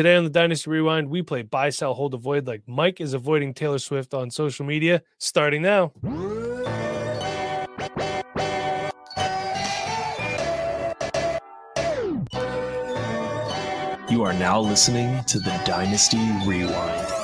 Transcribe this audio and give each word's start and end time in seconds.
Today 0.00 0.16
on 0.16 0.24
the 0.24 0.30
Dynasty 0.30 0.70
Rewind, 0.70 1.10
we 1.10 1.20
play 1.20 1.42
buy, 1.42 1.68
sell, 1.68 1.92
hold, 1.92 2.14
avoid 2.14 2.46
like 2.46 2.62
Mike 2.66 3.02
is 3.02 3.12
avoiding 3.12 3.52
Taylor 3.52 3.78
Swift 3.78 4.14
on 4.14 4.30
social 4.30 4.64
media. 4.64 5.02
Starting 5.18 5.60
now. 5.60 5.92
You 14.08 14.22
are 14.22 14.32
now 14.32 14.58
listening 14.58 15.22
to 15.24 15.38
the 15.38 15.60
Dynasty 15.66 16.16
Rewind. 16.46 17.19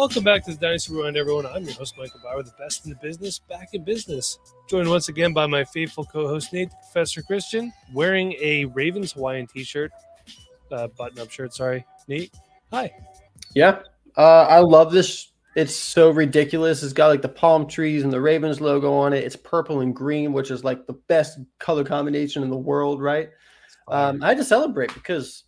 Welcome 0.00 0.24
back 0.24 0.46
to 0.46 0.52
the 0.52 0.56
Dynasty 0.56 0.94
Rewind, 0.94 1.18
everyone. 1.18 1.44
I'm 1.44 1.62
your 1.62 1.74
host, 1.74 1.98
Michael 1.98 2.20
Bower, 2.24 2.42
the 2.42 2.54
best 2.58 2.86
in 2.86 2.90
the 2.90 2.96
business, 2.96 3.38
back 3.38 3.74
in 3.74 3.84
business. 3.84 4.38
Joined 4.66 4.88
once 4.88 5.10
again 5.10 5.34
by 5.34 5.46
my 5.46 5.62
faithful 5.62 6.06
co 6.06 6.26
host, 6.26 6.54
Nate, 6.54 6.70
Professor 6.70 7.20
Christian, 7.20 7.70
wearing 7.92 8.32
a 8.40 8.64
Ravens 8.64 9.12
Hawaiian 9.12 9.46
t 9.46 9.62
shirt, 9.62 9.92
uh, 10.72 10.86
button 10.96 11.18
up 11.18 11.30
shirt. 11.30 11.52
Sorry, 11.52 11.84
Nate. 12.08 12.32
Hi. 12.72 12.90
Yeah, 13.54 13.80
uh, 14.16 14.46
I 14.48 14.60
love 14.60 14.90
this 14.90 15.32
it's 15.54 15.76
so 15.76 16.08
ridiculous. 16.08 16.82
It's 16.82 16.94
got 16.94 17.08
like 17.08 17.20
the 17.20 17.28
palm 17.28 17.68
trees 17.68 18.02
and 18.02 18.10
the 18.10 18.22
Ravens 18.22 18.58
logo 18.58 18.94
on 18.94 19.12
it. 19.12 19.22
It's 19.22 19.36
purple 19.36 19.80
and 19.80 19.94
green, 19.94 20.32
which 20.32 20.50
is 20.50 20.64
like 20.64 20.86
the 20.86 20.94
best 20.94 21.40
color 21.58 21.84
combination 21.84 22.42
in 22.42 22.48
the 22.48 22.56
world, 22.56 23.02
right? 23.02 23.28
Um, 23.86 24.22
I 24.22 24.28
had 24.28 24.38
to 24.38 24.44
celebrate 24.44 24.94
because 24.94 25.44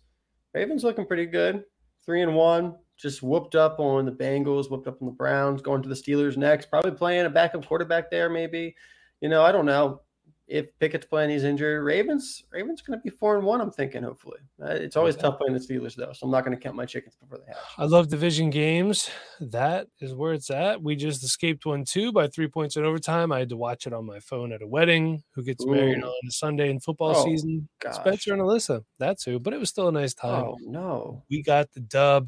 Ravens 0.53 0.83
looking 0.83 1.07
pretty 1.07 1.25
good. 1.25 1.63
Three 2.05 2.21
and 2.21 2.35
one, 2.35 2.75
just 2.97 3.23
whooped 3.23 3.55
up 3.55 3.79
on 3.79 4.05
the 4.05 4.11
Bengals, 4.11 4.69
whooped 4.69 4.87
up 4.87 5.01
on 5.01 5.07
the 5.07 5.13
Browns, 5.13 5.61
going 5.61 5.81
to 5.81 5.89
the 5.89 5.95
Steelers 5.95 6.37
next. 6.37 6.69
Probably 6.69 6.91
playing 6.91 7.25
a 7.25 7.29
backup 7.29 7.65
quarterback 7.65 8.09
there, 8.11 8.29
maybe. 8.29 8.75
You 9.21 9.29
know, 9.29 9.43
I 9.43 9.51
don't 9.51 9.65
know 9.65 10.01
if 10.47 10.67
Pickett's 10.77 11.05
playing, 11.05 11.29
he's 11.29 11.45
injured. 11.45 11.83
Ravens, 11.83 12.43
Ravens 12.51 12.81
going 12.81 12.99
to 12.99 13.03
be 13.03 13.09
four 13.09 13.37
and 13.37 13.45
one. 13.45 13.61
I'm 13.61 13.71
thinking, 13.71 14.03
hopefully. 14.03 14.39
Uh, 14.61 14.71
it's 14.71 14.97
always 14.97 15.15
tough 15.15 15.39
playing 15.39 15.53
the 15.53 15.59
Steelers 15.59 15.95
though, 15.95 16.11
so 16.13 16.25
I'm 16.25 16.31
not 16.31 16.43
going 16.43 16.55
to 16.55 16.61
count 16.61 16.75
my 16.75 16.85
chickens 16.85 17.15
before 17.15 17.37
they 17.37 17.45
hatch. 17.47 17.57
I 17.77 17.85
love 17.85 18.09
division 18.09 18.49
games. 18.49 19.09
That 19.39 19.87
is 19.99 20.13
where 20.13 20.33
it's 20.33 20.49
at. 20.49 20.83
We 20.83 20.95
just 20.95 21.23
escaped 21.23 21.65
one 21.65 21.85
two 21.85 22.11
by 22.11 22.27
three 22.27 22.47
points 22.47 22.75
in 22.75 22.83
overtime. 22.83 23.31
I 23.31 23.39
had 23.39 23.49
to 23.49 23.57
watch 23.57 23.87
it 23.87 23.93
on 23.93 24.05
my 24.05 24.19
phone 24.19 24.51
at 24.51 24.61
a 24.61 24.67
wedding. 24.67 25.23
Who 25.31 25.43
gets 25.43 25.63
Ooh. 25.65 25.71
married 25.71 26.03
on 26.03 26.11
a 26.27 26.31
Sunday 26.31 26.69
in 26.69 26.79
football 26.79 27.15
oh, 27.15 27.23
season? 27.23 27.69
Gosh. 27.79 27.95
Spencer 27.95 28.33
and 28.33 28.41
Alyssa. 28.41 28.83
That's 28.99 29.23
who. 29.23 29.39
But 29.39 29.53
it 29.53 29.59
was 29.59 29.69
still 29.69 29.87
a 29.87 29.93
nice 29.93 30.13
time. 30.13 30.43
Oh 30.43 30.57
no, 30.61 31.23
we 31.29 31.41
got 31.41 31.71
the 31.73 31.79
dub. 31.79 32.27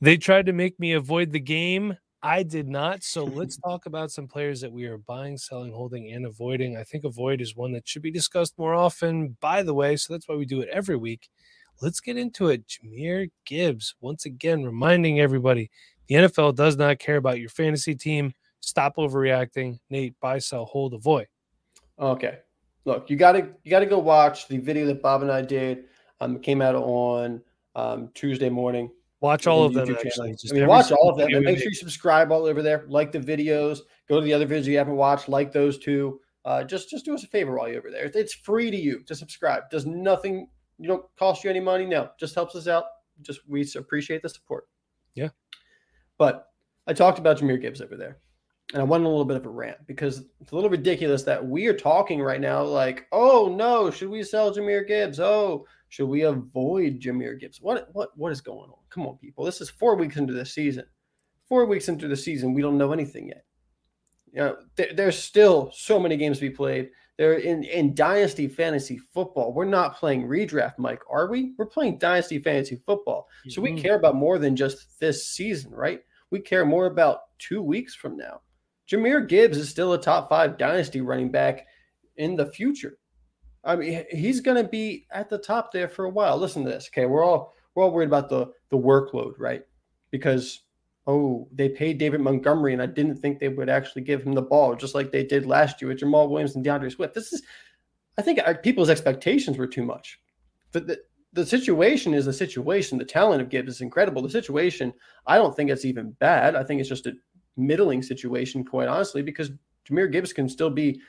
They 0.00 0.16
tried 0.16 0.46
to 0.46 0.52
make 0.52 0.78
me 0.78 0.92
avoid 0.92 1.32
the 1.32 1.40
game 1.40 1.96
I 2.24 2.42
did 2.42 2.68
not. 2.68 3.04
So 3.04 3.24
let's 3.24 3.58
talk 3.58 3.84
about 3.84 4.10
some 4.10 4.26
players 4.26 4.62
that 4.62 4.72
we 4.72 4.86
are 4.86 4.96
buying, 4.96 5.36
selling, 5.36 5.72
holding, 5.72 6.10
and 6.10 6.24
avoiding. 6.24 6.74
I 6.74 6.82
think 6.82 7.04
avoid 7.04 7.42
is 7.42 7.54
one 7.54 7.72
that 7.72 7.86
should 7.86 8.00
be 8.00 8.10
discussed 8.10 8.54
more 8.56 8.74
often, 8.74 9.36
by 9.40 9.62
the 9.62 9.74
way. 9.74 9.96
So 9.96 10.14
that's 10.14 10.26
why 10.26 10.34
we 10.34 10.46
do 10.46 10.62
it 10.62 10.70
every 10.72 10.96
week. 10.96 11.28
Let's 11.82 12.00
get 12.00 12.16
into 12.16 12.48
it. 12.48 12.64
Jahmyr 12.66 13.30
Gibbs, 13.44 13.94
once 14.00 14.24
again, 14.24 14.64
reminding 14.64 15.20
everybody 15.20 15.70
the 16.08 16.14
NFL 16.14 16.54
does 16.54 16.78
not 16.78 16.98
care 16.98 17.16
about 17.16 17.40
your 17.40 17.50
fantasy 17.50 17.94
team. 17.94 18.32
Stop 18.60 18.96
overreacting. 18.96 19.80
Nate, 19.90 20.18
buy, 20.18 20.38
sell, 20.38 20.64
hold, 20.64 20.94
avoid. 20.94 21.26
Okay. 21.98 22.38
Look, 22.86 23.10
you 23.10 23.16
gotta 23.16 23.50
you 23.64 23.70
gotta 23.70 23.86
go 23.86 23.98
watch 23.98 24.48
the 24.48 24.56
video 24.56 24.86
that 24.86 25.02
Bob 25.02 25.20
and 25.20 25.30
I 25.30 25.42
did. 25.42 25.84
Um, 26.20 26.36
it 26.36 26.42
came 26.42 26.62
out 26.62 26.74
on 26.74 27.42
um, 27.74 28.08
Tuesday 28.14 28.48
morning. 28.48 28.90
Watch 29.24 29.46
all 29.46 29.64
of 29.64 29.72
them. 29.72 29.88
Actually, 29.88 30.36
I 30.50 30.52
mean, 30.52 30.66
watch 30.66 30.92
all 30.92 31.08
of 31.08 31.16
them. 31.16 31.32
And 31.32 31.46
make 31.46 31.56
sure 31.56 31.68
you 31.68 31.74
subscribe 31.74 32.30
all 32.30 32.44
over 32.44 32.60
there. 32.60 32.84
Like 32.88 33.10
the 33.10 33.18
videos. 33.18 33.78
Go 34.06 34.20
to 34.20 34.22
the 34.22 34.34
other 34.34 34.46
videos 34.46 34.66
you 34.66 34.76
haven't 34.76 34.96
watched. 34.96 35.30
Like 35.30 35.50
those 35.50 35.78
two. 35.78 36.20
Uh, 36.44 36.62
just 36.62 36.90
just 36.90 37.06
do 37.06 37.14
us 37.14 37.24
a 37.24 37.26
favor 37.28 37.56
while 37.56 37.66
you're 37.66 37.78
over 37.78 37.90
there. 37.90 38.10
It's 38.14 38.34
free 38.34 38.70
to 38.70 38.76
you 38.76 39.02
to 39.04 39.14
subscribe. 39.14 39.70
Does 39.70 39.86
nothing. 39.86 40.50
You 40.76 40.88
don't 40.88 41.06
cost 41.18 41.42
you 41.42 41.48
any 41.48 41.60
money. 41.60 41.86
No, 41.86 42.10
just 42.20 42.34
helps 42.34 42.54
us 42.54 42.68
out. 42.68 42.84
Just 43.22 43.40
we 43.48 43.66
appreciate 43.76 44.20
the 44.20 44.28
support. 44.28 44.68
Yeah. 45.14 45.30
But 46.18 46.48
I 46.86 46.92
talked 46.92 47.18
about 47.18 47.38
Jahmyr 47.38 47.58
Gibbs 47.58 47.80
over 47.80 47.96
there, 47.96 48.18
and 48.72 48.80
I 48.80 48.84
went 48.84 49.04
a 49.04 49.08
little 49.08 49.24
bit 49.24 49.36
of 49.36 49.46
a 49.46 49.50
rant 49.50 49.76
because 49.86 50.24
it's 50.40 50.52
a 50.52 50.54
little 50.54 50.70
ridiculous 50.70 51.22
that 51.24 51.44
we 51.44 51.66
are 51.66 51.74
talking 51.74 52.22
right 52.22 52.40
now 52.40 52.62
like, 52.62 53.06
oh 53.12 53.54
no, 53.56 53.90
should 53.90 54.08
we 54.08 54.22
sell 54.22 54.54
Jahmyr 54.54 54.86
Gibbs? 54.86 55.20
Oh, 55.20 55.66
should 55.90 56.06
we 56.06 56.22
avoid 56.22 57.00
Jahmyr 57.00 57.38
Gibbs? 57.38 57.60
What 57.60 57.88
what 57.92 58.16
what 58.16 58.32
is 58.32 58.40
going 58.40 58.70
on? 58.70 58.78
Come 58.90 59.06
on, 59.06 59.18
people. 59.18 59.44
This 59.44 59.60
is 59.60 59.70
four 59.70 59.96
weeks 59.96 60.16
into 60.16 60.32
the 60.32 60.46
season. 60.46 60.84
Four 61.48 61.66
weeks 61.66 61.88
into 61.88 62.08
the 62.08 62.16
season, 62.16 62.54
we 62.54 62.62
don't 62.62 62.78
know 62.78 62.92
anything 62.92 63.28
yet. 63.28 63.44
You 64.32 64.40
know, 64.40 64.56
th- 64.76 64.96
there's 64.96 65.18
still 65.18 65.70
so 65.74 66.00
many 66.00 66.16
games 66.16 66.38
to 66.38 66.48
be 66.48 66.54
played. 66.54 66.90
They're 67.16 67.34
in, 67.34 67.62
in 67.62 67.94
dynasty 67.94 68.48
fantasy 68.48 68.98
football. 69.12 69.52
We're 69.52 69.66
not 69.66 69.96
playing 69.96 70.26
redraft, 70.26 70.78
Mike, 70.78 71.02
are 71.08 71.30
we? 71.30 71.52
We're 71.56 71.66
playing 71.66 71.98
dynasty 71.98 72.40
fantasy 72.40 72.82
football. 72.84 73.28
So 73.50 73.62
we 73.62 73.70
mm-hmm. 73.70 73.82
care 73.82 73.96
about 73.96 74.16
more 74.16 74.38
than 74.38 74.56
just 74.56 74.98
this 74.98 75.28
season, 75.28 75.70
right? 75.70 76.00
We 76.30 76.40
care 76.40 76.64
more 76.64 76.86
about 76.86 77.20
two 77.38 77.62
weeks 77.62 77.94
from 77.94 78.16
now. 78.16 78.40
Jahmyr 78.90 79.28
Gibbs 79.28 79.56
is 79.56 79.68
still 79.68 79.92
a 79.92 80.00
top 80.00 80.28
five 80.28 80.58
dynasty 80.58 81.00
running 81.00 81.30
back 81.30 81.66
in 82.16 82.36
the 82.36 82.46
future. 82.46 82.98
I 83.64 83.76
mean, 83.76 84.04
he's 84.10 84.40
going 84.40 84.62
to 84.62 84.68
be 84.68 85.06
at 85.10 85.30
the 85.30 85.38
top 85.38 85.72
there 85.72 85.88
for 85.88 86.04
a 86.04 86.10
while. 86.10 86.36
Listen 86.36 86.64
to 86.64 86.70
this. 86.70 86.90
Okay, 86.92 87.06
we're 87.06 87.24
all 87.24 87.54
we're 87.74 87.84
all 87.84 87.92
worried 87.92 88.08
about 88.08 88.28
the 88.28 88.50
the 88.70 88.78
workload, 88.78 89.34
right? 89.38 89.62
Because 90.10 90.64
oh, 91.06 91.48
they 91.52 91.68
paid 91.68 91.98
David 91.98 92.20
Montgomery, 92.20 92.72
and 92.72 92.82
I 92.82 92.86
didn't 92.86 93.16
think 93.16 93.38
they 93.38 93.48
would 93.48 93.68
actually 93.68 94.02
give 94.02 94.22
him 94.22 94.32
the 94.32 94.42
ball, 94.42 94.74
just 94.74 94.94
like 94.94 95.10
they 95.10 95.24
did 95.24 95.46
last 95.46 95.80
year 95.80 95.90
with 95.90 96.00
Jamaal 96.00 96.28
Williams 96.28 96.54
and 96.54 96.64
D'Andre 96.64 96.88
Swift. 96.88 97.14
This 97.14 97.32
is, 97.32 97.42
I 98.18 98.22
think, 98.22 98.40
our, 98.44 98.54
people's 98.54 98.88
expectations 98.90 99.58
were 99.58 99.66
too 99.66 99.84
much. 99.84 100.20
The, 100.72 100.98
the 101.32 101.44
situation 101.44 102.14
is 102.14 102.24
the 102.24 102.32
situation. 102.32 102.96
The 102.96 103.04
talent 103.04 103.42
of 103.42 103.50
Gibbs 103.50 103.74
is 103.74 103.80
incredible. 103.80 104.22
The 104.22 104.30
situation, 104.30 104.92
I 105.26 105.36
don't 105.36 105.54
think 105.54 105.70
it's 105.70 105.84
even 105.84 106.12
bad. 106.12 106.56
I 106.56 106.64
think 106.64 106.80
it's 106.80 106.88
just 106.88 107.06
a 107.06 107.12
middling 107.56 108.02
situation, 108.02 108.64
quite 108.64 108.88
honestly, 108.88 109.22
because 109.22 109.50
Jahmyr 109.88 110.10
Gibbs 110.10 110.32
can 110.32 110.48
still 110.48 110.70
be 110.70 111.00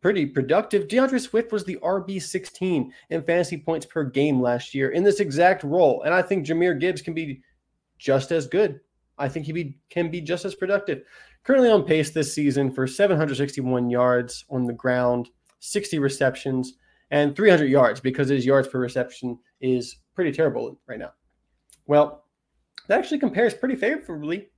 pretty 0.00 0.26
productive. 0.26 0.88
D'Andre 0.88 1.18
Swift 1.18 1.52
was 1.52 1.64
the 1.64 1.78
RB16 1.82 2.90
in 3.10 3.22
fantasy 3.22 3.56
points 3.56 3.86
per 3.86 4.04
game 4.04 4.40
last 4.40 4.74
year 4.74 4.90
in 4.90 5.02
this 5.02 5.20
exact 5.20 5.64
role. 5.64 6.02
And 6.02 6.12
I 6.12 6.22
think 6.22 6.46
Jahmyr 6.46 6.78
Gibbs 6.78 7.02
can 7.02 7.14
be 7.14 7.40
just 7.98 8.30
as 8.30 8.46
good. 8.46 8.80
I 9.16 9.28
think 9.28 9.46
he 9.46 9.52
be, 9.52 9.78
can 9.90 10.10
be 10.10 10.20
just 10.20 10.44
as 10.44 10.54
productive. 10.54 11.04
Currently 11.44 11.70
on 11.70 11.84
pace 11.84 12.10
this 12.10 12.34
season 12.34 12.70
for 12.70 12.86
761 12.86 13.90
yards 13.90 14.44
on 14.50 14.66
the 14.66 14.72
ground, 14.72 15.30
60 15.60 15.98
receptions, 15.98 16.74
and 17.10 17.36
300 17.36 17.66
yards 17.66 18.00
because 18.00 18.28
his 18.28 18.44
yards 18.44 18.68
per 18.68 18.78
reception 18.78 19.38
is 19.60 19.96
pretty 20.14 20.32
terrible 20.32 20.78
right 20.86 20.98
now. 20.98 21.12
Well, 21.86 22.24
that 22.88 22.98
actually 22.98 23.20
compares 23.20 23.54
pretty 23.54 23.76
favorably 23.76 24.48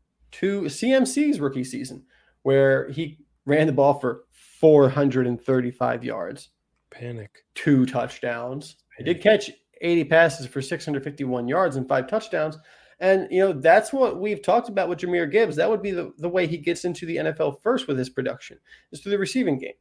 to 0.41 0.63
CMC's 0.63 1.41
rookie 1.41 1.65
season, 1.65 2.05
where 2.43 2.91
he 2.91 3.19
ran 3.45 3.67
the 3.67 3.73
ball 3.73 3.99
for 3.99 4.25
435 4.61 6.05
yards. 6.05 6.51
Panic. 6.91 7.45
Two 7.55 7.87
touchdowns. 7.87 8.77
He 8.99 9.05
did 9.05 9.23
catch 9.23 9.51
80 9.81 10.05
passes 10.05 10.47
for 10.47 10.63
651 10.63 11.49
yards 11.49 11.77
and 11.77 11.89
five 11.89 12.07
touchdowns. 12.07 12.59
And, 12.99 13.29
you 13.31 13.41
know, 13.41 13.53
that's 13.53 13.93
what 13.93 14.21
we've 14.21 14.41
talked 14.41 14.71
about 14.71 14.89
with 14.89 15.01
Jahmyr 15.01 15.31
Gibbs. 15.31 15.57
That 15.57 15.69
would 15.69 15.83
be 15.83 15.91
the, 15.91 16.13
the 16.17 16.29
way 16.29 16.47
he 16.47 16.57
gets 16.57 16.87
into 16.87 17.05
the 17.05 17.17
NFL 17.17 17.61
first 17.63 17.89
with 17.89 17.99
his 17.99 18.09
production, 18.09 18.59
is 18.91 19.01
through 19.01 19.13
the 19.13 19.19
receiving 19.19 19.59
game. 19.59 19.75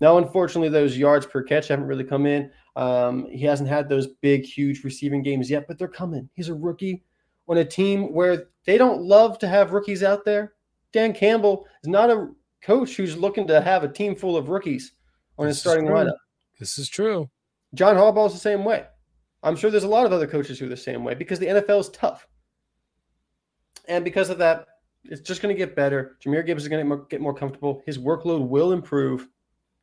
Now, 0.00 0.16
unfortunately, 0.16 0.70
those 0.70 0.96
yards 0.96 1.26
per 1.26 1.42
catch 1.42 1.68
haven't 1.68 1.86
really 1.86 2.04
come 2.04 2.24
in. 2.26 2.50
Um, 2.74 3.26
he 3.30 3.44
hasn't 3.44 3.68
had 3.68 3.88
those 3.88 4.08
big, 4.22 4.44
huge 4.44 4.84
receiving 4.84 5.22
games 5.22 5.50
yet, 5.50 5.66
but 5.68 5.78
they're 5.78 5.86
coming. 5.86 6.30
He's 6.34 6.48
a 6.48 6.54
rookie 6.54 7.04
on 7.48 7.58
a 7.58 7.64
team 7.64 8.12
where 8.12 8.46
they 8.64 8.78
don't 8.78 9.02
love 9.02 9.38
to 9.40 9.48
have 9.48 9.72
rookies 9.72 10.02
out 10.02 10.24
there. 10.24 10.54
Dan 10.92 11.12
Campbell 11.12 11.66
is 11.82 11.88
not 11.88 12.10
a 12.10 12.28
coach 12.62 12.96
who's 12.96 13.16
looking 13.16 13.46
to 13.48 13.60
have 13.60 13.84
a 13.84 13.88
team 13.88 14.14
full 14.14 14.36
of 14.36 14.48
rookies 14.48 14.92
on 15.38 15.46
this 15.46 15.56
his 15.56 15.60
starting 15.60 15.86
lineup. 15.86 16.16
This 16.58 16.78
is 16.78 16.88
true. 16.88 17.28
John 17.74 17.96
Harbaugh's 17.96 18.34
the 18.34 18.38
same 18.38 18.64
way. 18.64 18.84
I'm 19.42 19.56
sure 19.56 19.70
there's 19.70 19.84
a 19.84 19.88
lot 19.88 20.06
of 20.06 20.12
other 20.12 20.26
coaches 20.26 20.58
who 20.58 20.66
are 20.66 20.70
the 20.70 20.76
same 20.76 21.02
way 21.02 21.14
because 21.14 21.38
the 21.38 21.46
NFL 21.46 21.80
is 21.80 21.88
tough. 21.88 22.26
And 23.88 24.04
because 24.04 24.30
of 24.30 24.38
that, 24.38 24.66
it's 25.04 25.22
just 25.22 25.42
going 25.42 25.52
to 25.52 25.58
get 25.58 25.74
better. 25.74 26.16
Jahmyr 26.24 26.46
Gibbs 26.46 26.62
is 26.62 26.68
going 26.68 26.86
to 26.88 27.06
get 27.08 27.20
more 27.20 27.34
comfortable. 27.34 27.82
His 27.86 27.98
workload 27.98 28.46
will 28.46 28.72
improve. 28.72 29.28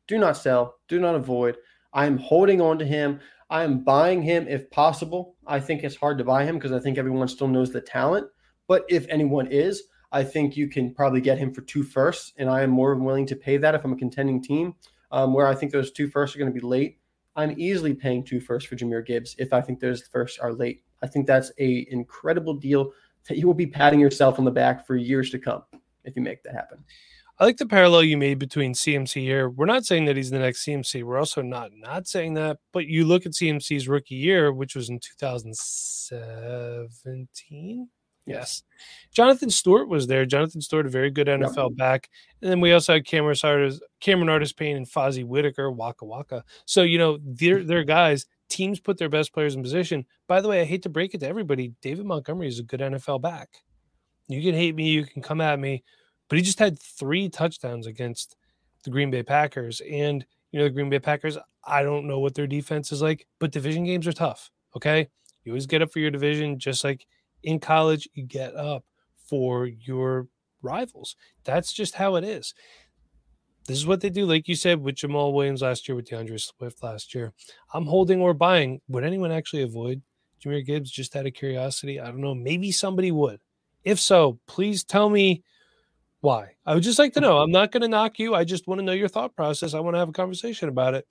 Do 0.06 0.16
not 0.16 0.36
sell. 0.36 0.76
Do 0.88 0.98
not 0.98 1.14
avoid. 1.14 1.58
I'm 1.92 2.18
holding 2.18 2.60
on 2.60 2.78
to 2.78 2.84
him. 2.84 3.20
I 3.48 3.64
am 3.64 3.82
buying 3.82 4.22
him 4.22 4.46
if 4.48 4.70
possible. 4.70 5.34
I 5.46 5.58
think 5.58 5.82
it's 5.82 5.96
hard 5.96 6.18
to 6.18 6.24
buy 6.24 6.44
him 6.44 6.56
because 6.56 6.72
I 6.72 6.78
think 6.78 6.98
everyone 6.98 7.28
still 7.28 7.48
knows 7.48 7.72
the 7.72 7.80
talent. 7.80 8.28
But 8.68 8.84
if 8.88 9.06
anyone 9.08 9.48
is, 9.48 9.82
I 10.12 10.24
think 10.24 10.56
you 10.56 10.68
can 10.68 10.94
probably 10.94 11.20
get 11.20 11.38
him 11.38 11.52
for 11.52 11.62
two 11.62 11.82
firsts, 11.82 12.32
and 12.36 12.48
I 12.48 12.62
am 12.62 12.70
more 12.70 12.94
than 12.94 13.04
willing 13.04 13.26
to 13.26 13.36
pay 13.36 13.56
that 13.56 13.74
if 13.74 13.84
I'm 13.84 13.92
a 13.92 13.96
contending 13.96 14.42
team. 14.42 14.74
Um, 15.12 15.34
where 15.34 15.48
I 15.48 15.56
think 15.56 15.72
those 15.72 15.90
two 15.90 16.06
firsts 16.06 16.36
are 16.36 16.38
going 16.38 16.52
to 16.52 16.60
be 16.60 16.64
late. 16.64 16.98
I'm 17.34 17.58
easily 17.58 17.94
paying 17.94 18.22
two 18.22 18.40
firsts 18.40 18.68
for 18.68 18.76
Jahmyr 18.76 19.04
Gibbs 19.04 19.34
if 19.38 19.52
I 19.52 19.60
think 19.60 19.80
those 19.80 20.02
firsts 20.02 20.38
are 20.38 20.52
late. 20.52 20.84
I 21.02 21.08
think 21.08 21.26
that's 21.26 21.50
a 21.58 21.86
incredible 21.90 22.54
deal 22.54 22.92
that 23.28 23.36
you 23.36 23.46
will 23.46 23.54
be 23.54 23.66
patting 23.66 23.98
yourself 23.98 24.38
on 24.38 24.44
the 24.44 24.50
back 24.52 24.86
for 24.86 24.96
years 24.96 25.30
to 25.30 25.38
come 25.38 25.64
if 26.04 26.14
you 26.14 26.22
make 26.22 26.42
that 26.44 26.54
happen. 26.54 26.84
I 27.40 27.46
like 27.46 27.56
the 27.56 27.64
parallel 27.64 28.04
you 28.04 28.18
made 28.18 28.38
between 28.38 28.74
CMC 28.74 29.22
here. 29.22 29.48
We're 29.48 29.64
not 29.64 29.86
saying 29.86 30.04
that 30.04 30.16
he's 30.16 30.30
the 30.30 30.38
next 30.38 30.66
CMC. 30.66 31.02
We're 31.02 31.18
also 31.18 31.40
not 31.40 31.70
not 31.74 32.06
saying 32.06 32.34
that. 32.34 32.58
But 32.70 32.86
you 32.86 33.06
look 33.06 33.24
at 33.24 33.32
CMC's 33.32 33.88
rookie 33.88 34.16
year, 34.16 34.52
which 34.52 34.76
was 34.76 34.90
in 34.90 35.00
2017. 35.00 37.88
Yes. 38.26 38.62
Jonathan 39.10 39.48
Stewart 39.48 39.88
was 39.88 40.06
there. 40.06 40.26
Jonathan 40.26 40.60
Stewart, 40.60 40.84
a 40.84 40.90
very 40.90 41.10
good 41.10 41.28
NFL 41.28 41.76
back. 41.76 42.10
And 42.42 42.50
then 42.50 42.60
we 42.60 42.72
also 42.72 42.92
had 42.92 43.06
Cameron 43.06 43.38
Artis, 43.42 43.80
Cameron 44.00 44.28
Artis 44.28 44.52
Payne 44.52 44.76
and 44.76 44.86
Fozzie 44.86 45.24
Whitaker, 45.24 45.70
Waka 45.70 46.04
Waka. 46.04 46.44
So, 46.66 46.82
you 46.82 46.98
know, 46.98 47.18
they're, 47.24 47.60
mm. 47.60 47.66
they're 47.66 47.84
guys. 47.84 48.26
Teams 48.50 48.80
put 48.80 48.98
their 48.98 49.08
best 49.08 49.32
players 49.32 49.54
in 49.54 49.62
position. 49.62 50.04
By 50.26 50.42
the 50.42 50.48
way, 50.48 50.60
I 50.60 50.64
hate 50.64 50.82
to 50.82 50.90
break 50.90 51.14
it 51.14 51.20
to 51.20 51.28
everybody. 51.28 51.72
David 51.80 52.04
Montgomery 52.04 52.48
is 52.48 52.58
a 52.58 52.64
good 52.64 52.80
NFL 52.80 53.22
back. 53.22 53.48
You 54.28 54.42
can 54.42 54.54
hate 54.54 54.76
me, 54.76 54.90
you 54.90 55.04
can 55.04 55.22
come 55.22 55.40
at 55.40 55.58
me, 55.58 55.82
but 56.30 56.38
he 56.38 56.42
just 56.44 56.60
had 56.60 56.78
three 56.78 57.28
touchdowns 57.28 57.86
against 57.86 58.36
the 58.84 58.90
Green 58.90 59.10
Bay 59.10 59.22
Packers. 59.22 59.82
And, 59.82 60.24
you 60.52 60.58
know, 60.58 60.64
the 60.64 60.70
Green 60.70 60.88
Bay 60.88 61.00
Packers, 61.00 61.36
I 61.64 61.82
don't 61.82 62.06
know 62.06 62.20
what 62.20 62.34
their 62.34 62.46
defense 62.46 62.92
is 62.92 63.02
like, 63.02 63.26
but 63.40 63.50
division 63.50 63.84
games 63.84 64.06
are 64.06 64.12
tough. 64.12 64.50
Okay. 64.74 65.08
You 65.44 65.52
always 65.52 65.66
get 65.66 65.82
up 65.82 65.92
for 65.92 65.98
your 65.98 66.12
division, 66.12 66.58
just 66.58 66.84
like 66.84 67.04
in 67.42 67.58
college, 67.58 68.08
you 68.14 68.22
get 68.24 68.54
up 68.54 68.84
for 69.26 69.66
your 69.66 70.28
rivals. 70.62 71.16
That's 71.44 71.72
just 71.72 71.96
how 71.96 72.14
it 72.14 72.24
is. 72.24 72.54
This 73.66 73.76
is 73.78 73.86
what 73.86 74.00
they 74.00 74.10
do, 74.10 74.24
like 74.24 74.48
you 74.48 74.54
said, 74.54 74.80
with 74.80 74.96
Jamaal 74.96 75.32
Williams 75.32 75.62
last 75.62 75.88
year, 75.88 75.96
with 75.96 76.08
D'Andre 76.08 76.38
Swift 76.38 76.82
last 76.82 77.14
year. 77.14 77.32
I'm 77.74 77.86
holding 77.86 78.20
or 78.20 78.34
buying. 78.34 78.80
Would 78.88 79.04
anyone 79.04 79.32
actually 79.32 79.62
avoid 79.62 80.02
Jahmyr 80.44 80.64
Gibbs 80.64 80.90
just 80.90 81.16
out 81.16 81.26
of 81.26 81.34
curiosity? 81.34 82.00
I 82.00 82.06
don't 82.06 82.20
know. 82.20 82.34
Maybe 82.34 82.72
somebody 82.72 83.10
would. 83.12 83.40
If 83.84 83.98
so, 83.98 84.38
please 84.46 84.84
tell 84.84 85.10
me 85.10 85.42
why. 86.20 86.50
I 86.66 86.74
would 86.74 86.82
just 86.82 86.98
like 86.98 87.14
to 87.14 87.20
know. 87.20 87.38
I'm 87.38 87.50
not 87.50 87.72
going 87.72 87.82
to 87.82 87.88
knock 87.88 88.18
you. 88.18 88.34
I 88.34 88.44
just 88.44 88.66
want 88.66 88.78
to 88.78 88.84
know 88.84 88.92
your 88.92 89.08
thought 89.08 89.34
process. 89.34 89.74
I 89.74 89.80
want 89.80 89.94
to 89.94 89.98
have 89.98 90.08
a 90.08 90.12
conversation 90.12 90.68
about 90.68 90.94
it. 90.94 91.06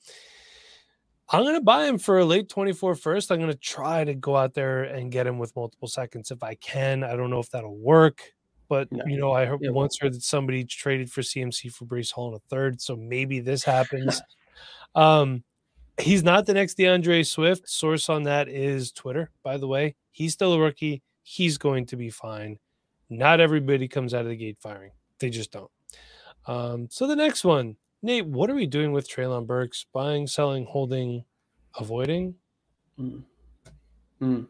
I'm 1.32 1.44
going 1.44 1.56
to 1.56 1.62
buy 1.62 1.86
him 1.86 2.00
for 2.00 2.20
a 2.20 2.26
late 2.26 2.50
24 2.50 2.96
first. 2.96 3.32
I'm 3.32 3.38
going 3.38 3.52
to 3.52 3.58
try 3.58 4.04
to 4.04 4.16
go 4.16 4.36
out 4.36 4.56
there 4.56 4.84
and 4.84 5.12
get 5.12 5.28
him 5.28 5.38
with 5.38 5.56
multiple 5.56 5.88
seconds 5.88 6.32
if 6.32 6.42
I 6.42 6.56
can. 6.56 7.04
I 7.04 7.16
don't 7.16 7.30
know 7.30 7.40
if 7.40 7.52
that'll 7.52 7.78
work, 7.78 8.22
but 8.68 8.92
no, 8.92 9.04
you 9.06 9.18
know, 9.18 9.32
I 9.32 9.46
heard, 9.46 9.60
once 9.62 10.00
heard 10.00 10.14
that 10.14 10.24
somebody 10.24 10.64
traded 10.64 11.12
for 11.12 11.22
CMC 11.22 11.72
for 11.72 11.86
Breece 11.86 12.12
Hall 12.12 12.30
in 12.30 12.36
a 12.36 12.40
third, 12.50 12.82
so 12.82 12.96
maybe 12.96 13.42
this 13.42 13.64
happens. 13.64 14.22
um, 14.96 15.44
he's 16.00 16.24
not 16.24 16.48
the 16.48 16.54
next 16.56 16.78
D'Andre 16.78 17.22
Swift. 17.22 17.70
Source 17.70 18.10
on 18.10 18.24
that 18.24 18.48
is 18.50 18.92
Twitter, 18.92 19.30
by 19.44 19.58
the 19.58 19.68
way. 19.68 19.96
He's 20.12 20.34
still 20.34 20.54
a 20.54 20.60
rookie. 20.60 21.04
He's 21.22 21.60
going 21.60 21.86
to 21.88 21.96
be 21.96 22.10
fine. 22.10 22.58
Not 23.08 23.40
everybody 23.40 23.88
comes 23.88 24.16
out 24.16 24.22
of 24.22 24.30
the 24.30 24.36
gate 24.36 24.58
firing. 24.60 24.92
They 25.20 25.30
just 25.30 25.52
don't. 25.52 25.72
Um, 26.48 26.88
so 26.90 27.08
the 27.08 27.16
next 27.16 27.44
one, 27.44 27.76
Nate, 28.02 28.26
what 28.26 28.50
are 28.50 28.56
we 28.56 28.66
doing 28.66 28.92
with 28.92 29.10
Treylon 29.10 29.46
Burks? 29.46 29.86
Buying, 29.94 30.26
selling, 30.28 30.66
holding, 30.66 31.26
avoiding? 31.78 32.36
Mm. 33.00 33.24
Mm. 34.22 34.48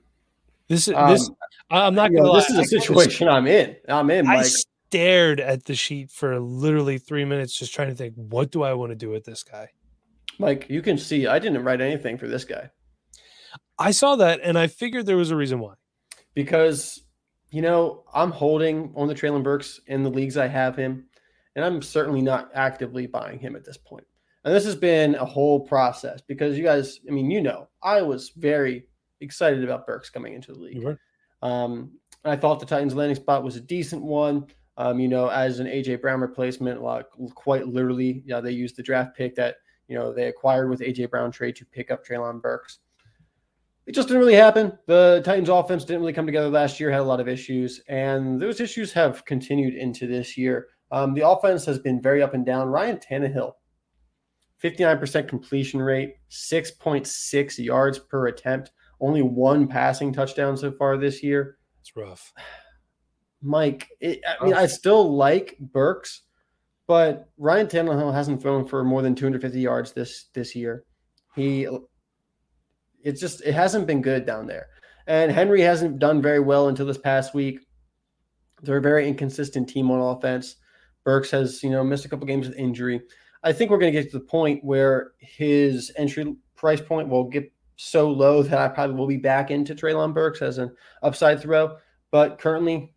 This 0.68 0.88
is 0.88 0.94
um, 0.94 1.10
this. 1.10 1.30
I'm 1.72 1.96
not 1.96 2.12
gonna. 2.12 2.28
Know, 2.28 2.36
this 2.36 2.50
is 2.50 2.58
a 2.60 2.64
situation 2.64 3.28
I'm 3.28 3.48
in. 3.48 3.76
I'm 3.88 4.10
in. 4.12 4.28
I 4.28 4.44
stared 4.44 5.40
at 5.40 5.66
the 5.66 5.76
sheet 5.76 6.12
for 6.12 6.40
literally 6.40 7.00
three 7.00 7.26
minutes, 7.26 7.58
just 7.58 7.74
trying 7.74 7.90
to 7.90 7.96
think, 7.96 8.14
what 8.16 8.52
do 8.52 8.64
I 8.64 8.74
want 8.74 8.92
to 8.92 8.96
do 8.96 9.10
with 9.10 9.26
this 9.26 9.44
guy? 9.44 9.70
Mike, 10.38 10.68
you 10.70 10.82
can 10.82 10.98
see 10.98 11.28
I 11.28 11.38
didn't 11.40 11.64
write 11.64 11.82
anything 11.82 12.18
for 12.18 12.28
this 12.28 12.46
guy. 12.46 12.70
I 13.78 13.92
saw 13.92 14.16
that, 14.18 14.40
and 14.44 14.58
I 14.58 14.68
figured 14.68 15.06
there 15.06 15.18
was 15.18 15.32
a 15.32 15.36
reason 15.36 15.60
why. 15.60 15.74
Because 16.34 17.04
you 17.52 17.62
know 17.62 18.04
I'm 18.14 18.32
holding 18.32 18.92
on 18.96 19.08
the 19.08 19.16
Treylon 19.16 19.44
Burks 19.44 19.80
in 19.88 20.04
the 20.04 20.10
leagues 20.10 20.38
I 20.38 20.48
have 20.48 20.76
him 20.76 21.06
and 21.56 21.66
I'm 21.66 21.82
certainly 21.82 22.22
not 22.22 22.50
actively 22.54 23.08
buying 23.08 23.40
him 23.40 23.56
at 23.56 23.66
this 23.66 23.78
point. 23.78 24.06
And 24.46 24.56
this 24.56 24.66
has 24.66 24.76
been 24.76 25.16
a 25.16 25.26
whole 25.26 25.60
process 25.60 26.22
because 26.22 26.58
you 26.58 26.64
guys, 26.64 27.02
I 27.08 27.12
mean, 27.12 27.30
you 27.30 27.42
know, 27.42 27.68
I 27.84 28.02
was 28.02 28.30
very 28.30 28.86
excited 29.20 29.64
about 29.64 29.86
Burks 29.86 30.10
coming 30.10 30.34
into 30.34 30.54
the 30.54 30.60
league. 30.60 30.82
Um, 31.42 31.92
I 32.24 32.36
thought 32.36 32.60
the 32.60 32.66
Titans 32.66 32.96
landing 32.96 33.16
spot 33.16 33.44
was 33.44 33.58
a 33.58 33.62
decent 33.62 34.02
one. 34.02 34.48
Um, 34.78 35.00
you 35.00 35.10
know, 35.10 35.28
as 35.28 35.60
an 35.60 35.68
AJ 35.68 36.02
Brown 36.02 36.22
replacement, 36.22 36.82
like 36.82 37.06
quite 37.36 37.68
literally, 37.68 38.24
yeah, 38.26 38.40
they 38.40 38.52
used 38.52 38.78
the 38.78 38.84
draft 38.84 39.18
pick 39.18 39.36
that 39.36 39.58
you 39.90 39.96
know 39.98 40.14
they 40.14 40.28
acquired 40.28 40.70
with 40.70 40.80
AJ 40.80 41.10
Brown 41.10 41.32
trade 41.32 41.58
to 41.58 41.66
pick 41.66 41.92
up 41.92 42.06
Treylon 42.06 42.42
Burks. 42.42 42.80
It 43.90 43.96
just 43.96 44.08
didn't 44.08 44.22
really 44.22 44.36
happen. 44.36 44.78
The 44.86 45.24
Titans 45.26 45.50
offense 45.50 45.84
didn't 45.84 46.02
really 46.02 46.14
come 46.14 46.28
together 46.28 46.48
last 46.48 46.80
year, 46.80 46.92
had 46.92 47.00
a 47.00 47.04
lot 47.04 47.20
of 47.20 47.28
issues, 47.28 47.82
and 47.88 48.40
those 48.40 48.60
issues 48.60 48.94
have 48.94 49.26
continued 49.26 49.74
into 49.74 50.06
this 50.06 50.38
year. 50.38 50.68
Um, 50.92 51.16
the 51.16 51.28
offense 51.28 51.66
has 51.66 51.80
been 51.80 52.00
very 52.00 52.22
up 52.22 52.36
and 52.36 52.46
down. 52.46 52.68
Ryan 52.68 52.98
Tannehill, 52.98 53.54
59% 54.64 55.28
completion 55.28 55.82
rate, 55.82 56.18
6.6 56.30 57.66
yards 57.66 57.98
per 57.98 58.28
attempt, 58.28 58.74
only 59.02 59.24
one 59.24 59.68
passing 59.68 60.14
touchdown 60.14 60.56
so 60.56 60.72
far 60.72 60.96
this 60.96 61.24
year. 61.24 61.58
It's 61.82 61.96
rough. 61.96 62.32
Mike, 63.42 63.90
it, 64.00 64.20
I 64.40 64.46
mean, 64.46 64.54
I 64.54 64.68
still 64.68 65.16
like 65.16 65.58
Burks, 65.60 66.22
but 66.86 67.28
Ryan 67.40 67.66
Tannehill 67.66 68.14
hasn't 68.14 68.40
thrown 68.40 68.68
for 68.68 68.84
more 68.84 69.02
than 69.02 69.16
250 69.16 69.60
yards 69.60 69.94
this 69.94 70.26
this 70.36 70.56
year. 70.56 70.84
He, 71.36 71.68
it's 73.04 73.22
just 73.22 73.42
it 73.42 73.54
hasn't 73.54 73.88
been 73.88 74.02
good 74.02 74.26
down 74.26 74.48
there, 74.48 74.68
and 75.08 75.32
Henry 75.32 75.62
hasn't 75.62 76.00
done 76.00 76.22
very 76.22 76.40
well 76.40 76.68
until 76.68 76.86
this 76.86 76.98
past 76.98 77.34
week. 77.34 77.60
They're 78.62 78.78
a 78.78 78.82
very 78.82 79.08
inconsistent 79.08 79.70
team 79.70 79.90
on 79.90 80.00
offense. 80.00 80.58
Burks 81.04 81.32
has, 81.32 81.64
you 81.64 81.70
know, 81.70 81.84
missed 81.84 82.06
a 82.06 82.10
couple 82.10 82.28
games 82.28 82.48
with 82.48 82.58
injury. 82.58 83.02
I 83.44 83.54
think 83.54 83.72
we're 83.72 83.78
going 83.78 83.94
to 83.94 84.00
get 84.02 84.12
to 84.12 84.20
the 84.20 84.26
point 84.26 84.64
where 84.64 85.12
his 85.20 85.92
entry 85.98 86.36
price 86.56 86.82
point 86.82 87.08
will 87.08 87.30
get 87.30 87.52
so 87.78 88.10
low 88.12 88.44
that 88.44 88.60
I 88.60 88.68
probably 88.68 88.98
will 88.98 89.08
be 89.08 89.18
back 89.18 89.52
into 89.52 89.74
Treylon 89.74 90.14
Burks 90.14 90.42
as 90.42 90.58
an 90.58 90.76
upside 91.02 91.42
throw. 91.42 91.78
But 92.12 92.38
currently, 92.38 92.94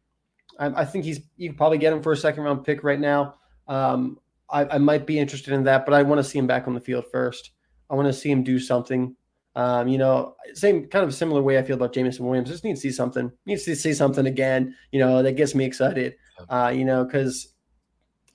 I, 0.58 0.66
I 0.82 0.84
think 0.84 1.04
he's 1.04 1.20
you 1.36 1.50
can 1.50 1.56
probably 1.56 1.78
get 1.78 1.92
him 1.92 2.02
for 2.02 2.12
a 2.12 2.16
second 2.16 2.42
round 2.42 2.64
pick 2.64 2.82
right 2.82 2.98
now. 2.98 3.36
Um, 3.68 4.18
I, 4.50 4.64
I, 4.64 4.78
might 4.78 5.06
be 5.06 5.18
interested 5.18 5.54
in 5.54 5.64
that, 5.64 5.86
but 5.86 5.94
I 5.94 6.02
want 6.02 6.18
to 6.18 6.24
see 6.24 6.38
him 6.38 6.48
back 6.48 6.66
on 6.66 6.74
the 6.74 6.80
field 6.80 7.04
first. 7.12 7.52
I 7.88 7.94
want 7.94 8.06
to 8.08 8.12
see 8.12 8.30
him 8.30 8.42
do 8.42 8.58
something. 8.58 9.14
Um, 9.54 9.88
you 9.88 9.98
know, 9.98 10.34
same 10.54 10.86
kind 10.86 11.04
of 11.04 11.14
similar 11.14 11.42
way 11.42 11.58
I 11.58 11.62
feel 11.62 11.76
about 11.76 11.92
Jameson 11.92 12.24
Williams. 12.24 12.48
Just 12.48 12.64
need 12.64 12.74
to 12.74 12.80
see 12.80 12.90
something. 12.90 13.30
Needs 13.44 13.64
to 13.64 13.76
see 13.76 13.92
something 13.92 14.26
again. 14.26 14.74
You 14.92 15.00
know, 15.00 15.22
that 15.22 15.32
gets 15.32 15.54
me 15.54 15.64
excited. 15.64 16.14
Uh, 16.48 16.72
you 16.74 16.84
know, 16.84 17.04
because 17.04 17.52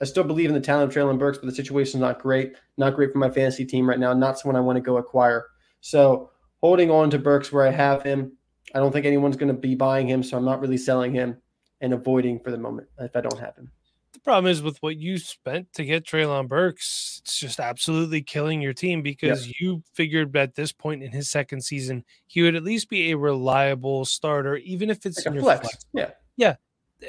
I 0.00 0.04
still 0.04 0.24
believe 0.24 0.48
in 0.48 0.54
the 0.54 0.60
talent 0.60 0.90
of 0.90 0.96
Treylon 0.96 1.18
Burks, 1.18 1.38
but 1.38 1.46
the 1.46 1.54
situation's 1.54 2.00
not 2.00 2.20
great. 2.20 2.52
Not 2.76 2.94
great 2.94 3.12
for 3.12 3.18
my 3.18 3.30
fantasy 3.30 3.64
team 3.64 3.88
right 3.88 3.98
now. 3.98 4.12
Not 4.12 4.38
someone 4.38 4.56
I 4.56 4.60
want 4.60 4.76
to 4.76 4.82
go 4.82 4.96
acquire. 4.96 5.46
So 5.80 6.30
holding 6.60 6.90
on 6.90 7.10
to 7.10 7.18
Burks 7.18 7.52
where 7.52 7.66
I 7.66 7.70
have 7.70 8.02
him. 8.02 8.32
I 8.74 8.78
don't 8.78 8.92
think 8.92 9.06
anyone's 9.06 9.36
going 9.36 9.52
to 9.52 9.58
be 9.58 9.74
buying 9.74 10.06
him, 10.06 10.22
so 10.22 10.36
I'm 10.36 10.44
not 10.44 10.60
really 10.60 10.76
selling 10.76 11.12
him 11.12 11.38
and 11.80 11.94
avoiding 11.94 12.38
for 12.40 12.50
the 12.50 12.58
moment 12.58 12.88
if 12.98 13.16
I 13.16 13.20
don't 13.20 13.38
have 13.38 13.56
him. 13.56 13.70
The 14.18 14.24
problem 14.24 14.50
is 14.50 14.62
with 14.62 14.78
what 14.82 14.96
you 14.96 15.16
spent 15.16 15.72
to 15.74 15.84
get 15.84 16.04
Treylon 16.04 16.48
Burks, 16.48 17.20
it's 17.22 17.38
just 17.38 17.60
absolutely 17.60 18.20
killing 18.20 18.60
your 18.60 18.72
team 18.72 19.00
because 19.00 19.46
yep. 19.46 19.56
you 19.60 19.82
figured 19.94 20.36
at 20.36 20.56
this 20.56 20.72
point 20.72 21.04
in 21.04 21.12
his 21.12 21.30
second 21.30 21.60
season 21.62 22.04
he 22.26 22.42
would 22.42 22.56
at 22.56 22.64
least 22.64 22.90
be 22.90 23.12
a 23.12 23.16
reliable 23.16 24.04
starter, 24.04 24.56
even 24.56 24.90
if 24.90 25.06
it's 25.06 25.18
like 25.18 25.26
in 25.26 25.34
your 25.34 25.44
flex. 25.44 25.60
flex. 25.60 25.86
Yeah, 25.92 26.10
yeah, 26.36 26.56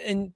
and 0.05 0.33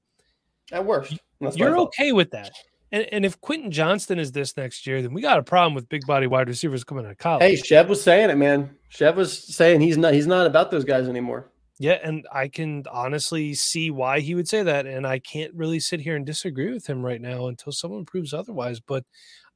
at 0.72 0.84
worst, 0.84 1.16
you're 1.40 1.78
okay 1.78 2.12
with 2.12 2.32
that. 2.32 2.50
And, 2.92 3.06
and 3.12 3.24
if 3.24 3.40
Quentin 3.40 3.70
Johnston 3.70 4.18
is 4.18 4.32
this 4.32 4.58
next 4.58 4.88
year, 4.88 5.04
then 5.04 5.14
we 5.14 5.22
got 5.22 5.38
a 5.38 5.44
problem 5.44 5.76
with 5.76 5.88
big 5.90 6.08
body 6.08 6.26
wide 6.26 6.48
receivers 6.48 6.84
coming 6.84 7.06
out 7.06 7.12
of 7.12 7.18
college. 7.20 7.44
Hey, 7.44 7.56
Chev 7.56 7.88
was 7.88 8.02
saying 8.02 8.32
it, 8.32 8.36
man. 8.36 8.76
Chev 8.90 9.16
was 9.16 9.38
saying 9.38 9.82
he's 9.82 9.98
not 9.98 10.16
he's 10.16 10.28
not 10.28 10.48
about 10.48 10.72
those 10.72 10.86
guys 10.86 11.08
anymore. 11.08 11.52
Yeah, 11.80 11.98
and 12.04 12.28
I 12.32 12.50
can 12.50 12.84
honestly 12.92 13.54
see 13.56 13.90
why 13.90 14.20
he 14.20 14.36
would 14.36 14.48
say 14.48 14.64
that, 14.64 14.86
and 14.86 15.08
I 15.08 15.20
can't 15.20 15.54
really 15.54 15.80
sit 15.80 16.02
here 16.02 16.16
and 16.16 16.26
disagree 16.26 16.72
with 16.72 16.88
him 16.88 17.04
right 17.04 17.20
now 17.20 17.48
until 17.48 17.72
someone 17.72 18.06
proves 18.06 18.34
otherwise. 18.34 18.80
But 18.80 19.04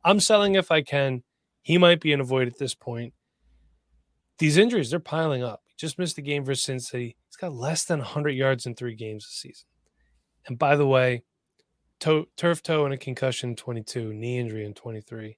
I'm 0.04 0.20
selling 0.20 0.56
if 0.56 0.72
I 0.72 0.82
can. 0.82 1.24
He 1.62 1.78
might 1.78 2.00
be 2.00 2.14
an 2.14 2.22
avoid 2.22 2.48
at 2.48 2.58
this 2.58 2.74
point. 2.74 3.14
These 4.40 4.58
injuries, 4.58 4.90
they're 4.90 5.00
piling 5.00 5.44
up. 5.44 5.62
He 5.66 5.74
just 5.78 6.00
missed 6.00 6.16
the 6.16 6.22
game 6.22 6.46
for 6.46 6.56
Cincinnati. 6.56 7.18
He's 7.28 7.36
got 7.36 7.54
less 7.54 7.86
than 7.86 8.00
100 8.00 8.32
yards 8.32 8.66
in 8.66 8.76
three 8.76 8.96
games 8.96 9.26
this 9.26 9.42
season. 9.42 9.68
And 10.48 10.58
by 10.58 10.76
the 10.76 10.88
way, 10.88 11.24
toe, 12.00 12.26
turf 12.36 12.64
toe 12.64 12.86
and 12.86 12.94
a 12.94 12.98
concussion 12.98 13.56
22, 13.56 14.14
knee 14.14 14.40
injury 14.40 14.66
in 14.66 14.74
23. 14.74 15.38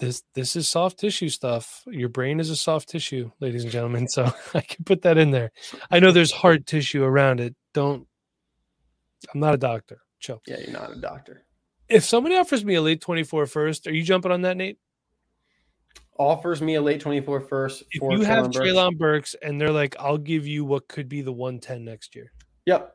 This 0.00 0.22
this 0.34 0.56
is 0.56 0.68
soft 0.68 0.98
tissue 0.98 1.28
stuff. 1.28 1.82
Your 1.86 2.08
brain 2.08 2.40
is 2.40 2.48
a 2.48 2.56
soft 2.56 2.88
tissue, 2.88 3.30
ladies 3.38 3.64
and 3.64 3.72
gentlemen. 3.72 4.08
So 4.08 4.24
I 4.54 4.62
can 4.62 4.84
put 4.84 5.02
that 5.02 5.18
in 5.18 5.30
there. 5.30 5.52
I 5.90 6.00
know 6.00 6.10
there's 6.10 6.32
hard 6.32 6.66
tissue 6.66 7.04
around 7.04 7.38
it. 7.38 7.54
Don't. 7.74 8.06
I'm 9.32 9.40
not 9.40 9.54
a 9.54 9.58
doctor. 9.58 10.00
Chill. 10.18 10.40
Yeah, 10.46 10.58
you're 10.58 10.72
not 10.72 10.90
a 10.90 11.00
doctor. 11.00 11.44
If 11.88 12.04
somebody 12.04 12.36
offers 12.36 12.64
me 12.64 12.76
a 12.76 12.82
late 12.82 13.00
24 13.00 13.46
first, 13.46 13.86
are 13.86 13.92
you 13.92 14.02
jumping 14.02 14.32
on 14.32 14.42
that, 14.42 14.56
Nate? 14.56 14.78
Offers 16.18 16.62
me 16.62 16.76
a 16.76 16.82
late 16.82 17.00
24 17.00 17.40
first. 17.40 17.82
If 17.90 18.02
you 18.02 18.22
have 18.22 18.48
Treylon 18.48 18.96
Burks 18.96 19.34
and 19.42 19.60
they're 19.60 19.72
like, 19.72 19.96
I'll 19.98 20.18
give 20.18 20.46
you 20.46 20.64
what 20.64 20.88
could 20.88 21.08
be 21.08 21.20
the 21.20 21.32
110 21.32 21.84
next 21.84 22.14
year. 22.14 22.32
Yep. 22.66 22.94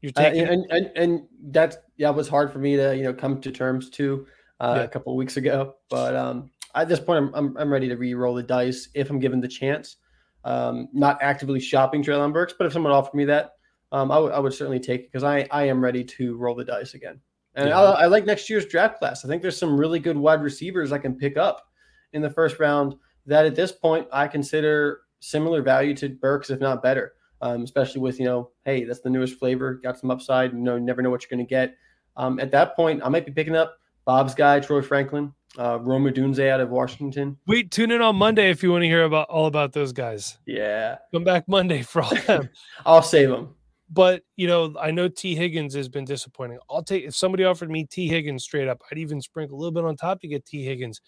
You're 0.00 0.12
Uh, 0.16 0.22
taking 0.22 0.46
and, 0.46 0.66
and 0.70 0.90
and 0.94 1.22
that's 1.50 1.76
yeah, 1.96 2.10
it 2.10 2.16
was 2.16 2.28
hard 2.28 2.52
for 2.52 2.58
me 2.58 2.76
to 2.76 2.96
you 2.96 3.02
know 3.02 3.14
come 3.14 3.40
to 3.40 3.50
terms 3.50 3.90
to 3.90 4.26
uh, 4.60 4.74
Yeah. 4.78 4.82
a 4.84 4.88
couple 4.88 5.12
of 5.12 5.16
weeks 5.16 5.36
ago. 5.36 5.76
But 5.90 6.14
um, 6.14 6.50
at 6.74 6.88
this 6.88 7.00
point, 7.00 7.18
I'm, 7.18 7.34
I'm 7.34 7.56
I'm 7.56 7.72
ready 7.72 7.88
to 7.88 7.96
re-roll 7.96 8.34
the 8.34 8.42
dice 8.42 8.88
if 8.94 9.10
I'm 9.10 9.18
given 9.18 9.40
the 9.40 9.48
chance. 9.48 9.96
Um, 10.44 10.88
not 10.92 11.18
actively 11.22 11.58
shopping 11.60 12.02
Treylon 12.02 12.32
Burks, 12.32 12.54
but 12.56 12.66
if 12.66 12.72
someone 12.72 12.92
offered 12.92 13.14
me 13.16 13.24
that, 13.24 13.52
um, 13.92 14.12
I 14.12 14.38
would 14.38 14.54
certainly 14.54 14.80
take 14.80 15.02
it 15.02 15.12
because 15.12 15.24
I 15.24 15.46
I 15.50 15.64
am 15.64 15.82
ready 15.82 16.04
to 16.04 16.36
roll 16.36 16.54
the 16.54 16.64
dice 16.64 16.94
again. 16.94 17.20
And 17.54 17.70
Yeah. 17.70 17.80
I, 17.80 18.02
I 18.02 18.06
like 18.06 18.26
next 18.26 18.48
year's 18.50 18.66
draft 18.66 18.98
class. 18.98 19.24
I 19.24 19.28
think 19.28 19.42
there's 19.42 19.58
some 19.58 19.78
really 19.78 19.98
good 19.98 20.16
wide 20.16 20.42
receivers 20.42 20.92
I 20.92 20.98
can 20.98 21.16
pick 21.16 21.36
up 21.36 21.66
in 22.12 22.22
the 22.22 22.30
first 22.30 22.58
round 22.58 22.94
that 23.24 23.46
at 23.46 23.56
this 23.56 23.72
point 23.72 24.06
I 24.12 24.28
consider 24.28 25.00
similar 25.20 25.62
value 25.62 25.94
to 25.94 26.10
Burks, 26.10 26.50
if 26.50 26.60
not 26.60 26.82
better 26.82 27.14
um, 27.42 27.62
especially 27.62 28.00
with 28.00 28.18
you 28.18 28.24
know, 28.24 28.50
hey, 28.64 28.84
that's 28.84 29.00
the 29.00 29.10
newest 29.10 29.38
flavor, 29.38 29.74
got 29.74 29.98
some 29.98 30.10
upside. 30.10 30.52
You 30.52 30.58
know, 30.58 30.78
never 30.78 31.02
know 31.02 31.10
what 31.10 31.22
you're 31.22 31.36
going 31.36 31.46
to 31.46 31.48
get. 31.48 31.76
Um, 32.16 32.40
at 32.40 32.50
that 32.52 32.74
point, 32.76 33.02
I 33.04 33.08
might 33.08 33.26
be 33.26 33.32
picking 33.32 33.56
up 33.56 33.76
Bob's 34.06 34.34
guy, 34.34 34.60
Troy 34.60 34.80
Franklin, 34.82 35.32
uh, 35.58 35.78
Rome 35.80 36.04
Odunze 36.04 36.48
out 36.48 36.60
of 36.60 36.70
Washington. 36.70 37.36
Wait, 37.46 37.70
tune 37.70 37.90
in 37.90 38.00
on 38.00 38.16
Monday 38.16 38.50
if 38.50 38.62
you 38.62 38.70
want 38.70 38.82
to 38.82 38.86
hear 38.88 39.04
about 39.04 39.28
all 39.28 39.46
about 39.46 39.72
those 39.72 39.92
guys. 39.92 40.38
Yeah, 40.46 40.96
Come 41.12 41.24
back 41.24 41.48
Monday 41.48 41.82
for 41.82 42.02
all 42.02 42.14
them. 42.26 42.48
I'll 42.86 43.02
save 43.02 43.28
them. 43.30 43.54
but 43.90 44.22
you 44.36 44.46
know, 44.46 44.74
I 44.80 44.90
know 44.92 45.08
Tee 45.08 45.34
Higgins 45.34 45.74
has 45.74 45.88
been 45.88 46.04
disappointing. 46.04 46.58
I'll 46.70 46.82
take 46.84 47.04
if 47.04 47.14
somebody 47.16 47.44
offered 47.44 47.70
me 47.70 47.84
Tee 47.84 48.08
Higgins 48.08 48.44
straight 48.44 48.68
up, 48.68 48.80
I'd 48.90 48.98
even 48.98 49.20
sprinkle 49.20 49.56
a 49.56 49.58
little 49.58 49.72
bit 49.72 49.84
on 49.84 49.96
top 49.96 50.20
to 50.20 50.28
get 50.28 50.46
Tee 50.46 50.64
Higgins. 50.64 51.00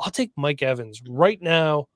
I'll 0.00 0.10
take 0.10 0.30
Mike 0.36 0.62
Evans 0.62 1.00
right 1.08 1.40
now 1.42 1.86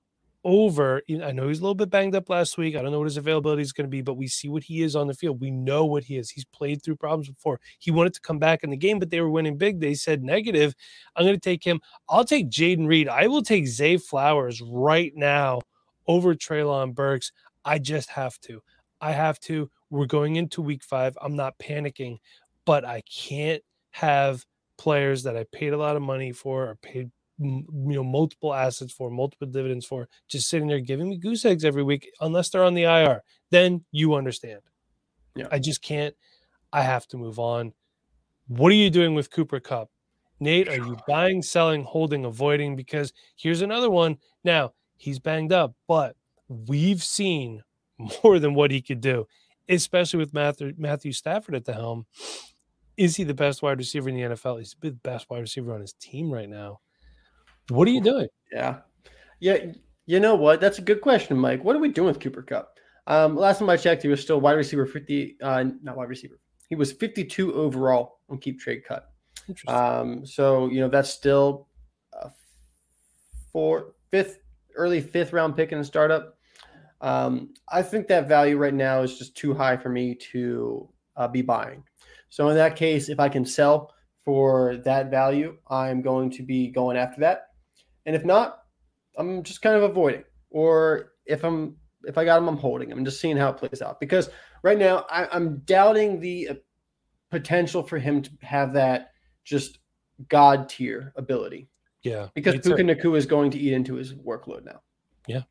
over. 0.45 1.03
I 1.23 1.33
know 1.33 1.49
he's 1.49 1.59
a 1.59 1.63
little 1.63 1.75
bit 1.75 1.91
banged 1.91 2.15
up 2.15 2.29
last 2.31 2.57
week. 2.57 2.77
I 2.77 2.83
don't 2.83 2.93
know 2.93 2.99
what 2.99 3.07
his 3.07 3.17
availability 3.17 3.63
is 3.63 3.73
going 3.73 3.87
to 3.87 3.91
be, 3.91 4.03
but 4.03 4.15
we 4.15 4.27
see 4.27 4.49
what 4.49 4.63
he 4.63 4.83
is 4.83 4.97
on 4.97 5.07
the 5.07 5.15
field. 5.15 5.41
We 5.41 5.51
know 5.51 5.85
what 5.85 6.05
he 6.05 6.17
is. 6.17 6.31
He's 6.31 6.45
played 6.45 6.83
through 6.83 6.97
problems 6.97 7.29
before. 7.29 7.61
He 7.79 7.91
wanted 7.91 8.15
to 8.15 8.21
come 8.21 8.39
back 8.39 8.63
in 8.63 8.71
the 8.71 8.77
game, 8.77 8.99
but 8.99 9.11
they 9.11 9.21
were 9.21 9.31
winning 9.31 9.59
big. 9.59 9.81
They 9.81 9.95
said 9.95 10.23
negative. 10.23 10.75
I'm 11.17 11.25
going 11.25 11.37
to 11.37 11.41
take 11.41 11.65
him. 11.65 11.81
I'll 12.09 12.25
take 12.25 12.51
Jayden 12.51 12.87
Reed. 12.87 13.09
I 13.09 13.27
will 13.27 13.43
take 13.43 13.67
Zay 13.67 13.97
Flowers 13.97 14.63
right 14.63 15.13
now 15.15 15.61
over 16.07 16.35
Treylon 16.35 16.95
Burks. 16.95 17.33
I 17.65 17.79
just 17.79 18.11
have 18.11 18.39
to. 18.43 18.63
I 19.01 19.13
have 19.13 19.41
to. 19.41 19.71
We're 19.91 20.07
going 20.07 20.37
into 20.37 20.63
week 20.63 20.83
five. 20.85 21.17
I'm 21.21 21.37
not 21.37 21.59
panicking, 21.59 22.19
but 22.65 22.85
I 22.85 23.03
can't 23.03 23.63
have 23.91 24.45
players 24.77 25.25
that 25.25 25.37
I 25.37 25.45
paid 25.53 25.73
a 25.73 25.79
lot 25.79 25.97
of 25.97 26.03
money 26.03 26.33
for 26.33 26.69
or 26.69 26.77
paid 26.77 27.11
you 27.39 27.65
know 27.71 28.05
multiple 28.05 28.55
assets 28.55 28.93
for, 28.93 29.11
multiple 29.11 29.47
dividends 29.47 29.87
for, 29.87 30.09
just 30.29 30.49
sitting 30.49 30.69
there 30.69 30.81
giving 30.81 31.09
me 31.09 31.17
goose 31.17 31.45
eggs 31.45 31.65
every 31.65 31.83
week 31.83 32.11
unless 32.21 32.51
they're 32.51 32.65
on 32.65 32.75
the 32.75 32.85
IR. 32.85 33.23
Then 33.51 33.85
you 33.93 34.15
understand. 34.15 34.61
Yeah. 35.35 35.47
I 35.51 35.59
just 35.59 35.83
can't. 35.83 36.15
I 36.73 36.83
have 36.83 37.07
to 37.09 37.17
move 37.17 37.39
on. 37.39 37.73
What 38.49 38.73
are 38.73 38.77
you 38.77 38.91
doing 38.91 39.15
with 39.15 39.31
Cooper 39.31 39.61
Kupp? 39.61 39.91
Nate, 40.41 40.69
are 40.69 40.77
you 40.77 40.97
buying, 41.09 41.43
selling, 41.43 41.85
holding, 41.85 42.25
avoiding? 42.25 42.77
Because 42.77 43.13
here's 43.37 43.63
another 43.63 43.91
one. 43.91 44.19
Now, 44.45 44.73
he's 44.97 45.19
banged 45.19 45.53
up, 45.53 45.75
but 45.87 46.17
we've 46.49 47.03
seen 47.03 47.63
more 48.25 48.39
than 48.39 48.55
what 48.55 48.71
he 48.71 48.83
could 48.83 49.01
do, 49.01 49.27
especially 49.69 50.19
with 50.19 50.35
Matthew, 50.35 50.75
Matthew 50.77 51.13
Stafford 51.13 51.55
at 51.55 51.65
the 51.65 51.75
helm. 51.75 52.07
Is 52.97 53.15
he 53.15 53.23
the 53.23 53.35
best 53.35 53.63
wide 53.63 53.79
receiver 53.79 54.09
in 54.09 54.17
the 54.17 54.23
NFL? 54.23 54.59
He's 54.59 54.75
the 54.81 54.91
best 54.91 55.31
wide 55.31 55.39
receiver 55.39 55.73
on 55.73 55.81
his 55.81 55.93
team 55.93 56.33
right 56.33 56.49
now. 56.49 56.81
What 57.69 57.89
are 57.89 57.91
you 57.91 58.01
doing? 58.01 58.29
Yeah, 58.53 58.79
yeah. 59.41 59.73
You 60.07 60.21
know 60.21 60.35
what? 60.35 60.61
That's 60.61 60.79
a 60.79 60.83
good 60.83 61.03
question, 61.03 61.37
Mike. 61.37 61.63
What 61.63 61.77
are 61.77 61.81
we 61.81 61.91
doing 61.91 62.09
with 62.09 62.21
Cooper 62.21 62.43
Kupp? 62.43 62.79
Um, 63.07 63.37
last 63.37 63.59
time 63.59 63.71
I 63.71 63.77
checked, 63.77 64.03
he 64.03 64.09
was 64.09 64.21
still 64.21 64.41
wide 64.41 64.53
receiver 64.53 64.87
fifty. 64.87 65.37
Uh, 65.43 65.65
not 65.83 65.97
wide 65.97 66.09
receiver. 66.09 66.39
He 66.69 66.77
was 66.77 66.93
fifty-two 66.93 67.55
overall 67.55 68.21
on 68.29 68.39
keep 68.39 68.59
trade 68.61 68.85
cut. 68.87 69.11
Interesting. 69.49 69.75
Um, 69.75 70.27
so 70.27 70.69
you 70.69 70.81
know 70.81 70.89
that's 70.89 71.11
still 71.11 71.69
a 72.13 72.31
four, 73.53 73.95
fifth, 74.11 74.41
early 74.75 75.01
fifth 75.01 75.33
round 75.33 75.57
pick 75.57 75.73
in 75.73 75.79
a 75.79 75.85
startup. 75.85 76.39
Um, 77.01 77.55
I 77.71 77.83
think 77.83 78.09
that 78.09 78.29
value 78.29 78.57
right 78.57 78.75
now 78.75 79.03
is 79.03 79.19
just 79.19 79.37
too 79.37 79.55
high 79.55 79.77
for 79.77 79.89
me 79.89 80.15
to 80.33 80.89
uh, 81.17 81.29
be 81.29 81.43
buying. 81.43 81.85
So 82.29 82.49
in 82.49 82.57
that 82.57 82.77
case, 82.77 83.09
if 83.09 83.21
I 83.21 83.29
can 83.29 83.45
sell 83.45 83.95
for 84.25 84.77
that 84.79 85.11
value, 85.11 85.57
I'm 85.71 86.03
going 86.03 86.31
to 86.33 86.43
be 86.43 86.69
going 86.69 86.97
after 86.97 87.21
that. 87.21 87.48
And 88.09 88.17
if 88.17 88.25
not, 88.25 88.63
I'm 89.19 89.43
just 89.43 89.61
kind 89.61 89.77
of 89.77 89.83
avoiding. 89.83 90.25
Or 90.49 91.13
if 91.27 91.45
I'm 91.45 91.77
if 92.05 92.17
I 92.17 92.25
got 92.25 92.39
him, 92.39 92.49
I'm 92.49 92.57
holding 92.57 92.91
him. 92.91 92.97
I'm 92.97 93.05
just 93.05 93.21
seeing 93.21 93.37
how 93.37 93.51
it 93.51 93.59
plays 93.59 93.83
out 93.83 94.01
because 94.01 94.31
right 94.63 94.79
now 94.79 95.05
I, 95.11 95.29
I'm 95.31 95.59
doubting 95.67 96.19
the 96.19 96.49
uh, 96.49 96.55
potential 97.31 97.83
for 97.83 97.99
him 97.99 98.23
to 98.23 98.31
have 98.41 98.73
that 98.73 99.11
just 99.45 99.81
god 100.31 100.71
tier 100.71 101.13
ability 101.17 101.69
yeah. 102.03 102.29
because. 102.35 102.55
Puka 102.61 102.83
Nacua 102.83 103.19
is 103.19 103.27
going 103.27 103.51
to 103.51 103.59
eat 103.59 103.75
into 103.75 103.97
his 103.97 104.15
workload 104.15 104.65
now. 104.65 104.81
Yeah. 105.27 105.43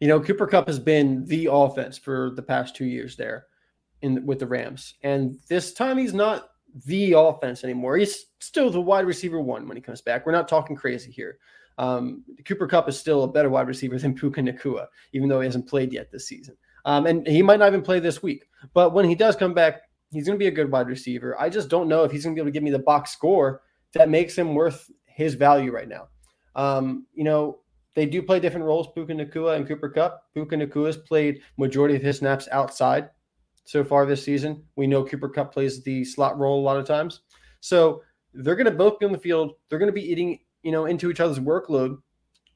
You 0.00 0.08
know, 0.08 0.20
Cooper 0.20 0.46
Kupp 0.46 0.66
has 0.68 0.78
been 0.78 1.26
the 1.26 1.50
offense 1.52 1.98
for 1.98 2.30
the 2.34 2.42
past 2.42 2.74
two 2.74 2.86
years 2.86 3.14
there 3.16 3.44
in 4.00 4.24
with 4.24 4.38
the 4.38 4.46
Rams. 4.46 4.94
And 5.02 5.38
this 5.50 5.74
time 5.74 5.98
he's 5.98 6.14
not 6.14 6.48
the 6.86 7.12
offense 7.12 7.64
anymore. 7.64 7.96
He's 7.96 8.26
still 8.40 8.70
the 8.70 8.80
wide 8.80 9.06
receiver 9.06 9.40
one 9.40 9.68
when 9.68 9.76
he 9.76 9.82
comes 9.82 10.00
back. 10.00 10.26
We're 10.26 10.32
not 10.32 10.48
talking 10.48 10.76
crazy 10.76 11.10
here. 11.10 11.38
Um, 11.78 12.24
Cooper 12.44 12.66
Kupp 12.66 12.88
is 12.88 12.98
still 12.98 13.24
a 13.24 13.28
better 13.28 13.50
wide 13.50 13.68
receiver 13.68 13.98
than 13.98 14.14
Puka 14.14 14.40
Nacua, 14.40 14.86
even 15.12 15.28
though 15.28 15.40
he 15.40 15.46
hasn't 15.46 15.68
played 15.68 15.92
yet 15.92 16.10
this 16.10 16.28
season. 16.28 16.56
Um, 16.84 17.06
and 17.06 17.26
he 17.26 17.42
might 17.42 17.58
not 17.58 17.68
even 17.68 17.82
play 17.82 18.00
this 18.00 18.22
week. 18.22 18.44
But 18.74 18.92
when 18.92 19.08
he 19.08 19.14
does 19.14 19.36
come 19.36 19.54
back, 19.54 19.82
he's 20.10 20.26
going 20.26 20.38
to 20.38 20.42
be 20.42 20.48
a 20.48 20.52
good 20.52 20.70
wide 20.70 20.88
receiver. 20.88 21.40
I 21.40 21.48
just 21.48 21.68
don't 21.68 21.88
know 21.88 22.04
if 22.04 22.12
he's 22.12 22.24
going 22.24 22.34
to 22.34 22.38
be 22.38 22.42
able 22.42 22.52
to 22.52 22.52
give 22.52 22.62
me 22.62 22.70
the 22.70 22.78
box 22.78 23.12
score 23.12 23.62
that 23.94 24.08
makes 24.08 24.36
him 24.36 24.54
worth 24.54 24.90
his 25.06 25.34
value 25.34 25.72
right 25.72 25.88
now. 25.88 26.08
Um, 26.54 27.06
you 27.14 27.24
know, 27.24 27.60
they 27.94 28.06
do 28.06 28.22
play 28.22 28.40
different 28.40 28.66
roles, 28.66 28.88
Puka 28.92 29.12
Nacua 29.12 29.56
and 29.56 29.66
Cooper 29.66 29.88
Kupp. 29.88 30.24
Puka 30.34 30.56
Nacua 30.56 30.86
has 30.86 30.96
played 30.96 31.40
majority 31.56 31.94
of 31.94 32.02
his 32.02 32.18
snaps 32.18 32.48
outside 32.50 33.10
so 33.64 33.84
far 33.84 34.06
this 34.06 34.22
season. 34.22 34.62
We 34.76 34.86
know 34.86 35.04
Cooper 35.04 35.28
Kupp 35.28 35.52
plays 35.52 35.82
the 35.82 36.04
slot 36.04 36.38
role 36.38 36.60
a 36.60 36.62
lot 36.64 36.76
of 36.76 36.86
times. 36.86 37.20
So 37.60 38.02
they're 38.34 38.56
going 38.56 38.66
to 38.66 38.70
both 38.70 38.98
be 38.98 39.06
on 39.06 39.12
the 39.12 39.18
field. 39.18 39.52
They're 39.68 39.78
going 39.78 39.88
to 39.88 39.92
be 39.92 40.10
eating, 40.10 40.40
you 40.62 40.72
know, 40.72 40.86
into 40.86 41.10
each 41.10 41.20
other's 41.20 41.38
workload. 41.38 41.98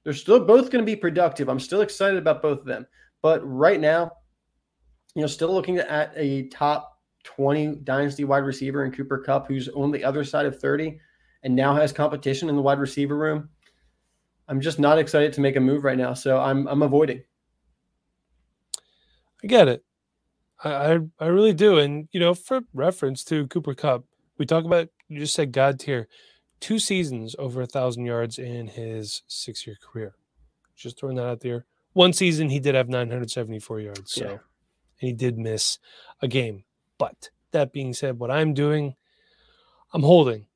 They're 0.05 0.13
still 0.13 0.45
both 0.45 0.71
going 0.71 0.85
to 0.85 0.91
be 0.91 0.97
productive. 0.97 1.49
I'm 1.49 1.61
still 1.61 1.81
excited 1.81 2.19
about 2.19 2.43
both 2.43 2.61
of 2.61 2.67
them. 2.67 2.87
But 3.23 3.41
right 3.43 3.81
now, 3.81 4.13
you 5.15 5.23
know, 5.23 5.27
still 5.27 5.53
looking 5.53 5.79
at 5.79 6.13
a 6.15 6.49
top 6.49 6.99
20 7.25 7.77
dynasty 7.85 8.25
wide 8.25 8.39
receiver 8.39 8.85
in 8.85 8.93
Cooper 8.93 9.19
Cup, 9.19 9.49
who's 9.49 9.69
on 9.71 9.91
the 9.91 10.05
other 10.05 10.25
side 10.25 10.47
of 10.47 10.61
30 10.61 10.99
and 11.43 11.55
now 11.55 11.75
has 11.75 11.93
competition 11.93 12.49
in 12.49 12.57
the 12.57 12.63
wide 12.63 12.79
receiver 12.79 13.17
room. 13.17 13.49
I'm 14.49 14.61
just 14.61 14.79
not 14.79 14.99
excited 14.99 15.33
to 15.35 15.41
make 15.41 15.57
a 15.57 15.61
move 15.61 15.85
right 15.85 15.99
now. 15.99 16.15
So 16.15 16.39
I'm 16.39 16.67
I'm 16.69 16.83
avoiding. 16.83 17.23
I 19.45 19.47
get 19.47 19.69
it. 19.69 19.85
I, 20.65 20.71
I 20.71 20.99
I 21.21 21.27
really 21.27 21.53
do. 21.53 21.79
And 21.79 22.09
you 22.13 22.21
know, 22.21 22.35
for 22.35 22.61
reference 22.75 23.25
to 23.25 23.47
Cooper 23.49 23.75
Kupp, 23.75 24.05
we 24.39 24.47
talk 24.47 24.65
about 24.65 24.89
you 25.09 25.21
just 25.21 25.35
said 25.35 25.53
God 25.53 25.79
tier, 25.79 26.09
two 26.61 26.79
seasons 26.79 27.35
over 27.39 27.63
a 27.63 27.67
thousand 27.67 28.05
yards 28.07 28.39
in 28.39 28.67
his 28.69 29.23
six 29.29 29.67
year 29.67 29.77
career. 29.83 30.15
Just 30.77 30.99
throwing 30.99 31.17
that 31.17 31.27
out 31.27 31.41
there. 31.41 31.65
One 31.93 32.13
season 32.13 32.49
he 32.51 32.61
did 32.61 32.75
have 32.77 32.89
974 32.89 33.81
yards. 33.81 34.13
So 34.13 34.25
Yeah. 34.25 34.31
and 34.33 34.41
he 35.01 35.13
did 35.13 35.37
miss 35.39 35.79
a 36.23 36.29
game. 36.29 36.65
But 36.99 37.31
that 37.53 37.73
being 37.73 37.93
said, 37.95 38.19
what 38.19 38.31
I'm 38.31 38.55
doing, 38.55 38.95
I'm 39.93 40.03
holding. 40.03 40.47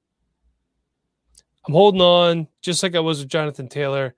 I'm 1.66 1.75
holding 1.75 2.00
on 2.00 2.49
just 2.61 2.82
like 2.82 2.94
I 2.94 3.00
was 3.00 3.21
with 3.21 3.28
Jonathan 3.28 3.68
Taylor. 3.68 4.14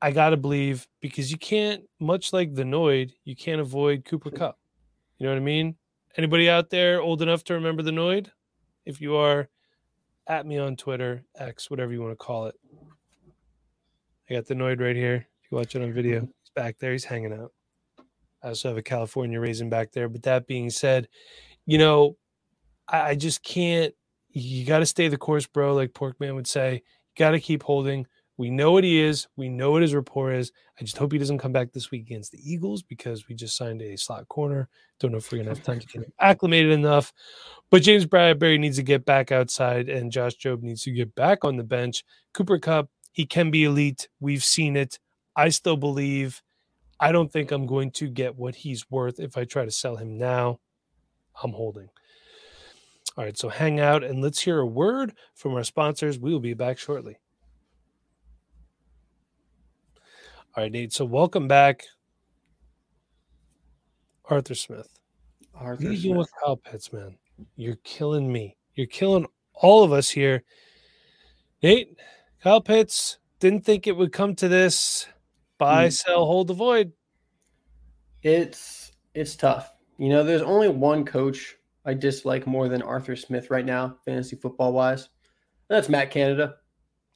I 0.00 0.12
gotta 0.12 0.36
believe 0.36 0.86
because 1.00 1.30
you 1.32 1.38
can't, 1.38 1.82
much 1.98 2.32
like 2.32 2.54
the 2.54 2.62
Noid, 2.62 3.12
you 3.24 3.34
can't 3.34 3.60
avoid 3.60 4.04
Cooper 4.04 4.30
Kupp. 4.30 4.58
You 5.18 5.26
know 5.26 5.32
what 5.32 5.38
I 5.38 5.44
mean? 5.44 5.76
Anybody 6.16 6.48
out 6.48 6.70
there 6.70 7.00
old 7.00 7.22
enough 7.22 7.44
to 7.44 7.54
remember 7.54 7.82
the 7.82 7.90
Noid? 7.90 8.28
If 8.86 9.00
you 9.00 9.16
are, 9.16 9.48
at 10.28 10.46
me 10.46 10.58
on 10.58 10.76
Twitter, 10.76 11.24
X, 11.36 11.70
whatever 11.70 11.92
you 11.92 12.00
want 12.00 12.12
to 12.12 12.16
call 12.16 12.46
it. 12.46 12.54
I 14.28 14.34
got 14.34 14.46
the 14.46 14.54
Noid 14.54 14.80
right 14.80 14.94
here. 14.94 15.26
If 15.42 15.50
you 15.50 15.56
watch 15.56 15.74
it 15.74 15.82
on 15.82 15.92
video, 15.92 16.20
he's 16.20 16.50
back 16.54 16.78
there. 16.78 16.92
He's 16.92 17.04
hanging 17.04 17.32
out. 17.32 17.52
I 18.42 18.48
also 18.48 18.68
have 18.68 18.76
a 18.76 18.82
California 18.82 19.40
raisin 19.40 19.70
back 19.70 19.92
there. 19.92 20.08
But 20.08 20.22
that 20.24 20.46
being 20.46 20.70
said, 20.70 21.08
you 21.66 21.78
know, 21.78 22.16
I, 22.86 23.10
I 23.10 23.14
just 23.14 23.42
can't. 23.42 23.94
You 24.30 24.66
got 24.66 24.80
to 24.80 24.86
stay 24.86 25.08
the 25.08 25.16
course, 25.16 25.46
bro. 25.46 25.74
Like 25.74 25.94
Porkman 25.94 26.34
would 26.34 26.46
say, 26.46 26.74
you 26.74 26.80
got 27.16 27.30
to 27.30 27.40
keep 27.40 27.62
holding. 27.62 28.06
We 28.38 28.50
know 28.50 28.70
what 28.70 28.84
he 28.84 29.00
is. 29.00 29.26
We 29.36 29.48
know 29.48 29.72
what 29.72 29.82
his 29.82 29.94
rapport 29.94 30.32
is. 30.32 30.52
I 30.80 30.84
just 30.84 30.96
hope 30.96 31.10
he 31.10 31.18
doesn't 31.18 31.38
come 31.38 31.52
back 31.52 31.72
this 31.72 31.90
week 31.90 32.02
against 32.02 32.30
the 32.30 32.40
Eagles 32.40 32.84
because 32.84 33.28
we 33.28 33.34
just 33.34 33.56
signed 33.56 33.82
a 33.82 33.96
slot 33.98 34.28
corner. 34.28 34.68
Don't 35.00 35.10
know 35.10 35.18
if 35.18 35.30
we're 35.32 35.38
gonna 35.38 35.50
have 35.50 35.64
time 35.64 35.80
to 35.80 35.86
get 35.86 36.04
him 36.04 36.12
acclimated 36.20 36.70
enough. 36.70 37.12
But 37.68 37.82
James 37.82 38.06
Bradberry 38.06 38.58
needs 38.58 38.76
to 38.76 38.84
get 38.84 39.04
back 39.04 39.32
outside, 39.32 39.88
and 39.88 40.12
Josh 40.12 40.36
Jobe 40.36 40.62
needs 40.62 40.82
to 40.84 40.92
get 40.92 41.14
back 41.16 41.44
on 41.44 41.56
the 41.56 41.64
bench. 41.64 42.04
Cooper 42.32 42.60
Kupp, 42.60 42.88
he 43.10 43.26
can 43.26 43.50
be 43.50 43.64
elite. 43.64 44.08
We've 44.20 44.44
seen 44.44 44.76
it. 44.76 45.00
I 45.34 45.48
still 45.48 45.76
believe. 45.76 46.40
I 47.00 47.10
don't 47.10 47.32
think 47.32 47.50
I'm 47.50 47.66
going 47.66 47.90
to 47.92 48.08
get 48.08 48.36
what 48.36 48.54
he's 48.54 48.88
worth 48.88 49.18
if 49.18 49.36
I 49.36 49.44
try 49.44 49.64
to 49.64 49.70
sell 49.70 49.96
him 49.96 50.16
now. 50.16 50.60
I'm 51.42 51.52
holding. 51.52 51.88
All 53.16 53.24
right, 53.24 53.36
so 53.36 53.48
hang 53.48 53.80
out 53.80 54.04
and 54.04 54.22
let's 54.22 54.40
hear 54.40 54.60
a 54.60 54.66
word 54.66 55.12
from 55.34 55.54
our 55.54 55.64
sponsors. 55.64 56.20
We 56.20 56.32
will 56.32 56.40
be 56.40 56.54
back 56.54 56.78
shortly. 56.78 57.18
All 60.56 60.64
right, 60.64 60.72
Nate. 60.72 60.92
So 60.92 61.04
welcome 61.04 61.46
back, 61.46 61.84
Arthur 64.24 64.54
Smith. 64.54 64.88
Arthur 65.54 65.92
you 65.92 65.96
Smith. 65.96 66.16
with 66.16 66.30
Kyle 66.42 66.56
Pitts, 66.56 66.92
man? 66.92 67.16
You're 67.56 67.78
killing 67.84 68.30
me. 68.32 68.56
You're 68.74 68.86
killing 68.86 69.26
all 69.54 69.84
of 69.84 69.92
us 69.92 70.08
here. 70.10 70.42
Nate, 71.62 71.96
Kyle 72.42 72.60
Pitts 72.60 73.18
didn't 73.40 73.64
think 73.64 73.86
it 73.86 73.96
would 73.96 74.12
come 74.12 74.34
to 74.36 74.48
this. 74.48 75.06
Buy, 75.58 75.84
Hmm. 75.86 75.90
sell, 75.90 76.26
hold, 76.26 76.50
avoid. 76.50 76.92
It's 78.22 78.92
it's 79.14 79.36
tough. 79.36 79.72
You 79.96 80.08
know, 80.10 80.22
there's 80.24 80.42
only 80.42 80.68
one 80.68 81.04
coach 81.04 81.56
I 81.84 81.94
dislike 81.94 82.46
more 82.46 82.68
than 82.68 82.82
Arthur 82.82 83.16
Smith 83.16 83.50
right 83.50 83.64
now, 83.64 83.96
fantasy 84.04 84.36
football 84.36 84.72
wise. 84.72 85.08
And 85.68 85.76
that's 85.76 85.88
Matt 85.88 86.10
Canada. 86.10 86.56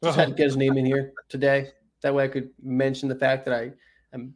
Just 0.03 0.17
had 0.19 0.29
to 0.31 0.35
get 0.35 0.45
his 0.45 0.57
name 0.57 0.77
in 0.79 0.87
here 0.87 1.13
today. 1.29 1.71
That 2.03 2.15
way 2.15 2.25
I 2.25 2.29
could 2.29 2.51
mention 2.63 3.09
the 3.09 3.15
fact 3.15 3.45
that 3.47 3.55
I 3.55 3.73
am 4.13 4.35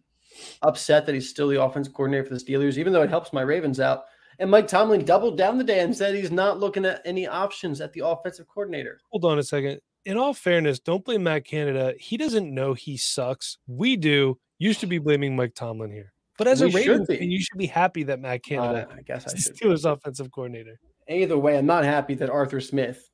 upset 0.62 1.06
that 1.06 1.14
he's 1.14 1.28
still 1.28 1.48
the 1.48 1.62
offensive 1.62 1.94
coordinator 1.94 2.24
for 2.24 2.34
the 2.34 2.40
Steelers, 2.40 2.78
even 2.78 2.92
though 2.92 3.02
it 3.02 3.10
helps 3.10 3.32
my 3.32 3.42
Ravens 3.42 3.80
out. 3.80 4.04
And 4.38 4.50
Mike 4.50 4.68
Tomlin 4.68 5.04
doubled 5.04 5.38
down 5.38 5.56
the 5.56 5.64
day 5.64 5.80
and 5.80 5.96
said 5.96 6.14
he's 6.14 6.30
not 6.30 6.60
looking 6.60 6.84
at 6.84 7.00
any 7.04 7.26
options 7.26 7.80
at 7.80 7.92
the 7.92 8.06
offensive 8.06 8.46
coordinator. 8.48 9.00
Hold 9.10 9.24
on 9.24 9.38
a 9.38 9.42
second. 9.42 9.80
In 10.04 10.16
all 10.16 10.34
fairness, 10.34 10.78
don't 10.78 11.04
blame 11.04 11.22
Matt 11.22 11.44
Canada. 11.44 11.94
He 11.98 12.16
doesn't 12.16 12.54
know 12.54 12.74
he 12.74 12.96
sucks. 12.96 13.58
We 13.66 13.96
do. 13.96 14.38
You 14.58 14.72
should 14.72 14.88
be 14.88 14.98
blaming 14.98 15.34
Mike 15.34 15.54
Tomlin 15.54 15.90
here. 15.90 16.12
But 16.38 16.48
as 16.48 16.60
We 16.60 16.68
a 16.68 16.72
Ravens 16.72 17.08
fan, 17.08 17.30
you 17.30 17.40
should 17.40 17.58
be 17.58 17.66
happy 17.66 18.02
that 18.04 18.20
Matt 18.20 18.42
Canada 18.44 18.86
Uh, 18.90 18.94
I 18.96 19.02
guess 19.02 19.26
I 19.26 19.36
is 19.36 19.50
Steelers 19.50 19.90
offensive 19.90 20.30
coordinator. 20.30 20.78
Either 21.08 21.38
way, 21.38 21.56
I'm 21.56 21.66
not 21.66 21.84
happy 21.84 22.14
that 22.16 22.28
Arthur 22.28 22.60
Smith 22.60 23.08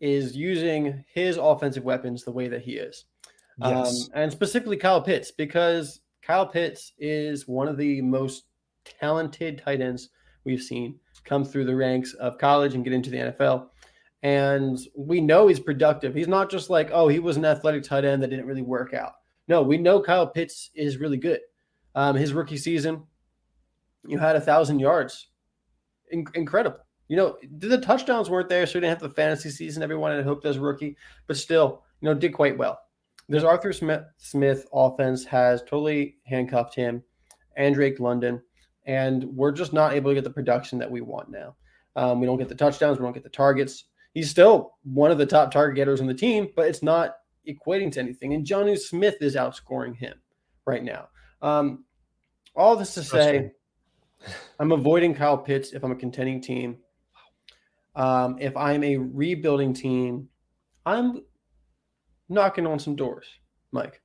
is 0.00 0.36
using 0.36 1.04
his 1.14 1.36
offensive 1.36 1.84
weapons 1.84 2.24
the 2.24 2.32
way 2.32 2.48
that 2.48 2.62
he 2.62 2.72
is. 2.72 3.04
Yes. 3.58 4.04
Um, 4.04 4.22
and 4.22 4.32
specifically 4.32 4.76
Kyle 4.76 5.00
Pitts, 5.00 5.30
because 5.30 6.00
Kyle 6.22 6.46
Pitts 6.46 6.92
is 6.98 7.48
one 7.48 7.68
of 7.68 7.76
the 7.76 8.02
most 8.02 8.44
talented 8.84 9.62
tight 9.64 9.80
ends 9.80 10.10
we've 10.44 10.62
seen 10.62 10.98
come 11.24 11.44
through 11.44 11.64
the 11.64 11.74
ranks 11.74 12.14
of 12.14 12.38
college 12.38 12.74
and 12.74 12.84
get 12.84 12.92
into 12.92 13.10
the 13.10 13.16
NFL. 13.16 13.68
And 14.22 14.78
we 14.96 15.20
know 15.20 15.46
he's 15.46 15.60
productive. 15.60 16.14
He's 16.14 16.28
not 16.28 16.50
just 16.50 16.70
like, 16.70 16.90
oh, 16.92 17.08
he 17.08 17.18
was 17.18 17.36
an 17.36 17.44
athletic 17.44 17.82
tight 17.82 18.04
end 18.04 18.22
that 18.22 18.30
didn't 18.30 18.46
really 18.46 18.62
work 18.62 18.94
out. 18.94 19.12
No, 19.48 19.62
we 19.62 19.76
know 19.76 20.00
Kyle 20.00 20.26
Pitts 20.26 20.70
is 20.74 20.98
really 20.98 21.18
good. 21.18 21.40
Um, 21.94 22.16
his 22.16 22.32
rookie 22.32 22.56
season, 22.56 23.04
you 24.06 24.18
had 24.18 24.36
a 24.36 24.40
thousand 24.40 24.80
yards. 24.80 25.28
In- 26.10 26.26
incredible. 26.34 26.78
You 27.08 27.16
know, 27.16 27.36
the 27.58 27.78
touchdowns 27.78 28.28
weren't 28.28 28.48
there, 28.48 28.66
so 28.66 28.74
he 28.74 28.80
didn't 28.80 29.00
have 29.00 29.08
the 29.08 29.14
fantasy 29.14 29.50
season 29.50 29.82
everyone 29.82 30.10
had 30.12 30.24
hoped 30.24 30.44
as 30.44 30.58
rookie, 30.58 30.96
but 31.28 31.36
still, 31.36 31.84
you 32.00 32.08
know, 32.08 32.14
did 32.14 32.32
quite 32.32 32.58
well. 32.58 32.80
There's 33.28 33.44
Arthur 33.44 33.72
Smith, 33.72 34.04
Smith 34.18 34.66
offense 34.72 35.24
has 35.24 35.62
totally 35.62 36.16
handcuffed 36.24 36.74
him 36.74 37.02
and 37.56 37.74
Drake 37.74 37.98
London, 37.98 38.40
and 38.84 39.24
we're 39.24 39.52
just 39.52 39.72
not 39.72 39.94
able 39.94 40.10
to 40.10 40.14
get 40.14 40.24
the 40.24 40.30
production 40.30 40.78
that 40.78 40.90
we 40.90 41.00
want 41.00 41.30
now. 41.30 41.56
Um, 41.96 42.20
we 42.20 42.26
don't 42.26 42.38
get 42.38 42.48
the 42.48 42.54
touchdowns, 42.54 42.98
we 42.98 43.04
don't 43.04 43.14
get 43.14 43.24
the 43.24 43.28
targets. 43.30 43.84
He's 44.14 44.30
still 44.30 44.74
one 44.84 45.10
of 45.10 45.18
the 45.18 45.26
top 45.26 45.50
target 45.50 45.76
getters 45.76 46.00
on 46.00 46.06
the 46.06 46.14
team, 46.14 46.48
but 46.54 46.68
it's 46.68 46.82
not 46.82 47.16
equating 47.48 47.90
to 47.92 48.00
anything. 48.00 48.34
And 48.34 48.46
Jonnu 48.46 48.78
Smith 48.78 49.16
is 49.20 49.34
outscoring 49.34 49.96
him 49.96 50.14
right 50.64 50.84
now. 50.84 51.08
Um, 51.42 51.84
all 52.54 52.76
this 52.76 52.94
to 52.94 53.02
say, 53.02 53.52
I'm 54.60 54.72
avoiding 54.72 55.14
Kyle 55.14 55.38
Pitts 55.38 55.72
if 55.72 55.82
I'm 55.84 55.92
a 55.92 55.96
contending 55.96 56.40
team. 56.40 56.78
Um, 57.94 58.36
if 58.38 58.56
I'm 58.56 58.84
a 58.84 58.96
rebuilding 58.98 59.72
team, 59.72 60.28
I'm 60.84 61.22
knocking 62.28 62.66
on 62.66 62.78
some 62.78 62.96
doors, 62.96 63.26
Mike. 63.72 64.00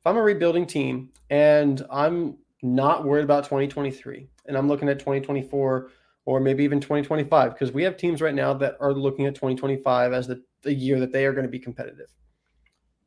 If 0.00 0.06
I'm 0.06 0.16
a 0.16 0.22
rebuilding 0.22 0.66
team 0.66 1.10
and 1.30 1.84
I'm 1.90 2.36
not 2.62 3.04
worried 3.04 3.24
about 3.24 3.44
2023 3.44 4.28
and 4.46 4.56
I'm 4.56 4.68
looking 4.68 4.88
at 4.88 4.98
2024 4.98 5.90
or 6.26 6.40
maybe 6.40 6.64
even 6.64 6.80
2025, 6.80 7.52
because 7.52 7.72
we 7.72 7.82
have 7.82 7.96
teams 7.96 8.22
right 8.22 8.34
now 8.34 8.54
that 8.54 8.76
are 8.80 8.94
looking 8.94 9.26
at 9.26 9.34
2025 9.34 10.12
as 10.12 10.26
the, 10.26 10.42
the 10.62 10.72
year 10.72 11.00
that 11.00 11.12
they 11.12 11.26
are 11.26 11.32
going 11.32 11.44
to 11.44 11.50
be 11.50 11.58
competitive. 11.58 12.08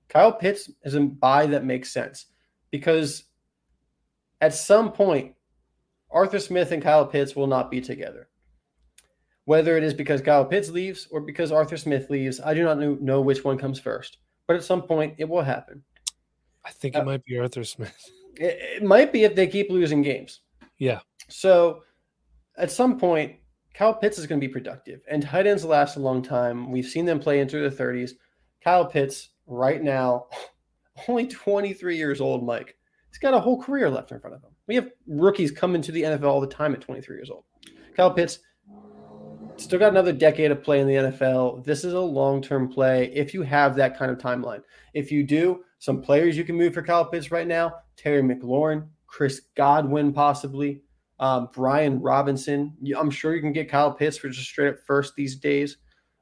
Kyle 0.10 0.32
Pitts 0.32 0.70
is 0.84 0.94
a 0.94 1.02
buy 1.02 1.48
that 1.48 1.66
makes 1.66 1.92
sense 1.92 2.28
because 2.72 3.24
at 4.40 4.54
some 4.54 4.92
point, 4.92 5.34
Arthur 6.10 6.40
Smith 6.40 6.72
and 6.72 6.82
Kyle 6.82 7.06
Pitts 7.06 7.36
will 7.36 7.48
not 7.48 7.72
be 7.72 7.82
together. 7.82 8.30
Whether 9.46 9.78
it 9.78 9.84
is 9.84 9.94
because 9.94 10.22
Kyle 10.22 10.46
Pitts 10.46 10.70
leaves 10.70 11.08
or 11.12 11.22
because 11.22 11.52
Arthur 11.52 11.78
Smith 11.78 12.10
leaves, 12.10 12.40
I 12.40 12.54
do 12.54 12.64
not 12.64 12.80
know, 12.80 13.22
which 13.22 13.44
one 13.44 13.58
comes 13.58 13.80
first. 13.80 14.18
But 14.48 14.56
at 14.56 14.64
some 14.64 14.82
point, 14.82 15.16
it 15.18 15.28
will 15.30 15.42
happen. 15.42 15.84
I 16.66 16.72
think 16.72 16.96
Uh, 16.96 17.02
it 17.02 17.06
might 17.06 17.26
be 17.26 17.38
Arthur 17.38 17.64
Smith. 17.64 17.96
It, 18.40 18.60
it 18.76 18.84
might 18.84 19.12
be 19.12 19.24
if 19.24 19.34
they 19.34 19.48
keep 19.48 19.72
losing 19.72 20.04
games. 20.04 20.42
Yeah. 20.78 21.00
So 21.28 21.82
at 22.56 22.70
some 22.70 23.00
point, 23.00 23.38
Kyle 23.74 23.96
Pitts 23.96 24.20
is 24.20 24.28
going 24.28 24.40
to 24.40 24.48
be 24.48 24.54
productive, 24.54 25.02
and 25.10 25.24
tight 25.24 25.48
ends 25.48 25.66
last 25.66 25.96
a 25.96 26.00
long 26.00 26.22
time. 26.22 26.72
We've 26.72 26.86
seen 26.86 27.06
them 27.06 27.20
play 27.20 27.40
into 27.40 27.68
the 27.68 27.76
30s. 27.76 28.12
Kyle 28.64 28.86
Pitts, 28.86 29.30
right 29.48 29.82
now, 29.82 30.28
only 31.08 31.26
23 31.26 31.98
years 31.98 32.22
old, 32.22 32.46
Mike. 32.46 32.78
He's 33.10 33.18
got 33.18 33.34
a 33.34 33.40
whole 33.40 33.60
career 33.60 33.90
left 33.90 34.12
in 34.12 34.20
front 34.20 34.36
of 34.36 34.44
him. 34.44 34.52
We 34.68 34.76
have 34.76 34.92
rookies 35.08 35.50
come 35.50 35.74
into 35.74 35.92
the 35.92 36.04
NFL 36.04 36.26
all 36.26 36.42
the 36.42 36.46
time 36.46 36.76
at 36.76 36.82
23 36.82 37.16
years 37.16 37.32
old. 37.32 37.44
Kyle 37.96 38.14
Pitts 38.14 38.38
still 39.58 39.80
got 39.80 39.92
another 39.92 40.14
decade 40.14 40.52
of 40.52 40.64
play 40.64 40.80
in 40.80 40.88
the 40.88 40.94
NFL. 40.94 41.64
This 41.64 41.84
is 41.84 41.94
a 41.94 42.00
long 42.00 42.42
term 42.42 42.70
play 42.70 43.12
if 43.14 43.34
you 43.34 43.42
have 43.44 43.76
that 43.76 43.98
kind 43.98 44.12
of 44.12 44.18
timeline. 44.18 44.62
If 44.94 45.12
you 45.12 45.24
do, 45.24 45.64
some 45.80 46.02
players 46.02 46.38
you 46.38 46.44
can 46.44 46.56
move 46.56 46.74
for 46.74 46.82
Kyle 46.82 47.06
Pitts 47.06 47.32
right 47.32 47.48
now 47.48 47.76
Terry 47.96 48.22
McLaurin, 48.22 48.88
Chris 49.08 49.42
Godwin, 49.56 50.14
possibly, 50.14 50.82
um, 51.20 51.50
Brian 51.54 52.00
Robinson. 52.00 52.76
I'm 52.96 53.10
sure 53.10 53.36
you 53.36 53.42
can 53.42 53.54
get 53.54 53.70
Kyle 53.70 53.92
Pitts 53.92 54.18
for 54.18 54.30
just 54.30 54.48
straight 54.48 54.70
up 54.70 54.80
first 54.86 55.16
these 55.16 55.36
days. 55.36 55.78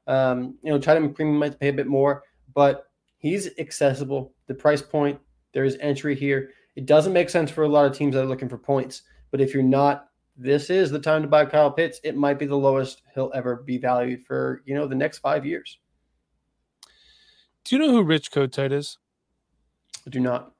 Um, 0.06 0.56
you 0.62 0.72
know, 0.72 0.78
Titan 0.78 1.08
McCreamy 1.08 1.38
might 1.38 1.60
pay 1.60 1.68
a 1.68 1.72
bit 1.72 1.86
more, 1.86 2.22
but 2.54 2.86
he's 3.18 3.50
accessible. 3.58 4.34
The 4.46 4.54
price 4.54 4.80
point, 4.82 5.18
there 5.52 5.64
is 5.64 5.76
entry 5.80 6.14
here. 6.14 6.50
It 6.76 6.86
doesn't 6.86 7.12
make 7.12 7.30
sense 7.30 7.50
for 7.50 7.64
a 7.64 7.68
lot 7.68 7.86
of 7.86 7.96
teams 7.96 8.14
that 8.14 8.22
are 8.22 8.26
looking 8.26 8.48
for 8.48 8.58
points, 8.58 9.02
but 9.30 9.40
if 9.40 9.52
you're 9.52 9.62
not, 9.62 10.05
this 10.36 10.70
is 10.70 10.90
the 10.90 10.98
time 10.98 11.22
to 11.22 11.28
buy 11.28 11.46
Kyle 11.46 11.70
Pitts. 11.70 12.00
It 12.04 12.16
might 12.16 12.38
be 12.38 12.46
the 12.46 12.56
lowest 12.56 13.02
he'll 13.14 13.32
ever 13.34 13.56
be 13.56 13.78
valued 13.78 14.24
for, 14.26 14.62
you 14.66 14.74
know, 14.74 14.86
the 14.86 14.94
next 14.94 15.18
five 15.18 15.46
years. 15.46 15.78
Do 17.64 17.74
you 17.74 17.82
know 17.82 17.90
who 17.90 18.02
Rich 18.02 18.30
Kotite 18.30 18.72
is? 18.72 18.98
I 20.06 20.10
do 20.10 20.20
not. 20.20 20.52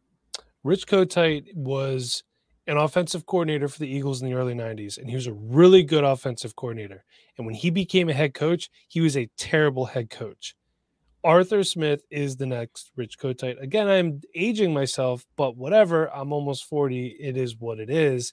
Rich 0.64 0.86
Kotite 0.86 1.54
was 1.54 2.24
an 2.66 2.76
offensive 2.76 3.26
coordinator 3.26 3.68
for 3.68 3.78
the 3.78 3.88
Eagles 3.88 4.20
in 4.20 4.28
the 4.28 4.34
early 4.34 4.54
90s, 4.54 4.98
and 4.98 5.08
he 5.08 5.14
was 5.14 5.28
a 5.28 5.32
really 5.32 5.84
good 5.84 6.02
offensive 6.02 6.56
coordinator. 6.56 7.04
And 7.38 7.46
when 7.46 7.54
he 7.54 7.70
became 7.70 8.08
a 8.08 8.14
head 8.14 8.34
coach, 8.34 8.70
he 8.88 9.00
was 9.00 9.16
a 9.16 9.30
terrible 9.36 9.86
head 9.86 10.10
coach. 10.10 10.56
Arthur 11.22 11.62
Smith 11.64 12.02
is 12.10 12.36
the 12.36 12.46
next 12.46 12.90
Rich 12.96 13.18
Kotite. 13.18 13.60
Again, 13.60 13.88
I'm 13.88 14.20
aging 14.34 14.72
myself, 14.72 15.24
but 15.36 15.56
whatever. 15.56 16.12
I'm 16.14 16.32
almost 16.32 16.64
40. 16.64 17.16
It 17.20 17.36
is 17.36 17.56
what 17.56 17.78
it 17.78 17.90
is. 17.90 18.32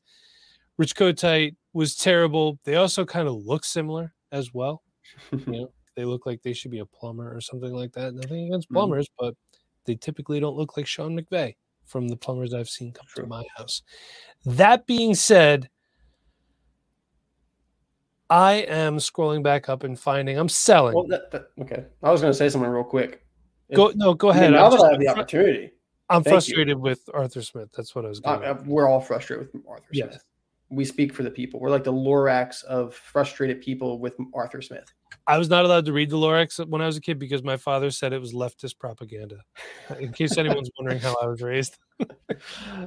Rich 0.78 0.96
Kotite 0.96 1.56
was 1.74 1.96
terrible. 1.96 2.60
They 2.64 2.76
also 2.76 3.06
kind 3.06 3.28
of 3.28 3.36
look 3.46 3.64
similar 3.66 4.14
as 4.32 4.54
well. 4.54 4.82
You 5.32 5.38
know, 5.48 5.74
they 5.96 6.06
look 6.06 6.26
like 6.26 6.42
they 6.42 6.54
should 6.54 6.72
be 6.72 6.80
a 6.80 6.86
plumber 6.86 7.36
or 7.36 7.42
something 7.42 7.72
like 7.74 7.92
that. 7.94 8.14
Nothing 8.16 8.48
against 8.48 8.70
Mhm. 8.70 8.74
plumbers, 8.74 9.08
but 9.20 9.36
they 9.86 9.96
typically 9.96 10.40
don't 10.40 10.56
look 10.58 10.76
like 10.78 10.88
Sean 10.88 11.16
McVay 11.20 11.56
from 11.86 12.08
the 12.08 12.16
plumbers 12.16 12.54
I've 12.54 12.70
seen 12.70 12.92
come 12.94 13.06
True. 13.08 13.24
to 13.24 13.30
my 13.30 13.44
house. 13.58 13.82
That 14.46 14.88
being 14.88 15.14
said, 15.14 15.70
I 18.30 18.54
am 18.54 18.98
scrolling 18.98 19.44
back 19.44 19.70
up 19.70 19.84
and 19.84 20.00
finding 20.00 20.38
I'm 20.38 20.50
selling. 20.50 20.96
well, 20.96 21.06
that, 21.08 21.30
that, 21.32 21.48
okay. 21.62 21.86
I 22.02 22.12
was 22.12 22.22
going 22.22 22.32
to 22.32 22.38
say 22.38 22.50
something 22.50 22.70
real 22.70 22.84
quick. 22.84 23.24
go 23.76 23.92
no, 23.96 24.14
go 24.14 24.30
I 24.32 24.34
mean, 24.34 24.40
ahead. 24.44 24.52
now 24.54 24.66
I'm, 24.66 24.72
that 24.72 24.76
just- 24.78 24.86
I 24.86 24.92
have 24.92 25.00
the 25.00 25.08
opportunity, 25.10 25.72
I'm 26.10 26.24
thank 26.24 26.26
you. 26.26 26.32
frustrated 26.32 26.78
with 26.80 27.02
Arthur 27.14 27.42
Smith. 27.42 27.70
That's 27.76 27.94
what 27.94 28.06
I 28.06 28.10
was 28.10 28.20
going. 28.20 28.44
I- 28.44 28.52
we're 28.54 28.88
all 28.88 29.02
frustrated 29.02 29.50
with 29.54 29.62
Arthur 29.68 29.86
Yes. 29.92 30.10
Smith. 30.14 30.24
We 30.74 30.86
speak 30.86 31.14
for 31.14 31.24
the 31.24 31.32
people. 31.32 31.60
We're 31.60 31.70
like 31.70 31.84
the 31.84 31.94
Lorax 31.94 32.64
of 32.64 32.96
frustrated 32.96 33.62
people 33.62 34.00
with 34.00 34.16
Arthur 34.34 34.62
Smith. 34.62 34.92
I 35.28 35.38
was 35.38 35.50
not 35.50 35.66
allowed 35.66 35.86
to 35.86 35.94
read 35.94 36.10
the 36.10 36.18
Lorax 36.18 36.66
when 36.68 36.82
I 36.82 36.86
was 36.86 36.98
a 36.98 37.02
kid 37.02 37.20
because 37.20 37.44
my 37.44 37.58
father 37.58 37.92
said 37.92 38.14
it 38.14 38.20
was 38.20 38.34
leftist 38.34 38.78
propaganda. 38.78 39.38
In 40.00 40.12
case 40.12 40.38
anyone's 40.38 40.70
wondering 40.78 41.00
how 41.00 41.16
I 41.22 41.28
was 41.28 41.42
raised. 41.42 41.78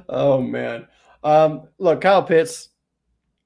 oh 0.09 0.41
man. 0.41 0.87
Um, 1.23 1.67
look, 1.77 2.01
Kyle 2.01 2.23
Pitts. 2.23 2.69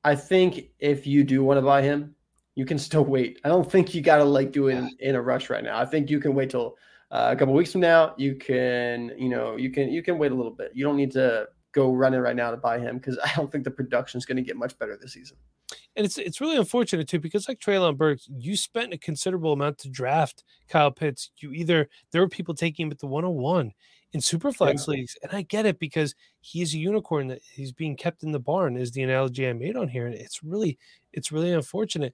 I 0.04 0.16
think 0.16 0.72
if 0.80 1.06
you 1.06 1.24
do 1.24 1.44
want 1.44 1.58
to 1.60 1.62
buy 1.62 1.84
him, 1.84 2.16
you 2.56 2.66
can 2.66 2.80
still 2.80 3.06
wait. 3.06 3.40
I 3.46 3.50
don't 3.50 3.72
think 3.72 3.94
you 3.94 4.02
got 4.02 4.18
to 4.18 4.24
like 4.24 4.52
do 4.52 4.68
it 4.68 4.78
in, 4.78 4.90
in 5.00 5.16
a 5.16 5.22
rush 5.22 5.50
right 5.50 5.64
now. 5.64 5.80
I 5.80 5.86
think 5.86 6.10
you 6.10 6.20
can 6.20 6.34
wait 6.34 6.50
till 6.50 6.76
uh, 7.12 7.30
a 7.32 7.36
couple 7.36 7.54
weeks 7.54 7.72
from 7.72 7.82
now. 7.82 8.14
You 8.18 8.36
can, 8.36 9.12
you 9.18 9.30
know, 9.30 9.58
you 9.58 9.70
can 9.70 9.90
you 9.90 10.02
can 10.02 10.18
wait 10.18 10.32
a 10.32 10.36
little 10.36 10.52
bit. 10.52 10.72
You 10.74 10.84
don't 10.84 10.98
need 10.98 11.12
to 11.12 11.48
go 11.72 11.94
running 11.94 12.20
right 12.20 12.36
now 12.36 12.52
to 12.52 12.58
buy 12.58 12.80
him 12.80 12.98
because 12.98 13.18
I 13.24 13.32
don't 13.36 13.52
think 13.52 13.64
the 13.64 13.72
production 13.72 14.18
is 14.18 14.26
going 14.26 14.38
to 14.38 14.44
get 14.44 14.58
much 14.58 14.78
better 14.78 14.98
this 14.98 15.14
season. 15.14 15.38
And 15.96 16.06
it's 16.06 16.18
it's 16.18 16.42
really 16.42 16.58
unfortunate 16.58 17.08
too 17.08 17.20
because 17.20 17.48
like 17.48 17.60
Treylon 17.60 17.98
Burks, 17.98 18.28
you 18.30 18.56
spent 18.56 18.94
a 18.94 18.98
considerable 18.98 19.54
amount 19.54 19.78
to 19.80 19.90
draft 19.90 20.44
Kyle 20.68 20.92
Pitts. 20.92 21.32
You 21.38 21.52
either 21.52 21.90
there 22.12 22.22
were 22.22 22.30
people 22.30 22.54
taking 22.54 22.88
him 22.88 22.92
at 22.92 23.00
the 23.00 23.08
101 23.08 23.74
in 24.14 24.20
superflex 24.20 24.88
yeah. 24.88 24.94
leagues, 24.94 25.18
and 25.24 25.32
I 25.34 25.42
get 25.44 25.66
it 25.66 25.80
because 25.80 26.16
he 26.42 26.62
is 26.62 26.74
a 26.74 26.78
unicorn 26.78 27.28
that 27.28 27.42
he's 27.54 27.72
being 27.72 27.96
kept 27.96 28.24
in 28.24 28.32
the 28.32 28.40
barn 28.40 28.76
is 28.76 28.92
the 28.92 29.04
analogy 29.04 29.48
I 29.48 29.54
made 29.54 29.78
on 29.78 29.88
here, 29.88 30.06
and 30.06 30.16
it's 30.16 30.44
really 30.44 30.78
it's 31.14 31.32
really 31.32 31.52
unfortunate. 31.52 32.14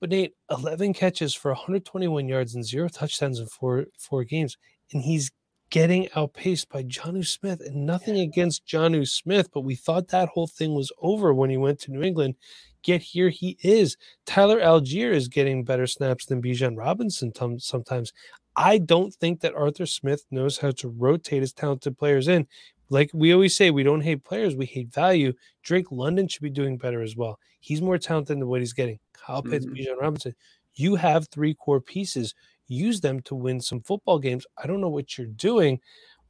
But 0.00 0.10
Nate, 0.10 0.34
11 0.50 0.94
catches 0.94 1.32
for 1.32 1.52
121 1.52 2.28
yards 2.28 2.54
and 2.54 2.64
zero 2.64 2.88
touchdowns 2.88 3.38
in 3.38 3.46
four 3.46 3.86
four 3.98 4.24
games, 4.24 4.58
and 4.92 5.02
he's 5.02 5.30
getting 5.72 6.06
outpaced 6.14 6.68
by 6.68 6.84
Jonnu 6.84 7.26
Smith. 7.26 7.60
And 7.62 7.86
nothing 7.86 8.20
against 8.20 8.66
Jonnu 8.66 9.08
Smith, 9.08 9.50
but 9.52 9.62
we 9.62 9.74
thought 9.74 10.08
that 10.08 10.28
whole 10.28 10.46
thing 10.46 10.74
was 10.74 10.92
over 11.00 11.34
when 11.34 11.50
he 11.50 11.56
went 11.56 11.80
to 11.80 11.90
New 11.90 12.02
England. 12.02 12.36
Get 12.82 13.00
here 13.00 13.30
he 13.30 13.56
is. 13.62 13.96
Tyler 14.26 14.60
Allgeier 14.60 15.12
is 15.12 15.28
getting 15.28 15.64
better 15.64 15.86
snaps 15.86 16.26
than 16.26 16.42
Bijan 16.42 16.76
Robinson 16.76 17.32
t- 17.32 17.58
sometimes. 17.58 18.12
I 18.54 18.78
don't 18.78 19.14
think 19.14 19.40
that 19.40 19.54
Arthur 19.54 19.86
Smith 19.86 20.26
knows 20.30 20.58
how 20.58 20.72
to 20.72 20.88
rotate 20.88 21.40
his 21.40 21.54
talented 21.54 21.96
players 21.96 22.28
in. 22.28 22.46
Like 22.90 23.10
we 23.14 23.32
always 23.32 23.56
say, 23.56 23.70
we 23.70 23.82
don't 23.82 24.02
hate 24.02 24.24
players, 24.24 24.54
we 24.54 24.66
hate 24.66 24.92
value. 24.92 25.32
Drake 25.62 25.90
London 25.90 26.28
should 26.28 26.42
be 26.42 26.50
doing 26.50 26.76
better 26.76 27.00
as 27.00 27.16
well. 27.16 27.38
He's 27.60 27.80
more 27.80 27.96
talented 27.96 28.36
than 28.36 28.48
what 28.48 28.60
he's 28.60 28.74
getting. 28.74 28.98
Kyle 29.14 29.42
Pitts, 29.42 29.64
mm-hmm. 29.64 29.76
Bijan 29.76 29.98
Robinson. 29.98 30.34
You 30.74 30.96
have 30.96 31.28
three 31.28 31.54
core 31.54 31.80
pieces. 31.80 32.34
Use 32.68 33.00
them 33.00 33.20
to 33.22 33.34
win 33.34 33.60
some 33.60 33.80
football 33.80 34.18
games. 34.18 34.46
I 34.62 34.66
don't 34.66 34.80
know 34.80 34.88
what 34.88 35.16
you're 35.16 35.26
doing 35.26 35.80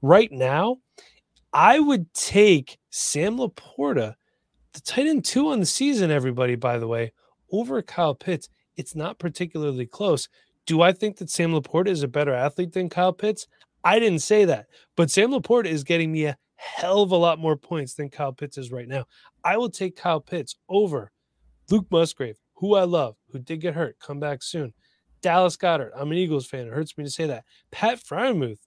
right 0.00 0.30
now. 0.30 0.78
I 1.52 1.78
would 1.78 2.12
take 2.14 2.78
Sam 2.90 3.38
LaPorta, 3.38 4.14
the 4.72 4.80
tight 4.80 5.06
end 5.06 5.24
two 5.24 5.48
on 5.48 5.60
the 5.60 5.66
season, 5.66 6.10
everybody, 6.10 6.54
by 6.54 6.78
the 6.78 6.88
way, 6.88 7.12
over 7.50 7.82
Kyle 7.82 8.14
Pitts. 8.14 8.48
It's 8.76 8.94
not 8.94 9.18
particularly 9.18 9.86
close. 9.86 10.28
Do 10.66 10.80
I 10.80 10.92
think 10.92 11.18
that 11.18 11.30
Sam 11.30 11.52
LaPorta 11.52 11.88
is 11.88 12.02
a 12.02 12.08
better 12.08 12.32
athlete 12.32 12.72
than 12.72 12.88
Kyle 12.88 13.12
Pitts? 13.12 13.46
I 13.84 13.98
didn't 13.98 14.20
say 14.20 14.44
that, 14.44 14.66
but 14.96 15.10
Sam 15.10 15.30
LaPorta 15.32 15.66
is 15.66 15.84
getting 15.84 16.12
me 16.12 16.26
a 16.26 16.38
hell 16.56 17.02
of 17.02 17.10
a 17.10 17.16
lot 17.16 17.38
more 17.38 17.56
points 17.56 17.94
than 17.94 18.08
Kyle 18.08 18.32
Pitts 18.32 18.56
is 18.56 18.70
right 18.70 18.88
now. 18.88 19.04
I 19.44 19.56
will 19.56 19.70
take 19.70 19.96
Kyle 19.96 20.20
Pitts 20.20 20.56
over 20.68 21.10
Luke 21.70 21.86
Musgrave, 21.90 22.38
who 22.54 22.76
I 22.76 22.84
love, 22.84 23.16
who 23.30 23.40
did 23.40 23.60
get 23.60 23.74
hurt, 23.74 23.96
come 24.00 24.20
back 24.20 24.42
soon. 24.42 24.72
Dallas 25.22 25.56
Goedert. 25.56 25.92
I'm 25.96 26.10
an 26.10 26.18
Eagles 26.18 26.46
fan. 26.46 26.66
It 26.66 26.72
hurts 26.72 26.98
me 26.98 27.04
to 27.04 27.10
say 27.10 27.26
that. 27.26 27.44
Pat 27.70 27.98
Freiermuth, 27.98 28.58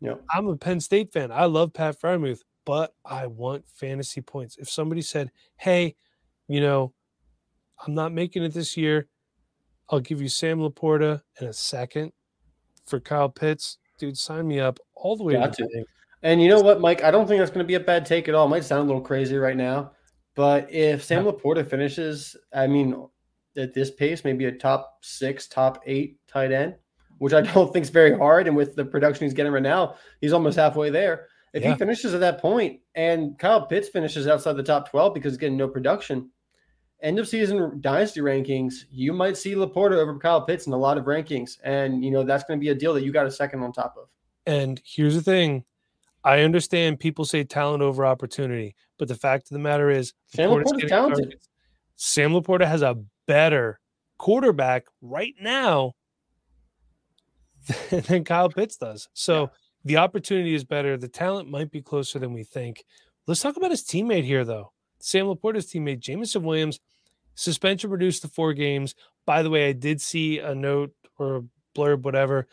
yep. 0.00 0.22
I'm 0.30 0.48
a 0.48 0.56
Penn 0.56 0.80
State 0.80 1.12
fan. 1.12 1.32
I 1.32 1.46
love 1.46 1.72
Pat 1.72 2.00
Freiermuth, 2.00 2.40
but 2.64 2.94
I 3.04 3.26
want 3.26 3.64
fantasy 3.68 4.20
points. 4.20 4.56
If 4.58 4.68
somebody 4.68 5.02
said, 5.02 5.30
hey, 5.56 5.94
you 6.48 6.60
know, 6.60 6.92
I'm 7.86 7.94
not 7.94 8.12
making 8.12 8.42
it 8.42 8.52
this 8.52 8.76
year, 8.76 9.06
I'll 9.88 10.00
give 10.00 10.20
you 10.20 10.28
Sam 10.28 10.58
LaPorta 10.58 11.22
in 11.40 11.46
a 11.46 11.52
second 11.52 12.12
for 12.86 13.00
Kyle 13.00 13.28
Pitts. 13.28 13.78
Dude, 13.98 14.18
sign 14.18 14.46
me 14.46 14.60
up 14.60 14.78
all 14.94 15.16
the 15.16 15.24
way 15.24 15.34
Got 15.34 15.54
to 15.54 15.84
And 16.22 16.42
you 16.42 16.48
know 16.48 16.60
what, 16.60 16.80
Mike? 16.80 17.02
I 17.02 17.10
don't 17.10 17.26
think 17.26 17.38
that's 17.38 17.50
going 17.50 17.64
to 17.64 17.68
be 17.68 17.74
a 17.74 17.80
bad 17.80 18.06
take 18.06 18.28
at 18.28 18.34
all. 18.34 18.46
It 18.46 18.50
might 18.50 18.64
sound 18.64 18.82
a 18.82 18.84
little 18.84 19.00
crazy 19.00 19.36
right 19.36 19.56
now, 19.56 19.92
but 20.34 20.72
if 20.72 21.04
Sam. 21.04 21.24
LaPorta 21.24 21.68
finishes, 21.68 22.36
I 22.52 22.66
mean, 22.66 23.08
at 23.60 23.74
this 23.74 23.90
pace, 23.90 24.24
maybe 24.24 24.46
a 24.46 24.52
top 24.52 24.98
six, 25.02 25.46
top 25.46 25.82
eight 25.86 26.18
tight 26.26 26.52
end, 26.52 26.76
which 27.18 27.32
I 27.32 27.40
don't 27.52 27.72
think 27.72 27.84
is 27.84 27.90
very 27.90 28.16
hard. 28.16 28.46
And 28.46 28.56
with 28.56 28.76
the 28.76 28.84
production 28.84 29.24
he's 29.24 29.34
getting 29.34 29.52
right 29.52 29.62
now, 29.62 29.96
he's 30.20 30.32
almost 30.32 30.56
halfway 30.56 30.90
there. 30.90 31.26
If 31.52 31.62
yeah. 31.62 31.72
he 31.72 31.78
finishes 31.78 32.14
at 32.14 32.20
that 32.20 32.40
point 32.40 32.80
and 32.94 33.38
Kyle 33.38 33.66
Pitts 33.66 33.88
finishes 33.88 34.26
outside 34.26 34.54
the 34.54 34.62
top 34.62 34.90
12 34.90 35.14
because 35.14 35.32
he's 35.32 35.38
getting 35.38 35.56
no 35.56 35.68
production, 35.68 36.30
end 37.02 37.18
of 37.18 37.28
season 37.28 37.80
dynasty 37.80 38.20
rankings, 38.20 38.74
you 38.90 39.12
might 39.12 39.36
see 39.36 39.54
LaPorta 39.54 39.96
over 39.96 40.18
Kyle 40.18 40.42
Pitts 40.42 40.66
in 40.66 40.72
a 40.72 40.76
lot 40.76 40.98
of 40.98 41.04
rankings. 41.04 41.58
And, 41.64 42.04
you 42.04 42.10
know, 42.10 42.22
that's 42.22 42.44
going 42.44 42.58
to 42.58 42.60
be 42.60 42.68
a 42.68 42.74
deal 42.74 42.94
that 42.94 43.02
you 43.02 43.12
got 43.12 43.26
a 43.26 43.30
second 43.30 43.62
on 43.62 43.72
top 43.72 43.96
of. 43.98 44.08
And 44.46 44.80
here's 44.84 45.14
the 45.14 45.22
thing 45.22 45.64
I 46.24 46.40
understand 46.40 47.00
people 47.00 47.24
say 47.24 47.44
talent 47.44 47.82
over 47.82 48.04
opportunity, 48.04 48.74
but 48.98 49.08
the 49.08 49.14
fact 49.14 49.44
of 49.44 49.54
the 49.54 49.58
matter 49.58 49.90
is, 49.90 50.12
Sam 50.26 50.50
LaPorta's 50.50 50.88
talented. 50.88 51.24
Targets. 51.24 51.48
Sam 51.96 52.32
LaPorta 52.32 52.66
has 52.66 52.82
a 52.82 52.96
better 53.26 53.80
quarterback 54.18 54.86
right 55.00 55.34
now 55.40 55.92
than 57.90 58.24
Kyle 58.24 58.48
Pitts 58.48 58.76
does. 58.76 59.08
So 59.12 59.42
yeah. 59.42 59.48
the 59.84 59.96
opportunity 59.98 60.54
is 60.54 60.64
better. 60.64 60.96
The 60.96 61.08
talent 61.08 61.50
might 61.50 61.70
be 61.70 61.82
closer 61.82 62.18
than 62.18 62.32
we 62.32 62.44
think. 62.44 62.84
Let's 63.26 63.40
talk 63.40 63.56
about 63.56 63.70
his 63.70 63.84
teammate 63.84 64.24
here, 64.24 64.44
though. 64.44 64.72
Sam 64.98 65.26
LaPorta's 65.26 65.66
teammate, 65.66 66.00
Jameson 66.00 66.42
Williams, 66.42 66.80
suspension 67.34 67.90
reduced 67.90 68.22
to 68.22 68.28
four 68.28 68.52
games. 68.52 68.94
By 69.26 69.42
the 69.42 69.50
way, 69.50 69.68
I 69.68 69.72
did 69.72 70.00
see 70.00 70.38
a 70.38 70.54
note 70.54 70.92
or 71.18 71.36
a 71.36 71.42
blurb, 71.76 72.02
whatever. 72.02 72.46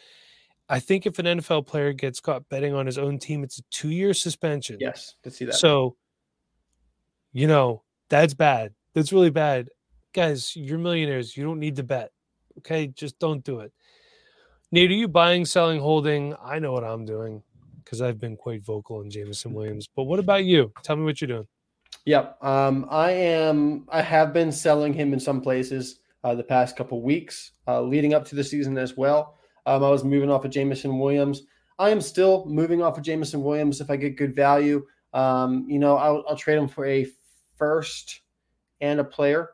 I 0.69 0.79
think 0.79 1.05
if 1.05 1.19
an 1.19 1.25
NFL 1.25 1.67
player 1.67 1.93
gets 1.93 2.19
caught 2.19 2.47
betting 2.49 2.73
on 2.73 2.85
his 2.85 2.97
own 2.97 3.19
team, 3.19 3.43
it's 3.43 3.59
a 3.59 3.63
two 3.71 3.89
year 3.89 4.13
suspension. 4.13 4.77
Yes, 4.79 5.15
to 5.23 5.31
see 5.31 5.45
that. 5.45 5.55
So, 5.55 5.95
you 7.31 7.47
know, 7.47 7.83
that's 8.09 8.33
bad. 8.33 8.73
That's 8.93 9.13
really 9.13 9.29
bad. 9.29 9.69
Guys, 10.17 10.55
you're 10.55 10.79
millionaires. 10.79 11.37
You 11.37 11.43
don't 11.43 11.59
need 11.59 11.75
to 11.75 11.83
bet. 11.83 12.09
Okay. 12.57 12.87
Just 12.87 13.19
don't 13.19 13.43
do 13.43 13.59
it. 13.59 13.71
Nate, 14.71 14.89
are 14.89 14.95
you 14.95 15.07
buying, 15.07 15.45
selling, 15.45 15.79
holding? 15.79 16.33
I 16.43 16.57
know 16.57 16.71
what 16.71 16.83
I'm 16.83 17.05
doing 17.05 17.43
because 17.83 18.01
I've 18.01 18.19
been 18.19 18.35
quite 18.35 18.65
vocal 18.65 19.01
in 19.01 19.11
Jameson 19.11 19.53
Williams. 19.53 19.87
But 19.95 20.05
what 20.05 20.17
about 20.17 20.43
you? 20.43 20.73
Tell 20.81 20.95
me 20.95 21.03
what 21.03 21.21
you're 21.21 21.27
doing. 21.27 21.47
Yep. 22.05 22.43
Um, 22.43 22.87
I 22.89 23.11
am. 23.11 23.85
I 23.89 24.01
have 24.01 24.33
been 24.33 24.51
selling 24.51 24.91
him 24.91 25.13
in 25.13 25.19
some 25.19 25.39
places 25.39 25.99
uh, 26.23 26.33
the 26.33 26.43
past 26.43 26.75
couple 26.75 26.99
weeks, 27.03 27.51
uh, 27.67 27.83
leading 27.83 28.15
up 28.15 28.25
to 28.25 28.35
the 28.35 28.43
season 28.43 28.75
as 28.79 28.97
well. 28.97 29.37
Um, 29.67 29.83
I 29.83 29.89
was 29.91 30.03
moving 30.03 30.31
off 30.31 30.45
of 30.45 30.49
Jameson 30.49 30.97
Williams. 30.97 31.43
I 31.77 31.91
am 31.91 32.01
still 32.01 32.43
moving 32.47 32.81
off 32.81 32.97
of 32.97 33.03
Jameson 33.03 33.43
Williams 33.43 33.81
if 33.81 33.91
I 33.91 33.95
get 33.97 34.17
good 34.17 34.35
value. 34.35 34.83
Um, 35.13 35.67
you 35.69 35.77
know, 35.77 35.95
I'll, 35.95 36.23
I'll, 36.27 36.35
trade 36.35 36.57
him 36.57 36.67
for 36.67 36.87
a 36.87 37.05
first 37.55 38.21
and 38.81 38.99
a 38.99 39.03
player. 39.03 39.51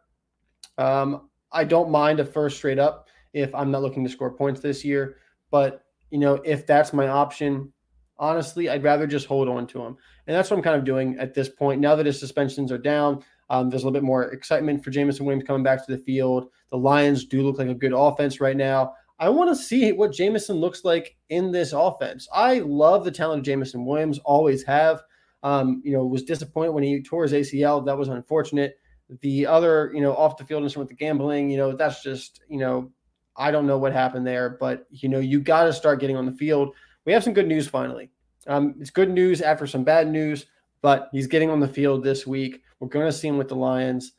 Um, 0.77 1.29
I 1.51 1.63
don't 1.63 1.91
mind 1.91 2.19
a 2.19 2.25
first 2.25 2.57
straight 2.57 2.79
up 2.79 3.07
if 3.33 3.53
I'm 3.53 3.71
not 3.71 3.81
looking 3.81 4.03
to 4.03 4.09
score 4.09 4.31
points 4.31 4.61
this 4.61 4.83
year. 4.83 5.17
But 5.51 5.83
you 6.09 6.19
know, 6.19 6.35
if 6.45 6.65
that's 6.65 6.93
my 6.93 7.07
option, 7.07 7.71
honestly, 8.17 8.69
I'd 8.69 8.83
rather 8.83 9.07
just 9.07 9.27
hold 9.27 9.49
on 9.49 9.67
to 9.67 9.81
him. 9.81 9.97
And 10.27 10.35
that's 10.35 10.49
what 10.49 10.57
I'm 10.57 10.63
kind 10.63 10.77
of 10.77 10.85
doing 10.85 11.17
at 11.19 11.33
this 11.33 11.49
point. 11.49 11.81
Now 11.81 11.95
that 11.95 12.05
his 12.05 12.19
suspensions 12.19 12.71
are 12.71 12.77
down, 12.77 13.23
um, 13.49 13.69
there's 13.69 13.83
a 13.83 13.85
little 13.85 13.99
bit 13.99 14.05
more 14.05 14.25
excitement 14.31 14.83
for 14.83 14.91
Jameson 14.91 15.25
Williams 15.25 15.45
coming 15.45 15.63
back 15.63 15.85
to 15.85 15.91
the 15.91 16.03
field. 16.03 16.49
The 16.71 16.77
Lions 16.77 17.25
do 17.25 17.43
look 17.43 17.57
like 17.57 17.67
a 17.67 17.75
good 17.75 17.93
offense 17.93 18.39
right 18.39 18.55
now. 18.55 18.93
I 19.19 19.29
want 19.29 19.49
to 19.49 19.55
see 19.55 19.91
what 19.91 20.11
Jameson 20.11 20.57
looks 20.57 20.83
like 20.83 21.15
in 21.29 21.51
this 21.51 21.71
offense. 21.71 22.27
I 22.33 22.59
love 22.59 23.03
the 23.03 23.11
talent 23.11 23.39
of 23.39 23.45
Jameson 23.45 23.85
Williams, 23.85 24.19
always 24.19 24.63
have. 24.63 25.01
Um, 25.43 25.81
you 25.83 25.91
know, 25.91 26.05
was 26.05 26.23
disappointed 26.23 26.71
when 26.71 26.83
he 26.83 27.03
tore 27.03 27.23
his 27.23 27.33
ACL. 27.33 27.85
That 27.85 27.97
was 27.97 28.07
unfortunate. 28.07 28.77
The 29.21 29.45
other, 29.45 29.91
you 29.93 30.01
know, 30.01 30.15
off 30.15 30.37
the 30.37 30.45
field 30.45 30.63
with 30.75 30.87
the 30.87 30.93
gambling, 30.93 31.49
you 31.49 31.57
know, 31.57 31.75
that's 31.75 32.01
just, 32.01 32.41
you 32.47 32.59
know, 32.59 32.91
I 33.35 33.51
don't 33.51 33.67
know 33.67 33.77
what 33.77 33.93
happened 33.93 34.27
there, 34.27 34.57
but 34.59 34.85
you 34.89 35.09
know, 35.09 35.19
you 35.19 35.39
got 35.39 35.63
to 35.63 35.73
start 35.73 35.99
getting 35.99 36.15
on 36.15 36.25
the 36.25 36.31
field. 36.31 36.75
We 37.05 37.13
have 37.13 37.23
some 37.23 37.33
good 37.33 37.47
news 37.47 37.67
finally. 37.67 38.11
Um, 38.47 38.75
it's 38.79 38.89
good 38.89 39.09
news 39.09 39.41
after 39.41 39.65
some 39.65 39.83
bad 39.83 40.07
news, 40.07 40.45
but 40.81 41.09
he's 41.11 41.27
getting 41.27 41.49
on 41.49 41.59
the 41.59 41.67
field 41.67 42.03
this 42.03 42.27
week. 42.27 42.61
We're 42.79 42.89
going 42.89 43.05
to 43.05 43.11
see 43.11 43.27
him 43.27 43.37
with 43.37 43.47
the 43.47 43.55
Lions. 43.55 44.13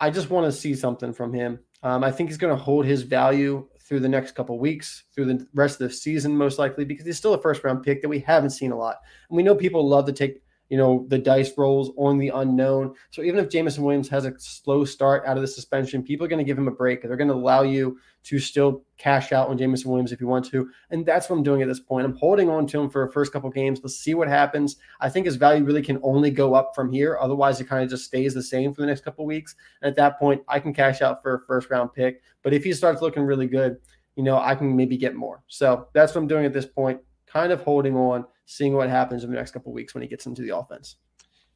I 0.00 0.10
just 0.10 0.30
want 0.30 0.46
to 0.46 0.52
see 0.52 0.74
something 0.74 1.12
from 1.12 1.32
him. 1.32 1.58
Um, 1.82 2.02
I 2.02 2.10
think 2.10 2.28
he's 2.28 2.38
going 2.38 2.56
to 2.56 2.62
hold 2.62 2.86
his 2.86 3.02
value 3.02 3.68
through 3.80 4.00
the 4.00 4.08
next 4.08 4.32
couple 4.32 4.58
weeks, 4.58 5.04
through 5.14 5.26
the 5.26 5.46
rest 5.54 5.80
of 5.80 5.88
the 5.88 5.94
season, 5.94 6.36
most 6.36 6.58
likely, 6.58 6.84
because 6.84 7.04
he's 7.04 7.18
still 7.18 7.34
a 7.34 7.40
first 7.40 7.62
round 7.62 7.82
pick 7.82 8.00
that 8.00 8.08
we 8.08 8.20
haven't 8.20 8.50
seen 8.50 8.72
a 8.72 8.76
lot. 8.76 8.96
And 9.28 9.36
we 9.36 9.42
know 9.42 9.54
people 9.54 9.86
love 9.86 10.06
to 10.06 10.12
take 10.12 10.40
you 10.68 10.78
know, 10.78 11.06
the 11.08 11.18
dice 11.18 11.52
rolls 11.56 11.92
on 11.96 12.18
the 12.18 12.30
unknown. 12.30 12.94
So 13.10 13.22
even 13.22 13.38
if 13.38 13.50
Jameson 13.50 13.84
Williams 13.84 14.08
has 14.08 14.24
a 14.24 14.34
slow 14.38 14.84
start 14.84 15.24
out 15.26 15.36
of 15.36 15.42
the 15.42 15.46
suspension, 15.46 16.02
people 16.02 16.24
are 16.24 16.28
going 16.28 16.38
to 16.38 16.44
give 16.44 16.58
him 16.58 16.68
a 16.68 16.72
break. 16.72 17.02
They're 17.02 17.16
going 17.16 17.28
to 17.28 17.34
allow 17.34 17.62
you 17.62 17.98
to 18.24 18.38
still 18.38 18.82
cash 18.96 19.32
out 19.32 19.48
on 19.48 19.58
Jameson 19.58 19.90
Williams 19.90 20.10
if 20.10 20.20
you 20.20 20.26
want 20.26 20.46
to. 20.46 20.70
And 20.90 21.04
that's 21.04 21.28
what 21.28 21.36
I'm 21.36 21.42
doing 21.42 21.60
at 21.60 21.68
this 21.68 21.80
point. 21.80 22.06
I'm 22.06 22.16
holding 22.16 22.48
on 22.48 22.66
to 22.68 22.80
him 22.80 22.88
for 22.88 23.06
the 23.06 23.12
first 23.12 23.32
couple 23.32 23.50
games. 23.50 23.80
Let's 23.82 23.96
see 23.96 24.14
what 24.14 24.28
happens. 24.28 24.76
I 25.00 25.10
think 25.10 25.26
his 25.26 25.36
value 25.36 25.64
really 25.64 25.82
can 25.82 26.00
only 26.02 26.30
go 26.30 26.54
up 26.54 26.72
from 26.74 26.90
here. 26.90 27.18
Otherwise, 27.20 27.60
it 27.60 27.68
kind 27.68 27.84
of 27.84 27.90
just 27.90 28.06
stays 28.06 28.32
the 28.32 28.42
same 28.42 28.72
for 28.72 28.80
the 28.80 28.86
next 28.86 29.04
couple 29.04 29.26
weeks. 29.26 29.54
And 29.82 29.90
at 29.90 29.96
that 29.96 30.18
point, 30.18 30.42
I 30.48 30.58
can 30.60 30.72
cash 30.72 31.02
out 31.02 31.22
for 31.22 31.34
a 31.34 31.40
first 31.46 31.68
round 31.68 31.92
pick. 31.92 32.22
But 32.42 32.54
if 32.54 32.64
he 32.64 32.72
starts 32.72 33.02
looking 33.02 33.24
really 33.24 33.46
good, 33.46 33.76
you 34.16 34.22
know, 34.22 34.38
I 34.38 34.54
can 34.54 34.74
maybe 34.74 34.96
get 34.96 35.14
more. 35.14 35.42
So 35.48 35.88
that's 35.92 36.14
what 36.14 36.22
I'm 36.22 36.28
doing 36.28 36.46
at 36.46 36.52
this 36.52 36.66
point, 36.66 37.00
kind 37.26 37.52
of 37.52 37.60
holding 37.60 37.96
on 37.96 38.24
seeing 38.46 38.74
what 38.74 38.88
happens 38.88 39.24
in 39.24 39.30
the 39.30 39.36
next 39.36 39.52
couple 39.52 39.72
weeks 39.72 39.94
when 39.94 40.02
he 40.02 40.08
gets 40.08 40.26
into 40.26 40.42
the 40.42 40.56
offense. 40.56 40.96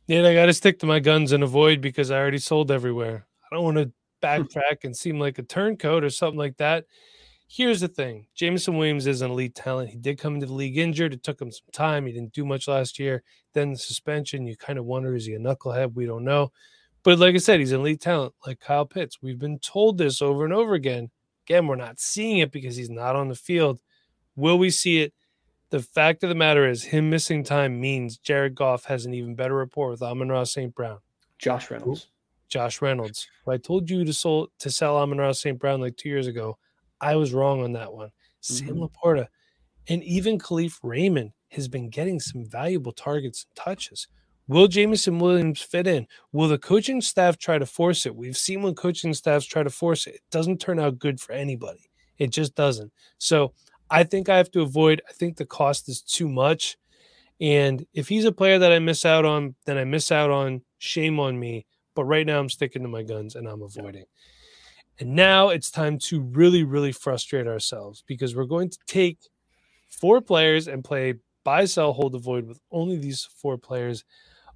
Yeah, 0.06 0.26
I 0.26 0.34
got 0.34 0.46
to 0.46 0.54
stick 0.54 0.78
to 0.80 0.86
my 0.86 1.00
guns 1.00 1.32
and 1.32 1.44
avoid 1.44 1.80
because 1.80 2.10
I 2.10 2.18
already 2.18 2.38
sold 2.38 2.70
everywhere. 2.70 3.26
I 3.50 3.54
don't 3.54 3.64
want 3.64 3.76
to 3.76 3.92
backtrack 4.22 4.84
and 4.84 4.96
seem 4.96 5.20
like 5.20 5.38
a 5.38 5.42
turncoat 5.42 6.02
or 6.02 6.10
something 6.10 6.38
like 6.38 6.56
that. 6.56 6.86
Here's 7.50 7.80
the 7.80 7.88
thing 7.88 8.26
Jameson 8.34 8.76
Williams 8.76 9.06
is 9.06 9.22
an 9.22 9.30
elite 9.30 9.54
talent. 9.54 9.90
He 9.90 9.96
did 9.96 10.18
come 10.18 10.34
into 10.34 10.46
the 10.46 10.52
league 10.52 10.76
injured. 10.76 11.14
It 11.14 11.22
took 11.22 11.40
him 11.40 11.50
some 11.50 11.66
time. 11.72 12.06
He 12.06 12.12
didn't 12.12 12.34
do 12.34 12.44
much 12.44 12.68
last 12.68 12.98
year. 12.98 13.22
Then 13.54 13.72
the 13.72 13.78
suspension, 13.78 14.46
you 14.46 14.56
kind 14.56 14.78
of 14.78 14.84
wonder 14.84 15.14
is 15.14 15.26
he 15.26 15.34
a 15.34 15.38
knucklehead? 15.38 15.94
We 15.94 16.04
don't 16.04 16.24
know. 16.24 16.52
But 17.02 17.18
like 17.18 17.34
I 17.34 17.38
said, 17.38 17.60
he's 17.60 17.72
an 17.72 17.80
elite 17.80 18.00
talent 18.00 18.34
like 18.46 18.60
Kyle 18.60 18.84
Pitts. 18.84 19.22
We've 19.22 19.38
been 19.38 19.58
told 19.60 19.96
this 19.96 20.20
over 20.20 20.44
and 20.44 20.52
over 20.52 20.74
again. 20.74 21.10
Again, 21.46 21.66
we're 21.66 21.76
not 21.76 21.98
seeing 21.98 22.38
it 22.38 22.52
because 22.52 22.76
he's 22.76 22.90
not 22.90 23.16
on 23.16 23.28
the 23.28 23.34
field. 23.34 23.80
Will 24.36 24.58
we 24.58 24.68
see 24.68 25.00
it? 25.00 25.14
The 25.70 25.80
fact 25.82 26.22
of 26.22 26.28
the 26.30 26.34
matter 26.34 26.66
is, 26.66 26.84
him 26.84 27.10
missing 27.10 27.44
time 27.44 27.80
means 27.80 28.16
Jared 28.16 28.54
Goff 28.54 28.84
has 28.86 29.04
an 29.04 29.12
even 29.14 29.34
better 29.34 29.54
rapport 29.56 29.90
with 29.90 30.02
Amon-Ra 30.02 30.44
St. 30.44 30.74
Brown. 30.74 30.98
Josh 31.38 31.70
Reynolds. 31.70 32.08
Josh 32.48 32.80
Reynolds. 32.80 33.28
I 33.46 33.58
told 33.58 33.90
you 33.90 34.04
to 34.04 34.12
sell 34.12 34.48
to 34.58 34.70
sell 34.70 34.96
Amon-Ra 34.96 35.32
St. 35.32 35.58
Brown 35.58 35.80
like 35.80 35.96
two 35.96 36.08
years 36.08 36.26
ago. 36.26 36.56
I 37.00 37.16
was 37.16 37.34
wrong 37.34 37.62
on 37.62 37.72
that 37.72 37.92
one. 37.92 38.10
Sam 38.40 38.76
Mhm. 38.76 38.88
Laporta 38.88 39.28
and 39.88 40.02
even 40.02 40.38
Kalif 40.38 40.78
Raymond 40.82 41.32
has 41.50 41.68
been 41.68 41.90
getting 41.90 42.18
some 42.20 42.44
valuable 42.46 42.92
targets 42.92 43.44
and 43.44 43.54
touches. 43.54 44.08
Will 44.46 44.66
Jameson 44.68 45.18
Williams 45.18 45.60
fit 45.60 45.86
in? 45.86 46.06
Will 46.32 46.48
the 46.48 46.58
coaching 46.58 47.02
staff 47.02 47.36
try 47.36 47.58
to 47.58 47.66
force 47.66 48.06
it? 48.06 48.16
We've 48.16 48.36
seen 48.36 48.62
when 48.62 48.74
coaching 48.74 49.12
staffs 49.12 49.44
try 49.44 49.62
to 49.62 49.70
force 49.70 50.06
it, 50.06 50.14
it 50.16 50.22
doesn't 50.30 50.58
turn 50.60 50.78
out 50.80 50.98
good 50.98 51.20
for 51.20 51.32
anybody. 51.32 51.90
It 52.16 52.28
just 52.30 52.54
doesn't. 52.54 52.92
So 53.18 53.52
I 53.90 54.04
think 54.04 54.28
I 54.28 54.36
have 54.36 54.50
to 54.52 54.62
avoid. 54.62 55.02
I 55.08 55.12
think 55.12 55.36
the 55.36 55.46
cost 55.46 55.88
is 55.88 56.02
too 56.02 56.28
much. 56.28 56.76
And 57.40 57.86
if 57.94 58.08
he's 58.08 58.24
a 58.24 58.32
player 58.32 58.58
that 58.58 58.72
I 58.72 58.78
miss 58.78 59.06
out 59.06 59.24
on, 59.24 59.54
then 59.64 59.78
I 59.78 59.84
miss 59.84 60.10
out 60.10 60.30
on. 60.30 60.62
Shame 60.78 61.20
on 61.20 61.38
me. 61.38 61.66
But 61.94 62.04
right 62.04 62.26
now 62.26 62.38
I'm 62.38 62.50
sticking 62.50 62.82
to 62.82 62.88
my 62.88 63.02
guns 63.02 63.34
and 63.34 63.48
I'm 63.48 63.62
avoiding. 63.62 64.04
And 65.00 65.14
now 65.14 65.48
it's 65.48 65.70
time 65.70 65.98
to 66.06 66.20
really, 66.20 66.64
really 66.64 66.92
frustrate 66.92 67.46
ourselves 67.46 68.02
because 68.06 68.34
we're 68.34 68.44
going 68.44 68.70
to 68.70 68.78
take 68.86 69.18
four 69.88 70.20
players 70.20 70.68
and 70.68 70.84
play 70.84 71.14
buy, 71.44 71.64
sell, 71.64 71.92
hold, 71.92 72.14
avoid 72.14 72.46
with 72.46 72.60
only 72.70 72.98
these 72.98 73.28
four 73.36 73.56
players. 73.56 74.04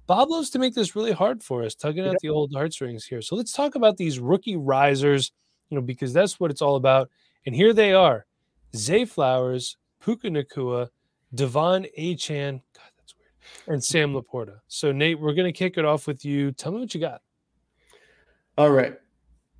Bob 0.05 0.29
loves 0.29 0.49
to 0.51 0.59
make 0.59 0.75
this 0.75 0.95
really 0.95 1.13
hard 1.13 1.41
for 1.41 1.63
us, 1.63 1.75
tugging 1.75 2.05
out 2.05 2.17
the 2.21 2.29
old 2.29 2.51
heartstrings 2.53 3.05
here. 3.05 3.21
So 3.21 3.35
let's 3.35 3.53
talk 3.53 3.75
about 3.75 3.97
these 3.97 4.19
rookie 4.19 4.57
risers, 4.57 5.31
you 5.69 5.75
know, 5.75 5.81
because 5.81 6.11
that's 6.13 6.39
what 6.39 6.51
it's 6.51 6.61
all 6.61 6.75
about. 6.75 7.09
And 7.45 7.55
here 7.55 7.73
they 7.73 7.93
are 7.93 8.25
Zay 8.75 9.05
Flowers, 9.05 9.77
Puka 10.03 10.27
Nacua, 10.29 10.89
De'Von 11.35 11.87
Achane, 11.97 12.61
God, 12.75 12.91
that's 12.97 13.15
weird, 13.17 13.73
and 13.75 13.83
Sam 13.83 14.13
Laporta. 14.21 14.59
So, 14.67 14.91
Nate, 14.91 15.19
we're 15.19 15.33
going 15.33 15.51
to 15.51 15.57
kick 15.57 15.77
it 15.77 15.85
off 15.85 16.07
with 16.07 16.25
you. 16.25 16.51
Tell 16.51 16.71
me 16.71 16.79
what 16.79 16.93
you 16.93 16.99
got. 17.01 17.21
All 18.57 18.71
right. 18.71 18.95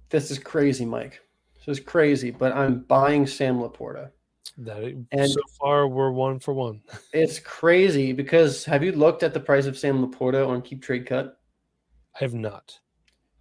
This 0.10 0.30
is 0.30 0.38
crazy, 0.40 0.86
Mike. 0.86 1.20
This 1.66 1.80
is 1.80 1.84
crazy, 1.84 2.30
but 2.30 2.54
I'm 2.56 2.82
buying 2.82 3.26
Sam 3.26 3.58
Laporta. 3.60 4.12
That 4.58 4.84
it- 4.84 4.98
And- 5.12 5.32
so 5.32 5.42
far 5.60 5.88
we're 5.88 6.12
one 6.12 6.38
for 6.40 6.54
one. 6.54 6.82
It's 7.14 7.40
crazy 7.40 8.12
because 8.14 8.66
have 8.66 8.84
you 8.84 8.92
looked 8.92 9.24
at 9.24 9.34
the 9.34 9.40
price 9.40 9.66
of 9.66 9.78
Sam 9.78 10.06
Laporta 10.06 10.48
on 10.48 10.62
Keep 10.62 10.82
Trade 10.84 11.06
Cut? 11.08 11.40
I 12.16 12.20
have 12.20 12.34
not. 12.36 12.80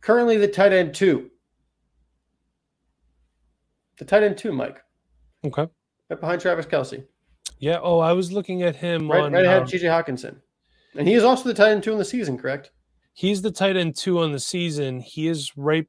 Currently, 0.00 0.37
the 0.38 0.48
tight 0.48 0.72
end 0.72 0.94
two. 0.94 1.30
The 3.98 4.04
tight 4.06 4.22
end 4.22 4.38
two, 4.38 4.52
Mike, 4.52 4.82
Okay. 5.44 5.66
right 6.09 6.20
behind 6.20 6.40
Travis 6.40 6.66
Kelce, 6.66 7.05
Yeah. 7.59 7.78
Oh, 7.83 7.98
I 7.98 8.12
was 8.12 8.33
looking 8.33 8.62
at 8.62 8.76
him 8.76 9.11
right, 9.11 9.22
on. 9.22 9.33
right 9.33 9.44
ahead 9.44 9.59
um, 9.59 9.62
of 9.64 9.68
TJ 9.68 9.83
Hockenson, 9.83 10.37
and 10.96 11.09
he 11.09 11.14
is 11.14 11.24
also 11.24 11.44
the 11.44 11.55
tight 11.55 11.72
end 11.72 11.83
two 11.83 11.92
in 11.92 11.98
the 11.98 12.05
season, 12.05 12.38
correct? 12.38 12.70
he's 13.14 13.42
the 13.42 13.50
tight 13.50 13.76
end 13.76 13.96
two 13.96 14.18
on 14.18 14.33
the 14.33 14.40
season. 14.40 15.00
He 15.00 15.28
is 15.28 15.52
right 15.57 15.87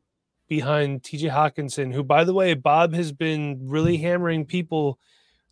behind 0.47 1.03
TJ 1.03 1.31
Hockenson, 1.31 1.93
who, 1.93 2.03
by 2.03 2.23
the 2.23 2.33
way, 2.33 2.53
Bob 2.53 2.93
has 2.93 3.11
been 3.11 3.59
really 3.63 3.97
hammering 3.97 4.45
people 4.45 4.99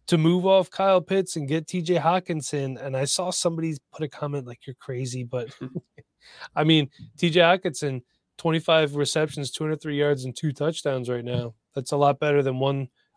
to 0.07 0.17
move 0.17 0.45
off 0.45 0.69
Kyle 0.69 1.01
Pitts 1.01 1.35
and 1.35 1.47
get 1.47 1.67
TJ 1.67 2.01
Hockenson. 2.01 2.81
And 2.83 2.97
I 2.97 3.05
saw 3.05 3.31
somebody 3.31 3.77
put 3.93 4.03
a 4.03 4.09
comment 4.09 4.47
like, 4.47 4.65
you're 4.67 4.75
crazy. 4.75 5.23
But 5.23 5.49
I 6.55 6.63
mean, 6.63 6.89
TJ 7.17 7.35
Hockenson, 7.35 8.01
25 8.37 8.95
receptions, 8.95 9.51
203 9.51 9.97
yards, 9.97 10.25
and 10.25 10.35
two 10.35 10.51
touchdowns 10.51 11.09
right 11.09 11.25
now. 11.25 11.53
That's 11.73 11.93
a 11.93 11.97
lot 11.97 12.19
better 12.19 12.43
than 12.43 12.59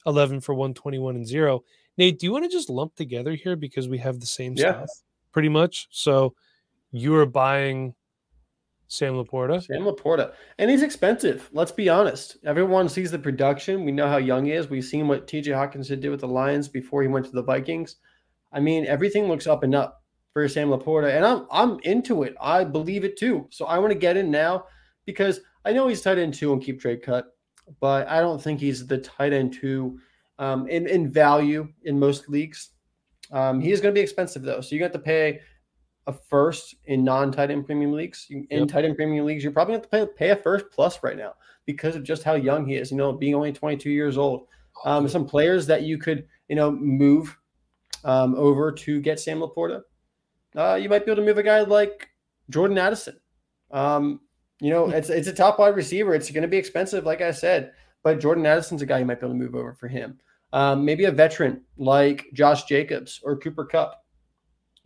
111 0.05 0.41
for 0.41 0.55
121 0.55 1.17
and 1.17 1.27
zero. 1.27 1.65
Nate, 1.97 2.19
do 2.19 2.27
you 2.27 2.33
want 2.33 2.45
to 2.45 2.51
just 2.51 2.71
lump 2.71 2.95
together 2.95 3.35
here 3.35 3.57
because 3.57 3.89
we 3.89 3.99
have 3.99 4.21
the 4.21 4.27
same 4.27 4.55
Yeah. 4.57 4.73
stuff 4.85 4.91
pretty 5.33 5.49
much? 5.49 5.89
So 5.91 6.35
you 6.91 7.15
are 7.17 7.27
buying 7.27 7.95
Sam 8.87 9.15
Laporta. 9.15 9.63
Sam 9.63 9.83
Laporta, 9.83 10.35
and 10.59 10.71
he's 10.71 10.83
expensive. 10.83 11.49
Let's 11.53 11.73
be 11.73 11.89
honest. 11.89 12.37
Everyone 12.45 12.89
sees 12.89 13.11
the 13.11 13.19
production. 13.19 13.85
We 13.85 13.93
know 13.93 14.09
how 14.09 14.19
young 14.19 14.45
he 14.45 14.53
is. 14.53 14.69
We've 14.69 14.85
seen 14.85 15.09
what 15.09 15.27
TJ 15.27 15.53
Hockenson 15.53 16.01
did 16.01 16.11
with 16.11 16.21
the 16.21 16.29
Lions 16.29 16.69
before 16.69 17.03
he 17.03 17.09
went 17.09 17.27
to 17.27 17.33
the 17.33 17.43
Vikings. 17.43 17.97
I 18.53 18.61
mean, 18.61 18.87
everything 18.87 19.27
looks 19.27 19.47
up 19.47 19.63
and 19.63 19.75
up 19.75 20.03
for 20.33 20.47
Sam 20.49 20.69
Laporta, 20.69 21.11
and 21.17 21.25
I'm 21.25 21.47
I'm 21.51 21.79
into 21.85 22.25
it. 22.25 22.35
I 22.41 22.63
believe 22.65 23.05
it 23.05 23.17
too. 23.17 23.47
So 23.51 23.65
I 23.67 23.79
want 23.79 23.93
to 23.93 23.99
get 23.99 24.17
in 24.17 24.31
now 24.31 24.67
because 25.07 25.41
I 25.65 25.73
know 25.73 25.89
he's 25.89 26.03
tight 26.03 26.19
end 26.19 26.35
two 26.35 26.53
on 26.53 26.61
keep 26.61 26.81
trade 26.81 27.03
cut, 27.03 27.34
but 27.81 28.09
I 28.09 28.21
don't 28.21 28.41
think 28.43 28.61
he's 28.61 28.87
the 28.87 28.99
tight 28.99 29.33
end 29.33 29.55
two 29.55 29.99
um, 30.39 30.67
in 30.69 30.87
in 30.87 31.11
value 31.11 31.69
in 31.85 31.99
most 31.99 32.29
leagues. 32.29 32.71
Um, 33.33 33.61
he 33.61 33.73
is 33.73 33.81
going 33.81 33.95
to 33.95 33.99
be 33.99 34.03
expensive 34.03 34.43
though, 34.43 34.61
so 34.61 34.75
you 34.75 34.81
got 34.81 34.93
to 34.93 34.99
pay 34.99 35.41
a 36.07 36.13
first 36.13 36.75
in 36.85 37.03
non-tight 37.03 37.51
end 37.51 37.65
premium 37.65 37.93
leagues. 37.93 38.27
In 38.31 38.47
Yep. 38.51 38.69
tight 38.69 38.85
end 38.85 38.97
premium 38.97 39.25
leagues, 39.25 39.43
you're 39.43 39.53
probably 39.53 39.73
going 39.77 39.83
to 39.83 39.89
pay, 39.89 40.07
pay 40.17 40.31
a 40.31 40.37
first 40.37 40.67
plus 40.71 41.03
right 41.03 41.17
now 41.17 41.33
because 41.65 41.97
of 41.97 42.05
just 42.05 42.23
how 42.23 42.35
young 42.35 42.67
he 42.67 42.77
is. 42.77 42.91
You 42.91 42.99
know, 42.99 43.13
being 43.13 43.35
only 43.35 43.53
22 43.53 43.91
years 43.91 44.19
old. 44.19 44.47
Um, 44.85 45.09
some 45.09 45.25
players 45.25 45.67
that 45.69 45.83
you 45.83 45.97
could, 45.97 46.27
you 46.49 46.57
know, 46.57 46.71
move 46.71 47.35
um, 48.05 48.35
over 48.35 48.71
to 48.71 49.01
get 49.01 49.19
Sam 49.19 49.39
Laporta. 49.39 49.83
Uh, 50.55 50.75
you 50.75 50.89
might 50.89 51.07
be 51.07 51.11
able 51.13 51.23
to 51.23 51.27
move 51.27 51.39
a 51.39 51.43
guy 51.43 51.61
like 51.61 52.09
Jordan 52.51 52.77
Addison. 52.77 53.19
Um, 53.71 54.21
you 54.65 54.71
know, 54.71 54.89
it's 54.89 55.11
it's 55.11 55.29
a 55.29 55.33
top 55.33 55.59
wide 55.59 55.77
receiver. 55.77 56.15
It's 56.15 56.31
going 56.31 56.41
to 56.41 56.49
be 56.49 56.57
expensive, 56.57 57.05
like 57.05 57.21
I 57.21 57.33
said, 57.33 57.73
but 58.03 58.19
Jordan 58.19 58.47
Addison's 58.47 58.81
a 58.81 58.87
guy 58.87 58.99
you 58.99 59.05
might 59.05 59.21
be 59.21 59.27
able 59.27 59.35
to 59.35 59.39
move 59.39 59.55
over 59.55 59.75
for 59.75 59.89
him. 59.89 60.19
Um, 60.55 60.87
maybe 60.87 61.05
a 61.05 61.13
veteran 61.13 61.61
like 61.77 62.29
Josh 62.33 62.65
Jacobs 62.65 63.21
or 63.23 63.37
Cooper 63.37 63.67
Kupp, 63.67 64.03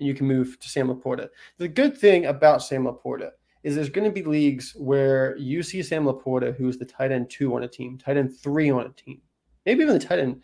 and 0.01 0.09
you 0.09 0.15
can 0.15 0.27
move 0.27 0.59
to 0.59 0.69
Sam 0.69 0.89
Laporta. 0.89 1.29
The 1.59 1.69
good 1.69 1.97
thing 1.97 2.27
about 2.27 2.65
Sam 2.65 2.87
Laporta 2.87 3.31
is 3.63 3.77
there's 3.77 3.89
going 3.89 4.05
to 4.05 4.13
be 4.13 4.29
leagues 4.29 4.75
where 4.77 5.37
you 5.37 5.63
see 5.63 5.81
Sam 5.85 6.07
Laporta, 6.07 6.57
who's 6.57 6.79
the 6.79 6.85
tight 6.85 7.13
end 7.13 7.31
two 7.31 7.55
on 7.55 7.63
a 7.63 7.69
team, 7.69 7.99
tight 7.99 8.17
end 8.17 8.37
three 8.37 8.73
on 8.73 8.85
a 8.85 8.89
team, 8.89 9.21
maybe 9.65 9.83
even 9.83 9.95
the 9.95 10.05
tight 10.05 10.19
end, 10.19 10.43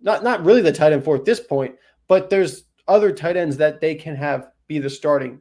not 0.00 0.22
not 0.22 0.44
really 0.44 0.62
the 0.62 0.70
tight 0.70 0.92
end 0.92 1.02
four 1.02 1.16
at 1.16 1.24
this 1.24 1.40
point, 1.40 1.74
but 2.06 2.30
there's 2.30 2.66
other 2.86 3.10
tight 3.10 3.36
ends 3.36 3.56
that 3.56 3.80
they 3.80 3.96
can 3.96 4.14
have 4.14 4.52
be 4.68 4.78
the 4.78 4.88
starting 4.88 5.40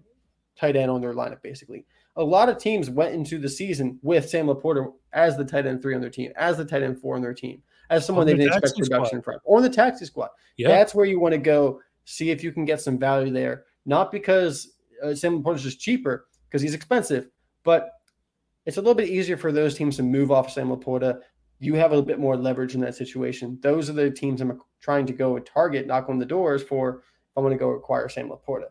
tight 0.58 0.76
end 0.76 0.90
on 0.90 1.00
their 1.00 1.14
lineup. 1.14 1.44
Basically, 1.44 1.86
a 2.20 2.24
lot 2.24 2.50
of 2.50 2.58
teams 2.58 2.90
went 2.90 3.16
into 3.16 3.40
the 3.40 3.50
season 3.50 3.98
with 4.04 4.30
Sam 4.30 4.48
Laporta 4.48 4.92
as 5.14 5.38
the 5.38 5.46
tight 5.46 5.66
end 5.66 5.82
three 5.82 5.96
on 5.96 6.02
their 6.02 6.10
team, 6.10 6.32
as 6.36 6.58
the 6.58 6.66
tight 6.66 6.84
end 6.84 7.00
four 7.00 7.16
on 7.16 7.22
their 7.22 7.34
team, 7.34 7.64
as 7.90 8.06
someone 8.06 8.24
On 8.24 8.28
they 8.28 8.34
the 8.34 8.44
didn't 8.50 8.58
expect 8.64 8.78
production 8.78 9.22
from, 9.22 9.40
or 9.46 9.62
the 9.62 9.70
taxi 9.70 10.06
squad. 10.06 10.30
Yeah. 10.58 10.68
That's 10.68 10.94
where 10.94 11.06
you 11.06 11.20
want 11.20 11.34
to 11.34 11.40
go. 11.40 11.82
See 12.06 12.30
if 12.30 12.44
you 12.44 12.52
can 12.52 12.66
get 12.66 12.82
some 12.82 13.00
value 13.00 13.32
there. 13.32 13.64
Not 13.86 14.12
because 14.12 14.74
uh, 15.04 15.16
Sam 15.16 15.42
Laporta 15.42 15.56
is 15.56 15.64
just 15.64 15.80
cheaper, 15.80 16.28
because 16.48 16.62
he's 16.62 16.74
expensive, 16.74 17.30
but 17.64 17.92
it's 18.66 18.78
a 18.78 18.82
little 18.82 18.96
bit 18.96 19.10
easier 19.10 19.38
for 19.38 19.52
those 19.52 19.76
teams 19.76 19.96
to 19.96 20.04
move 20.04 20.32
off 20.32 20.52
Sam 20.52 20.70
Laporta. 20.70 21.22
You 21.60 21.76
have 21.76 21.92
a 21.92 21.96
little 21.96 22.06
bit 22.06 22.20
more 22.20 22.36
leverage 22.36 22.76
in 22.76 22.82
that 22.82 22.96
situation. 22.96 23.58
Those 23.62 23.90
are 23.90 23.94
the 23.94 24.12
teams 24.12 24.42
I'm 24.42 24.62
trying 24.82 25.06
to 25.08 25.14
go 25.14 25.38
and 25.38 25.46
target, 25.46 25.88
knock 25.88 26.10
on 26.10 26.20
the 26.20 26.26
doors 26.26 26.62
for. 26.62 26.98
If 26.98 27.38
I 27.38 27.42
want 27.42 27.54
to 27.54 27.58
go 27.60 27.72
acquire 27.72 28.10
Sam 28.10 28.30
Laporta, 28.30 28.66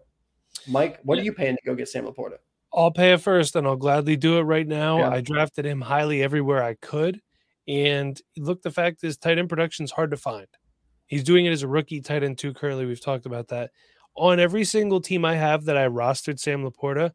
Mike, 0.69 1.01
what 1.05 1.17
Yeah. 1.17 1.23
are 1.23 1.25
you 1.25 1.33
paying 1.33 1.57
to 1.57 1.63
go 1.65 1.75
get 1.75 1.89
Sam 1.89 2.05
Laporta? 2.05 2.37
I'll 2.73 2.91
pay 2.91 3.13
it 3.13 3.21
first 3.21 3.57
and 3.57 3.67
I'll 3.67 3.77
gladly 3.77 4.17
do 4.17 4.39
it 4.39 4.43
right 4.43 4.67
now. 4.67 4.99
Yeah. 4.99 5.11
I 5.11 5.21
drafted 5.21 5.65
him 5.65 5.81
highly 5.81 6.23
everywhere 6.23 6.63
I 6.63 6.75
could. 6.75 7.21
And 7.67 8.21
look, 8.37 8.63
the 8.63 8.71
fact 8.71 9.05
is, 9.05 9.17
tight 9.17 9.39
end 9.39 9.49
production 9.49 9.85
is 9.85 9.91
hard 9.93 10.11
to 10.11 10.17
find. 10.17 10.47
He's 11.07 11.25
doing 11.25 11.47
it 11.47 11.51
as 11.53 11.63
a 11.63 11.69
rookie 11.69 12.01
tight 12.01 12.23
end 12.23 12.39
too. 12.39 12.53
Currently, 12.55 12.85
we've 12.87 13.01
talked 13.01 13.27
about 13.27 13.49
that. 13.49 13.71
On 14.15 14.39
every 14.41 14.65
single 14.65 15.01
team 15.01 15.25
I 15.25 15.35
have 15.37 15.65
that 15.65 15.77
I 15.77 15.87
rostered 15.89 16.39
Sam 16.39 16.63
Laporta, 16.69 17.13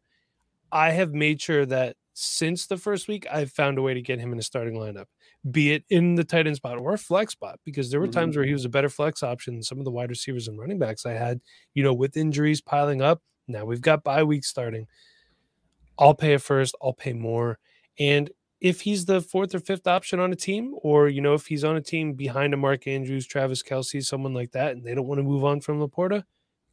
I 0.72 0.90
have 0.90 1.12
made 1.12 1.40
sure 1.40 1.66
that 1.66 1.96
since 2.14 2.66
the 2.66 2.76
first 2.76 3.08
week, 3.08 3.26
I've 3.30 3.50
found 3.52 3.78
a 3.78 3.82
way 3.82 3.94
to 3.94 4.00
get 4.02 4.20
him 4.20 4.32
in 4.32 4.38
a 4.38 4.42
starting 4.42 4.74
lineup, 4.74 5.06
be 5.50 5.72
it 5.72 5.84
in 5.90 6.14
the 6.14 6.24
tight 6.24 6.46
end 6.46 6.56
spot 6.56 6.78
or 6.78 6.94
a 6.94 6.98
flex 6.98 7.32
spot, 7.32 7.58
because 7.64 7.90
there 7.90 8.00
were 8.00 8.06
Mhm. 8.08 8.12
times 8.12 8.36
where 8.36 8.44
he 8.46 8.52
was 8.52 8.64
a 8.64 8.68
better 8.68 8.88
flex 8.88 9.22
option 9.22 9.54
than 9.54 9.62
some 9.62 9.78
of 9.78 9.84
the 9.84 9.90
wide 9.90 10.10
receivers 10.10 10.48
and 10.48 10.58
running 10.58 10.78
backs 10.78 11.04
I 11.06 11.12
had, 11.12 11.40
you 11.74 11.82
know, 11.82 11.92
with 11.94 12.16
injuries 12.16 12.60
piling 12.60 13.02
up. 13.02 13.22
Now 13.48 13.64
we've 13.64 13.80
got 13.80 14.04
bye 14.04 14.22
week 14.24 14.44
starting. 14.44 14.86
I'll 15.98 16.14
pay 16.14 16.34
it 16.34 16.42
first, 16.42 16.74
I'll 16.82 16.92
pay 16.92 17.12
more. 17.12 17.58
And 17.98 18.30
if 18.60 18.80
he's 18.80 19.04
the 19.04 19.20
fourth 19.20 19.54
or 19.54 19.60
fifth 19.60 19.86
option 19.86 20.20
on 20.20 20.32
a 20.32 20.36
team, 20.36 20.74
or 20.82 21.08
you 21.08 21.20
know, 21.20 21.34
if 21.34 21.46
he's 21.46 21.64
on 21.64 21.76
a 21.76 21.80
team 21.80 22.14
behind 22.14 22.54
a 22.54 22.56
Mark 22.56 22.86
Andrews, 22.86 23.26
Travis 23.26 23.62
Kelce, 23.62 24.02
someone 24.04 24.32
like 24.34 24.52
that, 24.52 24.72
and 24.72 24.84
they 24.84 24.94
don't 24.94 25.06
want 25.06 25.18
to 25.18 25.22
move 25.22 25.44
on 25.44 25.60
from 25.60 25.80
Laporta, 25.80 26.24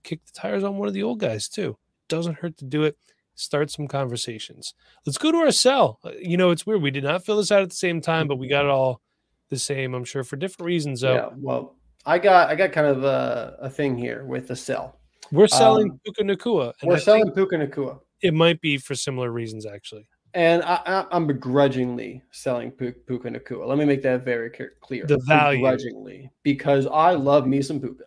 kick 0.04 0.24
the 0.26 0.32
tires 0.32 0.64
on 0.64 0.78
one 0.78 0.88
of 0.88 0.94
the 0.94 1.04
old 1.04 1.20
guys 1.20 1.48
too. 1.50 1.78
Doesn't 2.08 2.36
hurt 2.40 2.58
to 2.58 2.66
do 2.66 2.84
it. 2.84 2.98
Start 3.36 3.72
some 3.72 3.88
conversations. 3.88 4.74
Let's 5.06 5.18
go 5.18 5.32
to 5.32 5.38
our 5.40 5.52
cell. 5.52 6.00
Uh, 6.04 6.12
You 6.20 6.38
know, 6.38 6.52
it's 6.52 6.66
weird. 6.66 6.82
We 6.82 6.92
did 6.92 7.04
not 7.04 7.26
fill 7.26 7.38
this 7.38 7.52
out 7.52 7.62
at 7.62 7.70
the 7.70 7.76
same 7.76 8.02
time, 8.02 8.28
but 8.28 8.38
we 8.38 8.48
got 8.48 8.66
it 8.66 8.72
all 8.72 9.02
the 9.50 9.58
same. 9.58 9.94
I'm 9.94 10.04
sure 10.06 10.24
for 10.24 10.36
different 10.36 10.68
reasons. 10.68 11.02
Though. 11.02 11.14
Yeah. 11.14 11.30
Well, 11.38 11.76
I 12.06 12.20
got 12.20 12.50
I 12.50 12.56
got 12.56 12.72
kind 12.72 12.88
of 12.88 13.04
a, 13.04 13.58
a 13.60 13.70
thing 13.70 13.98
here 13.98 14.26
with 14.26 14.48
the 14.48 14.56
sell. 14.56 14.98
We're 15.32 15.48
selling 15.48 15.92
Um, 15.92 16.00
Puka 16.06 16.24
Nacua. 16.24 16.74
and 16.82 16.90
We're 16.90 16.96
I 16.98 17.00
selling 17.00 17.24
think 17.26 17.36
Puka 17.36 17.56
Nacua. 17.58 18.00
It 18.22 18.34
might 18.34 18.62
be 18.62 18.78
for 18.78 18.96
similar 18.96 19.32
reasons, 19.32 19.66
actually. 19.66 20.08
And 20.34 20.64
I, 20.64 21.06
I'm 21.12 21.28
begrudgingly 21.28 22.24
selling 22.32 22.72
Pu- 22.72 22.94
Puka 22.94 23.30
Nacua. 23.30 23.68
Let 23.68 23.78
me 23.78 23.86
make 23.86 24.02
that 24.04 24.24
very 24.24 24.50
clear- 24.50 24.76
clear. 24.80 25.06
The 25.06 25.22
value. 25.28 25.60
Begrudgingly, 25.60 26.32
because 26.44 26.88
I 26.88 27.12
love 27.12 27.46
me 27.46 27.62
some 27.62 27.82
Puka, 27.82 28.06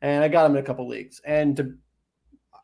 and 0.00 0.24
I 0.24 0.28
got 0.28 0.46
him 0.46 0.56
in 0.56 0.62
a 0.62 0.66
couple 0.66 0.88
leagues. 0.88 1.20
And 1.26 1.56
to, 1.58 1.74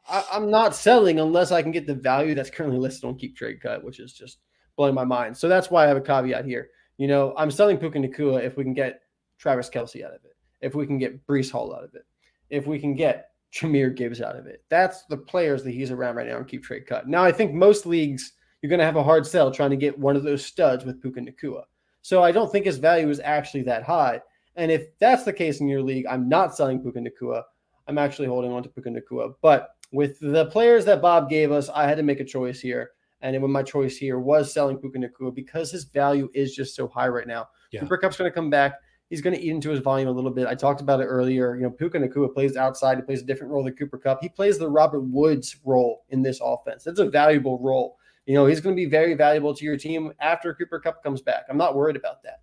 I, 0.08 0.24
I'm 0.32 0.50
not 0.50 0.74
selling 0.74 1.20
unless 1.20 1.52
I 1.52 1.60
can 1.60 1.70
get 1.70 1.86
the 1.86 1.94
value 1.94 2.34
that's 2.34 2.48
currently 2.48 2.78
listed 2.78 3.04
on 3.04 3.18
Keep 3.18 3.36
Trade 3.36 3.60
Cut, 3.60 3.84
which 3.84 4.00
is 4.00 4.14
just 4.14 4.38
blowing 4.76 4.94
my 4.94 5.04
mind. 5.04 5.36
So 5.36 5.48
that's 5.48 5.70
why 5.70 5.84
I 5.84 5.88
have 5.88 5.98
a 5.98 6.00
caveat 6.00 6.46
here. 6.46 6.70
You 6.96 7.08
know, 7.08 7.34
I'm 7.36 7.50
selling 7.50 7.76
Puka 7.76 7.98
Nacua 7.98 8.42
if 8.42 8.56
we 8.56 8.64
can 8.64 8.74
get 8.74 9.02
Travis 9.36 9.68
Kelce 9.68 10.02
out 10.02 10.14
of 10.14 10.24
it, 10.24 10.36
if 10.62 10.74
we 10.74 10.86
can 10.86 10.96
get 10.96 11.26
Breece 11.26 11.50
Hall 11.50 11.74
out 11.74 11.84
of 11.84 11.94
it, 11.94 12.06
if 12.48 12.66
we 12.66 12.78
can 12.78 12.94
get 12.94 13.30
Jahmyr 13.54 13.94
Gibbs 13.94 14.20
out 14.20 14.36
of 14.36 14.46
it. 14.46 14.64
That's 14.68 15.04
the 15.04 15.16
players 15.16 15.62
that 15.64 15.70
he's 15.70 15.90
around 15.90 16.16
right 16.16 16.26
now 16.26 16.38
and 16.38 16.48
KeepTradeCut. 16.48 17.06
Now, 17.06 17.22
I 17.24 17.32
think 17.32 17.52
most 17.52 17.86
leagues 17.86 18.32
you're 18.64 18.70
going 18.70 18.80
to 18.80 18.86
have 18.86 18.96
a 18.96 19.02
hard 19.02 19.26
sell 19.26 19.50
trying 19.50 19.68
to 19.68 19.76
get 19.76 19.98
one 19.98 20.16
of 20.16 20.22
those 20.22 20.44
studs 20.44 20.86
with 20.86 21.00
Puka 21.02 21.20
Nacua. 21.20 21.64
So 22.00 22.22
I 22.22 22.32
don't 22.32 22.50
think 22.50 22.64
his 22.64 22.78
value 22.78 23.10
is 23.10 23.20
actually 23.20 23.62
that 23.64 23.82
high. 23.82 24.22
And 24.56 24.72
if 24.72 24.86
that's 24.98 25.24
the 25.24 25.34
case 25.34 25.60
in 25.60 25.68
your 25.68 25.82
league, 25.82 26.06
I'm 26.08 26.30
not 26.30 26.56
selling 26.56 26.80
Puka 26.80 27.00
Nacua. 27.00 27.42
I'm 27.88 27.98
actually 27.98 28.28
holding 28.28 28.52
on 28.52 28.62
to 28.62 28.70
Puka 28.70 28.88
Nacua. 28.88 29.34
But 29.42 29.70
with 29.92 30.18
the 30.18 30.46
players 30.46 30.86
that 30.86 31.02
Bob 31.02 31.28
gave 31.28 31.52
us, 31.52 31.68
I 31.68 31.86
had 31.86 31.98
to 31.98 32.02
make 32.02 32.20
a 32.20 32.24
choice 32.24 32.58
here. 32.58 32.92
And 33.20 33.40
when 33.42 33.50
my 33.50 33.62
choice 33.62 33.98
here 33.98 34.18
was 34.18 34.52
selling 34.52 34.78
Puka 34.78 34.98
Nacua 34.98 35.34
because 35.34 35.70
his 35.70 35.84
value 35.84 36.30
is 36.34 36.54
just 36.54 36.74
so 36.74 36.88
high 36.88 37.08
right 37.08 37.26
now. 37.26 37.48
Yeah. 37.70 37.80
Cooper 37.80 37.98
Kupp's 37.98 38.16
going 38.16 38.30
to 38.30 38.34
come 38.34 38.48
back. 38.48 38.74
He's 39.14 39.20
going 39.20 39.36
to 39.36 39.40
eat 39.40 39.52
into 39.52 39.70
his 39.70 39.78
volume 39.78 40.08
a 40.08 40.10
little 40.10 40.32
bit. 40.32 40.48
I 40.48 40.56
talked 40.56 40.80
about 40.80 41.00
it 41.00 41.04
earlier. 41.04 41.54
You 41.54 41.62
know, 41.62 41.70
Puka 41.70 42.00
Nacua 42.00 42.34
plays 42.34 42.56
outside. 42.56 42.98
He 42.98 43.04
plays 43.04 43.22
a 43.22 43.24
different 43.24 43.52
role 43.52 43.62
than 43.62 43.74
Cooper 43.74 43.96
Kupp. 43.96 44.18
He 44.20 44.28
plays 44.28 44.58
the 44.58 44.68
Robert 44.68 45.02
Woods 45.02 45.54
role 45.64 46.04
in 46.10 46.20
this 46.20 46.40
offense. 46.42 46.84
It's 46.88 46.98
a 46.98 47.08
valuable 47.08 47.60
role. 47.60 47.96
You 48.26 48.34
know, 48.34 48.44
he's 48.44 48.60
going 48.60 48.74
to 48.74 48.82
be 48.82 48.90
very 48.90 49.14
valuable 49.14 49.54
to 49.54 49.64
your 49.64 49.76
team 49.76 50.12
after 50.18 50.52
Cooper 50.52 50.80
Kupp 50.80 51.00
comes 51.04 51.22
back. 51.22 51.44
I'm 51.48 51.56
not 51.56 51.76
worried 51.76 51.94
about 51.94 52.24
that. 52.24 52.40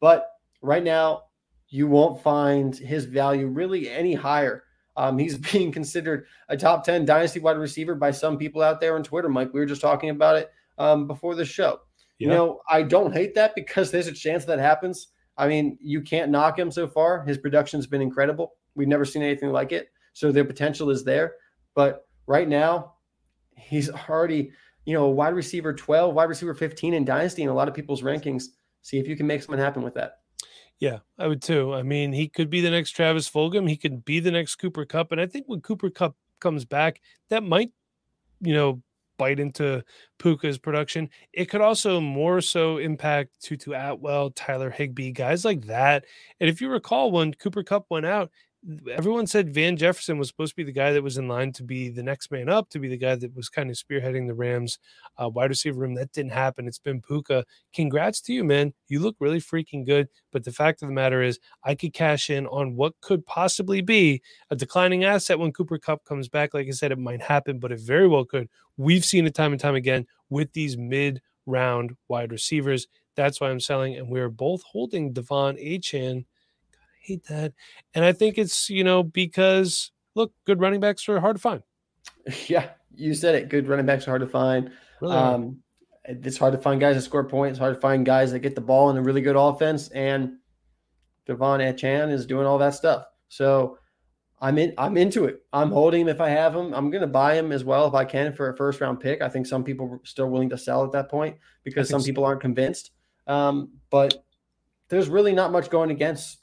But 0.00 0.30
right 0.62 0.82
now, 0.82 1.24
you 1.68 1.86
won't 1.86 2.22
find 2.22 2.74
his 2.74 3.04
value 3.04 3.48
really 3.48 3.90
any 3.90 4.14
higher. 4.14 4.64
Um, 4.96 5.18
he's 5.18 5.36
being 5.52 5.70
considered 5.70 6.24
a 6.48 6.56
top 6.56 6.82
10 6.82 7.04
dynasty 7.04 7.40
wide 7.40 7.58
receiver 7.58 7.94
by 7.94 8.10
some 8.10 8.38
people 8.38 8.62
out 8.62 8.80
there 8.80 8.94
on 8.94 9.02
Twitter, 9.02 9.28
Mike. 9.28 9.52
We 9.52 9.60
were 9.60 9.66
just 9.66 9.82
talking 9.82 10.08
about 10.08 10.36
it 10.36 10.50
um, 10.78 11.06
before 11.06 11.34
the 11.34 11.44
show. 11.44 11.80
You 12.18 12.28
know, 12.28 12.60
I 12.70 12.82
don't 12.82 13.12
hate 13.12 13.34
that 13.34 13.54
because 13.54 13.90
there's 13.90 14.06
a 14.06 14.12
chance 14.12 14.46
that 14.46 14.58
happens. 14.58 15.08
I 15.38 15.48
mean, 15.48 15.78
you 15.80 16.00
can't 16.00 16.30
knock 16.30 16.58
him 16.58 16.70
so 16.70 16.88
far. 16.88 17.24
His 17.24 17.38
production's 17.38 17.86
been 17.86 18.00
incredible. 18.00 18.54
We've 18.74 18.88
never 18.88 19.04
seen 19.04 19.22
anything 19.22 19.52
like 19.52 19.72
it. 19.72 19.90
So 20.12 20.32
their 20.32 20.44
potential 20.44 20.90
is 20.90 21.04
there. 21.04 21.34
But 21.74 22.06
right 22.26 22.48
now, 22.48 22.94
he's 23.56 23.90
already, 23.90 24.52
you 24.84 24.94
know, 24.94 25.08
wide 25.08 25.34
receiver 25.34 25.72
12, 25.74 26.14
wide 26.14 26.28
receiver 26.28 26.54
15 26.54 26.94
in 26.94 27.04
Dynasty 27.04 27.42
and 27.42 27.50
a 27.50 27.54
lot 27.54 27.68
of 27.68 27.74
people's 27.74 28.02
rankings. 28.02 28.44
See 28.82 28.98
if 28.98 29.06
you 29.06 29.16
can 29.16 29.26
make 29.26 29.42
something 29.42 29.62
happen 29.62 29.82
with 29.82 29.94
that. 29.94 30.20
Yeah, 30.78 30.98
I 31.18 31.26
would 31.26 31.42
too. 31.42 31.74
I 31.74 31.82
mean, 31.82 32.12
he 32.12 32.28
could 32.28 32.50
be 32.50 32.60
the 32.60 32.70
next 32.70 32.90
Travis 32.90 33.28
Fulgham. 33.28 33.68
He 33.68 33.76
could 33.76 34.04
be 34.04 34.20
the 34.20 34.30
next 34.30 34.56
Cooper 34.56 34.84
Kupp. 34.84 35.12
And 35.12 35.20
I 35.20 35.26
think 35.26 35.46
when 35.48 35.60
Cooper 35.60 35.90
Kupp 35.90 36.16
comes 36.40 36.64
back, 36.64 37.00
that 37.30 37.42
might, 37.42 37.72
you 38.40 38.54
know, 38.54 38.82
bite 39.18 39.40
into 39.40 39.82
Puka's 40.18 40.58
production. 40.58 41.08
It 41.32 41.46
could 41.46 41.60
also 41.60 42.00
more 42.00 42.40
so 42.40 42.78
impact 42.78 43.40
Tutu 43.42 43.72
Atwell, 43.72 44.30
Tyler 44.30 44.70
Higbee, 44.70 45.12
guys 45.12 45.44
like 45.44 45.66
that. 45.66 46.04
And 46.40 46.48
if 46.48 46.60
you 46.60 46.68
recall, 46.68 47.10
when 47.10 47.34
Cooper 47.34 47.62
Kupp 47.62 47.86
went 47.90 48.06
out, 48.06 48.30
everyone 48.90 49.26
said 49.26 49.54
Van 49.54 49.76
Jefferson 49.76 50.18
was 50.18 50.28
supposed 50.28 50.52
to 50.52 50.56
be 50.56 50.64
the 50.64 50.72
guy 50.72 50.92
that 50.92 51.02
was 51.02 51.18
in 51.18 51.28
line 51.28 51.52
to 51.52 51.62
be 51.62 51.88
the 51.88 52.02
next 52.02 52.30
man 52.30 52.48
up, 52.48 52.68
to 52.70 52.78
be 52.78 52.88
the 52.88 52.96
guy 52.96 53.14
that 53.14 53.34
was 53.34 53.48
kind 53.48 53.70
of 53.70 53.76
spearheading 53.76 54.26
the 54.26 54.34
Rams 54.34 54.78
uh, 55.22 55.28
wide 55.28 55.50
receiver 55.50 55.78
room. 55.78 55.94
That 55.94 56.12
didn't 56.12 56.32
happen. 56.32 56.66
It's 56.66 56.78
been 56.78 57.00
Puka. 57.00 57.44
Congrats 57.74 58.20
to 58.22 58.32
you, 58.32 58.44
man. 58.44 58.72
You 58.88 59.00
look 59.00 59.16
really 59.20 59.40
freaking 59.40 59.86
good. 59.86 60.08
But 60.32 60.44
the 60.44 60.52
fact 60.52 60.82
of 60.82 60.88
the 60.88 60.94
matter 60.94 61.22
is, 61.22 61.38
I 61.64 61.74
could 61.74 61.92
cash 61.92 62.30
in 62.30 62.46
on 62.48 62.76
what 62.76 62.94
could 63.00 63.24
possibly 63.26 63.80
be 63.80 64.22
a 64.50 64.56
declining 64.56 65.04
asset 65.04 65.38
when 65.38 65.52
Cooper 65.52 65.78
Kupp 65.78 66.04
comes 66.04 66.28
back. 66.28 66.54
Like 66.54 66.66
I 66.66 66.72
said, 66.72 66.92
it 66.92 66.98
might 66.98 67.22
happen, 67.22 67.58
but 67.58 67.72
it 67.72 67.80
very 67.80 68.08
well 68.08 68.24
could. 68.24 68.48
We've 68.76 69.04
seen 69.04 69.26
it 69.26 69.34
time 69.34 69.52
and 69.52 69.60
time 69.60 69.74
again 69.76 70.06
with 70.28 70.52
these 70.52 70.76
mid 70.76 71.22
round 71.46 71.92
wide 72.08 72.32
receivers. 72.32 72.88
That's 73.14 73.40
why 73.40 73.50
I'm 73.50 73.60
selling. 73.60 73.96
And 73.96 74.10
we're 74.10 74.28
both 74.28 74.62
holding 74.62 75.14
De'Von 75.14 75.62
Achane. 75.64 76.24
Hate 77.06 77.24
that. 77.26 77.52
And 77.94 78.04
I 78.04 78.12
think 78.12 78.36
it's, 78.36 78.68
you 78.68 78.82
know, 78.82 79.04
because 79.04 79.92
look, 80.16 80.32
good 80.44 80.60
running 80.60 80.80
backs 80.80 81.08
are 81.08 81.20
hard 81.20 81.36
to 81.36 81.42
find. 81.42 81.62
Yeah, 82.48 82.70
you 82.92 83.14
said 83.14 83.36
it. 83.36 83.48
Good 83.48 83.68
running 83.68 83.86
backs 83.86 84.08
are 84.08 84.10
hard 84.10 84.22
to 84.22 84.26
find. 84.26 84.72
Really. 85.00 85.14
Um, 85.14 85.58
it's 86.04 86.36
hard 86.36 86.52
to 86.54 86.58
find 86.58 86.80
guys 86.80 86.96
that 86.96 87.02
score 87.02 87.22
points. 87.22 87.52
It's 87.52 87.58
hard 87.60 87.76
to 87.76 87.80
find 87.80 88.04
guys 88.04 88.32
that 88.32 88.40
get 88.40 88.56
the 88.56 88.60
ball 88.60 88.90
in 88.90 88.96
a 88.96 89.02
really 89.02 89.20
good 89.20 89.36
offense. 89.36 89.88
And 89.90 90.38
De'Von 91.28 91.60
Achane 91.60 92.10
is 92.10 92.26
doing 92.26 92.46
all 92.46 92.58
that 92.58 92.74
stuff. 92.74 93.04
So 93.28 93.78
I'm 94.40 94.58
in. 94.58 94.74
I'm 94.76 94.96
into 94.96 95.24
it. 95.26 95.42
I'm 95.52 95.70
holding 95.70 96.02
him 96.02 96.08
if 96.08 96.20
I 96.20 96.30
have 96.30 96.54
him. 96.54 96.74
I'm 96.74 96.90
going 96.90 97.02
to 97.02 97.06
buy 97.06 97.34
him 97.34 97.52
as 97.52 97.64
well 97.64 97.86
if 97.86 97.94
I 97.94 98.04
can 98.04 98.32
for 98.32 98.50
a 98.50 98.56
first 98.56 98.80
round 98.80 99.00
pick. 99.00 99.22
I 99.22 99.28
think 99.28 99.46
some 99.46 99.64
people 99.64 99.88
are 99.92 100.00
still 100.04 100.28
willing 100.28 100.50
to 100.50 100.58
sell 100.58 100.84
at 100.84 100.92
that 100.92 101.08
point 101.08 101.36
because 101.62 101.88
some 101.88 102.00
so. 102.00 102.06
people 102.06 102.24
aren't 102.24 102.40
convinced. 102.40 102.90
Um, 103.26 103.70
but 103.90 104.24
there's 104.88 105.08
really 105.08 105.32
not 105.32 105.52
much 105.52 105.70
going 105.70 105.90
against 105.90 106.38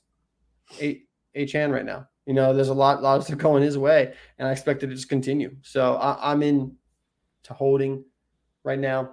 A 0.81 1.01
Achane 1.35 1.71
right 1.71 1.85
now. 1.85 2.07
You 2.25 2.33
know, 2.33 2.53
there's 2.53 2.69
a 2.69 2.73
lot, 2.73 3.01
lot 3.03 3.17
of 3.17 3.25
stuff 3.25 3.37
going 3.37 3.63
his 3.63 3.77
way, 3.77 4.13
and 4.37 4.47
I 4.47 4.51
expect 4.51 4.81
it 4.83 4.87
to 4.87 4.95
just 4.95 5.09
continue. 5.09 5.55
So 5.61 5.95
I, 5.95 6.31
I'm 6.31 6.41
in 6.43 6.75
to 7.43 7.53
holding 7.53 8.05
right 8.63 8.79
now. 8.79 9.11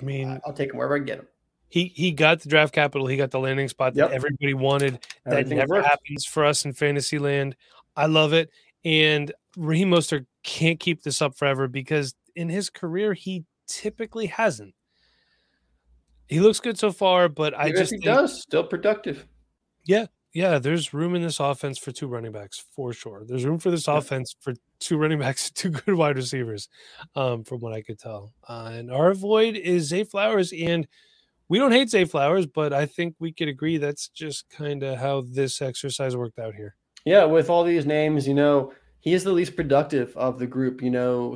I 0.00 0.04
mean, 0.04 0.28
I- 0.30 0.40
I'll 0.46 0.52
take 0.52 0.70
him 0.70 0.76
wherever 0.78 0.96
I 0.96 1.00
get 1.00 1.18
him. 1.18 1.28
he 1.68 1.86
he 1.86 2.12
got 2.12 2.40
the 2.40 2.48
draft 2.48 2.72
capital, 2.72 3.06
he 3.06 3.16
got 3.16 3.30
the 3.30 3.38
landing 3.40 3.68
spot 3.68 3.94
that 3.94 4.06
Yep. 4.06 4.10
everybody 4.12 4.54
wanted. 4.54 5.06
That 5.26 5.46
never 5.48 5.74
works. 5.76 5.86
happens 5.86 6.24
for 6.24 6.44
us 6.44 6.64
in 6.64 6.72
fantasy 6.72 7.18
land. 7.18 7.56
I 7.96 8.06
love 8.06 8.32
it. 8.32 8.50
And 8.84 9.32
Raheem 9.56 9.90
Mostert 9.90 10.26
can't 10.42 10.80
keep 10.80 11.02
this 11.02 11.20
up 11.22 11.36
forever 11.36 11.68
because 11.68 12.14
in 12.34 12.48
his 12.48 12.70
career, 12.70 13.12
he 13.14 13.44
typically 13.66 14.26
hasn't. 14.26 14.74
He 16.28 16.40
looks 16.40 16.58
good 16.60 16.78
so 16.78 16.90
far, 16.90 17.28
but 17.28 17.54
I 17.54 17.70
just 17.70 17.92
he 17.92 17.98
does, 17.98 18.40
still 18.42 18.64
productive. 18.64 19.26
Yeah, 19.84 20.06
yeah, 20.32 20.58
there's 20.58 20.92
room 20.94 21.14
in 21.14 21.22
this 21.22 21.40
offense 21.40 21.78
for 21.78 21.92
two 21.92 22.06
running 22.08 22.32
backs 22.32 22.64
for 22.74 22.92
sure. 22.92 23.24
There's 23.26 23.44
room 23.44 23.58
for 23.58 23.70
this 23.70 23.86
Yeah. 23.86 23.98
offense 23.98 24.34
for 24.40 24.54
two 24.80 24.96
running 24.96 25.18
backs, 25.18 25.50
two 25.54 25.70
good 25.70 25.94
wide 25.94 26.16
receivers, 26.16 26.68
um, 27.14 27.44
from 27.44 27.60
what 27.60 27.72
I 27.72 27.82
could 27.82 27.98
tell. 27.98 28.32
Uh, 28.48 28.70
and 28.72 28.90
our 28.90 29.14
void 29.14 29.56
is 29.56 29.84
Zay 29.88 30.04
Flowers, 30.04 30.52
and 30.52 30.86
we 31.48 31.58
don't 31.58 31.72
hate 31.72 31.90
Zay 31.90 32.04
Flowers, 32.04 32.46
but 32.46 32.72
I 32.72 32.86
think 32.86 33.14
we 33.18 33.32
could 33.32 33.48
agree 33.48 33.76
that's 33.78 34.08
just 34.08 34.48
kind 34.50 34.82
of 34.82 34.98
how 34.98 35.22
this 35.28 35.60
exercise 35.60 36.16
worked 36.16 36.38
out 36.38 36.54
here. 36.54 36.74
Yeah, 37.04 37.24
with 37.24 37.50
all 37.50 37.64
these 37.64 37.84
names, 37.84 38.26
you 38.26 38.32
know, 38.34 38.72
he 39.00 39.12
is 39.12 39.22
the 39.24 39.32
least 39.32 39.54
productive 39.54 40.16
of 40.16 40.38
the 40.38 40.46
group. 40.46 40.80
You 40.82 40.90
know, 40.90 41.32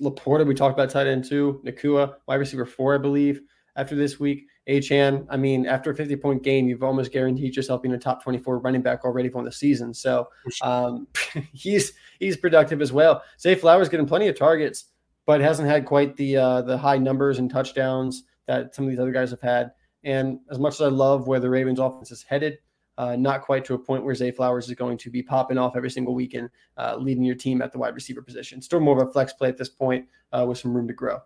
LaPorta, 0.00 0.46
we 0.46 0.54
talked 0.54 0.74
about 0.78 0.90
tight 0.90 1.06
end 1.06 1.24
two, 1.24 1.62
Nacua, 1.64 2.16
wide 2.28 2.34
receiver 2.36 2.66
four, 2.66 2.94
I 2.94 2.98
believe, 2.98 3.40
after 3.76 3.94
this 3.96 4.20
week. 4.20 4.44
Achane, 4.68 5.24
I 5.30 5.36
mean, 5.36 5.66
after 5.66 5.90
a 5.90 5.94
50 5.94 6.16
point 6.16 6.42
game, 6.42 6.68
you've 6.68 6.82
almost 6.82 7.12
guaranteed 7.12 7.54
yourself 7.54 7.82
being 7.82 7.94
a 7.94 7.98
top 7.98 8.22
24 8.22 8.58
running 8.58 8.82
back 8.82 9.04
already 9.04 9.28
for 9.28 9.44
the 9.44 9.52
season. 9.52 9.94
So 9.94 10.28
um, 10.62 11.06
he's 11.52 11.92
he's 12.18 12.36
productive 12.36 12.82
as 12.82 12.92
well. 12.92 13.22
Zay 13.40 13.54
Flowers 13.54 13.88
getting 13.88 14.06
plenty 14.06 14.26
of 14.28 14.36
targets, 14.36 14.86
but 15.24 15.40
hasn't 15.40 15.68
had 15.68 15.86
quite 15.86 16.16
the 16.16 16.36
uh, 16.36 16.62
the 16.62 16.76
high 16.76 16.98
numbers 16.98 17.38
and 17.38 17.50
touchdowns 17.50 18.24
that 18.46 18.74
some 18.74 18.84
of 18.84 18.90
these 18.90 18.98
other 18.98 19.12
guys 19.12 19.30
have 19.30 19.40
had. 19.40 19.72
And 20.02 20.40
as 20.50 20.58
much 20.58 20.74
as 20.74 20.80
I 20.82 20.88
love 20.88 21.26
where 21.26 21.40
the 21.40 21.50
Ravens 21.50 21.78
offense 21.78 22.10
is 22.10 22.22
headed, 22.22 22.58
uh, 22.98 23.16
not 23.16 23.42
quite 23.42 23.64
to 23.66 23.74
a 23.74 23.78
point 23.78 24.04
where 24.04 24.14
Zay 24.14 24.30
Flowers 24.30 24.68
is 24.68 24.74
going 24.74 24.98
to 24.98 25.10
be 25.10 25.22
popping 25.22 25.58
off 25.58 25.76
every 25.76 25.90
single 25.90 26.14
week 26.14 26.34
and 26.34 26.48
uh, 26.76 26.96
leading 26.96 27.24
your 27.24 27.34
team 27.34 27.62
at 27.62 27.72
the 27.72 27.78
wide 27.78 27.94
receiver 27.94 28.22
position. 28.22 28.62
Still 28.62 28.80
more 28.80 29.00
of 29.00 29.08
a 29.08 29.12
flex 29.12 29.32
play 29.32 29.48
at 29.48 29.58
this 29.58 29.68
point 29.68 30.06
uh, 30.32 30.44
with 30.48 30.58
some 30.58 30.74
room 30.74 30.88
to 30.88 30.94
grow. 30.94 31.20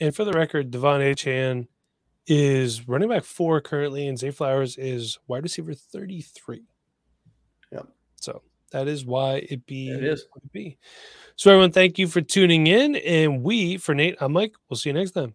And 0.00 0.14
for 0.14 0.24
the 0.24 0.32
record, 0.32 0.70
De'Von 0.70 1.00
Achane 1.00 1.68
is 2.26 2.88
running 2.88 3.08
back 3.08 3.24
four 3.24 3.60
currently, 3.60 4.06
and 4.06 4.18
Zay 4.18 4.30
Flowers 4.30 4.76
is 4.76 5.18
wide 5.26 5.42
receiver 5.42 5.74
33. 5.74 6.62
Yep. 7.72 7.88
So 8.20 8.42
that 8.70 8.88
is 8.88 9.04
why 9.04 9.46
it 9.48 9.66
be 9.66 9.90
It 9.90 10.04
is. 10.04 10.26
it 10.36 10.52
be. 10.52 10.78
So 11.36 11.50
everyone, 11.50 11.72
thank 11.72 11.98
you 11.98 12.06
for 12.06 12.20
tuning 12.20 12.66
in. 12.66 12.96
And 12.96 13.42
we, 13.42 13.76
for 13.76 13.94
Nate, 13.94 14.16
I'm 14.20 14.32
Mike. 14.32 14.54
We'll 14.68 14.76
see 14.76 14.90
you 14.90 14.94
next 14.94 15.12
time. 15.12 15.34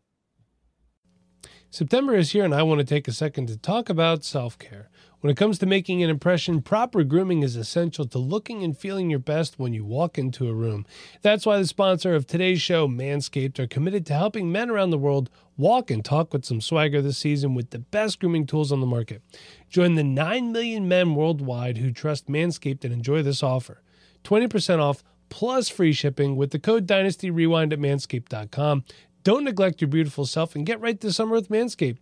September 1.70 2.16
is 2.16 2.32
here, 2.32 2.46
and 2.46 2.56
I 2.56 2.64
want 2.64 2.80
to 2.80 2.86
take 2.86 3.08
a 3.08 3.12
second 3.12 3.48
to 3.48 3.58
talk 3.58 3.90
about 3.90 4.24
self 4.24 4.58
care. 4.58 4.90
When 5.20 5.32
it 5.32 5.38
comes 5.38 5.58
to 5.60 5.66
making 5.66 6.04
an 6.04 6.12
impression, 6.12 6.62
proper 6.62 7.04
grooming 7.04 7.42
is 7.42 7.56
essential 7.56 8.06
to 8.06 8.20
looking 8.20 8.64
and 8.64 8.78
feeling 8.78 9.10
your 9.10 9.18
best 9.18 9.58
when 9.58 9.74
you 9.74 9.84
walk 9.84 10.20
into 10.20 10.48
a 10.48 10.54
room. 10.54 10.86
That's 11.24 11.44
why 11.44 11.58
the 11.58 11.66
sponsor 11.66 12.14
of 12.14 12.28
today's 12.28 12.62
show, 12.62 12.88
Manscaped, 12.88 13.58
are 13.58 13.66
committed 13.66 14.06
to 14.06 14.14
helping 14.14 14.52
men 14.52 14.70
around 14.70 14.92
the 14.92 14.98
world 14.98 15.32
walk 15.58 15.90
and 15.90 16.06
talk 16.06 16.34
with 16.34 16.46
some 16.46 16.62
swagger 16.62 17.02
this 17.02 17.18
season 17.18 17.56
with 17.56 17.72
the 17.72 17.80
best 17.80 18.20
grooming 18.20 18.46
tools 18.46 18.72
on 18.72 18.80
the 18.80 18.86
market. 18.86 19.24
Join 19.72 19.96
the 19.96 20.04
9 20.04 20.52
million 20.52 20.88
men 20.88 21.16
worldwide 21.16 21.80
who 21.80 21.92
trust 21.92 22.28
Manscaped 22.28 22.84
and 22.84 22.94
enjoy 22.94 23.24
this 23.24 23.42
offer 23.42 23.82
20% 24.24 24.80
off 24.80 25.04
plus 25.30 25.68
free 25.68 25.94
shipping 25.94 26.36
with 26.36 26.52
the 26.52 26.60
code 26.60 26.86
Dynasty 26.86 27.32
Rewind 27.32 27.74
at 27.74 27.80
manscaped.com. 27.80 28.84
Don't 29.28 29.44
neglect 29.44 29.82
your 29.82 29.90
beautiful 29.90 30.26
self 30.26 30.56
and 30.56 30.66
get 30.66 30.80
right 30.80 30.98
this 30.98 31.18
summer 31.18 31.34
with 31.34 31.50
Manscaped. 31.50 31.98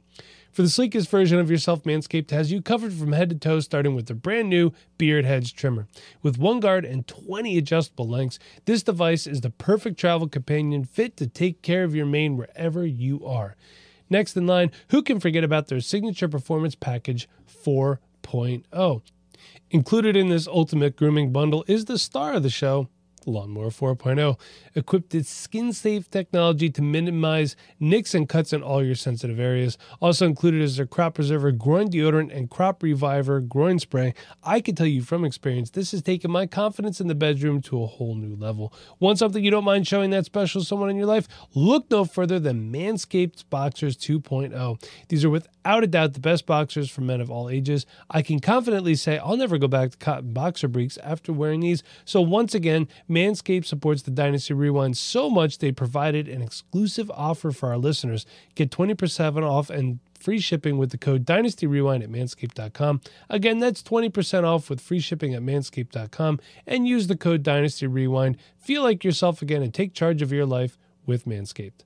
For 0.52 0.62
the 0.62 0.70
sleekest 0.70 1.10
version 1.10 1.40
of 1.40 1.50
yourself, 1.50 1.82
Manscaped 1.82 2.30
has 2.30 2.52
you 2.52 2.62
covered 2.62 2.94
from 2.94 3.14
head 3.14 3.30
to 3.30 3.36
toe, 3.36 3.62
starting 3.62 3.96
with 3.96 4.06
the 4.06 4.14
brand 4.14 4.48
new 4.48 4.74
Beard 5.00 5.26
Hedge 5.26 5.56
trimmer. 5.56 5.88
With 6.22 6.38
one 6.38 6.60
guard 6.60 6.86
and 6.86 7.08
20 7.08 7.58
adjustable 7.58 8.08
lengths, 8.08 8.38
this 8.66 8.84
device 8.84 9.26
is 9.26 9.42
the 9.42 9.50
perfect 9.50 10.00
travel 10.00 10.28
companion 10.30 10.86
fit 10.86 11.18
to 11.18 11.26
take 11.26 11.64
care 11.64 11.84
of 11.84 11.96
your 11.96 12.06
mane 12.06 12.38
wherever 12.38 12.86
you 12.86 13.26
are. 13.26 13.56
Next 14.08 14.38
in 14.38 14.46
line, 14.46 14.70
who 14.90 15.02
can 15.02 15.20
forget 15.20 15.44
about 15.44 15.68
their 15.68 15.82
signature 15.82 16.30
performance 16.30 16.76
package 16.76 17.28
4.0? 17.50 19.02
Included 19.72 20.16
in 20.16 20.30
this 20.30 20.48
ultimate 20.48 20.96
grooming 20.96 21.32
bundle 21.32 21.66
is 21.68 21.86
the 21.86 21.98
star 21.98 22.34
of 22.34 22.44
the 22.44 22.52
show, 22.52 22.88
Lawnmower 23.26 23.70
4.0, 23.70 24.40
equipped 24.76 25.14
with 25.14 25.28
skin 25.28 25.74
safe 25.74 26.10
technology 26.10 26.70
to 26.70 26.82
minimize 26.82 27.56
nicks 27.80 28.14
and 28.14 28.28
cuts 28.28 28.54
in 28.54 28.62
all 28.62 28.84
your 28.84 28.96
sensitive 28.96 29.40
areas. 29.40 29.78
Also 30.00 30.26
included 30.26 30.62
is 30.62 30.78
their 30.78 30.86
crop 30.86 31.16
preserver 31.16 31.52
groin 31.52 31.90
deodorant 31.90 32.36
and 32.36 32.50
crop 32.50 32.84
reviver 32.84 33.40
groin 33.40 33.80
spray. 33.80 34.14
I 34.44 34.62
can 34.62 34.76
tell 34.76 34.88
you 34.88 35.02
from 35.02 35.26
experience, 35.26 35.70
this 35.70 35.92
has 35.92 36.02
taken 36.02 36.32
my 36.32 36.46
confidence 36.46 37.02
in 37.02 37.08
the 37.08 37.16
bedroom 37.16 37.62
to 37.64 37.84
a 37.84 37.88
whole 37.88 38.16
new 38.16 38.36
level. 38.36 38.74
Want 39.00 39.20
something 39.20 39.44
you 39.44 39.52
don't 39.52 39.64
mind 39.64 39.88
showing 39.88 40.10
that 40.12 40.26
special 40.26 40.64
someone 40.64 40.90
in 40.90 40.98
your 40.98 41.06
life? 41.06 41.28
Look 41.54 41.90
no 41.90 42.06
further 42.06 42.40
than 42.40 42.72
Manscaped 42.72 43.50
Boxers 43.50 43.98
2.0. 43.98 44.84
These 45.10 45.26
are 45.26 45.30
without 45.30 45.84
a 45.84 45.88
doubt 45.88 46.14
the 46.14 46.20
best 46.20 46.46
boxers 46.46 46.90
for 46.90 47.02
men 47.02 47.22
of 47.22 47.32
all 47.32 47.50
ages. 47.50 47.86
I 48.10 48.22
can 48.22 48.40
confidently 48.40 48.96
say 48.96 49.18
I'll 49.18 49.38
never 49.38 49.58
go 49.58 49.68
back 49.68 49.92
to 49.92 49.98
cotton 49.98 50.34
boxer 50.34 50.68
briefs 50.68 50.98
after 50.98 51.34
wearing 51.34 51.62
these. 51.62 51.84
So 52.06 52.22
once 52.22 52.54
again, 52.54 52.88
Manscaped 53.16 53.66
supports 53.66 54.02
the 54.02 54.12
Dynasty 54.12 54.54
Rewind 54.54 54.98
so 54.98 55.30
much 55.30 55.60
they 55.60 55.72
provided 55.72 56.28
an 56.28 56.42
exclusive 56.42 57.10
offer 57.12 57.54
for 57.54 57.70
our 57.70 57.78
listeners. 57.78 58.26
Get 58.56 58.72
20% 58.72 59.42
off 59.42 59.70
and 59.70 60.00
free 60.20 60.40
shipping 60.40 60.78
with 60.78 60.92
the 60.92 60.98
code 60.98 61.24
Dynasty 61.24 61.66
Rewind 61.66 62.04
at 62.04 62.10
manscaped.com. 62.10 63.00
Again, 63.30 63.60
that's 63.60 63.82
20% 63.82 64.44
off 64.44 64.70
with 64.70 64.82
free 64.82 65.00
shipping 65.00 65.34
at 65.34 65.42
manscaped.com 65.42 66.42
and 66.68 66.90
use 66.90 67.08
the 67.08 67.16
code 67.16 67.42
Dynasty 67.42 67.88
Rewind. 67.88 68.36
Feel 68.58 68.84
like 68.84 69.06
yourself 69.06 69.42
again 69.42 69.64
and 69.64 69.74
take 69.74 69.94
charge 69.94 70.22
of 70.22 70.34
your 70.34 70.46
life 70.46 70.78
with 71.06 71.24
Manscaped. 71.26 71.86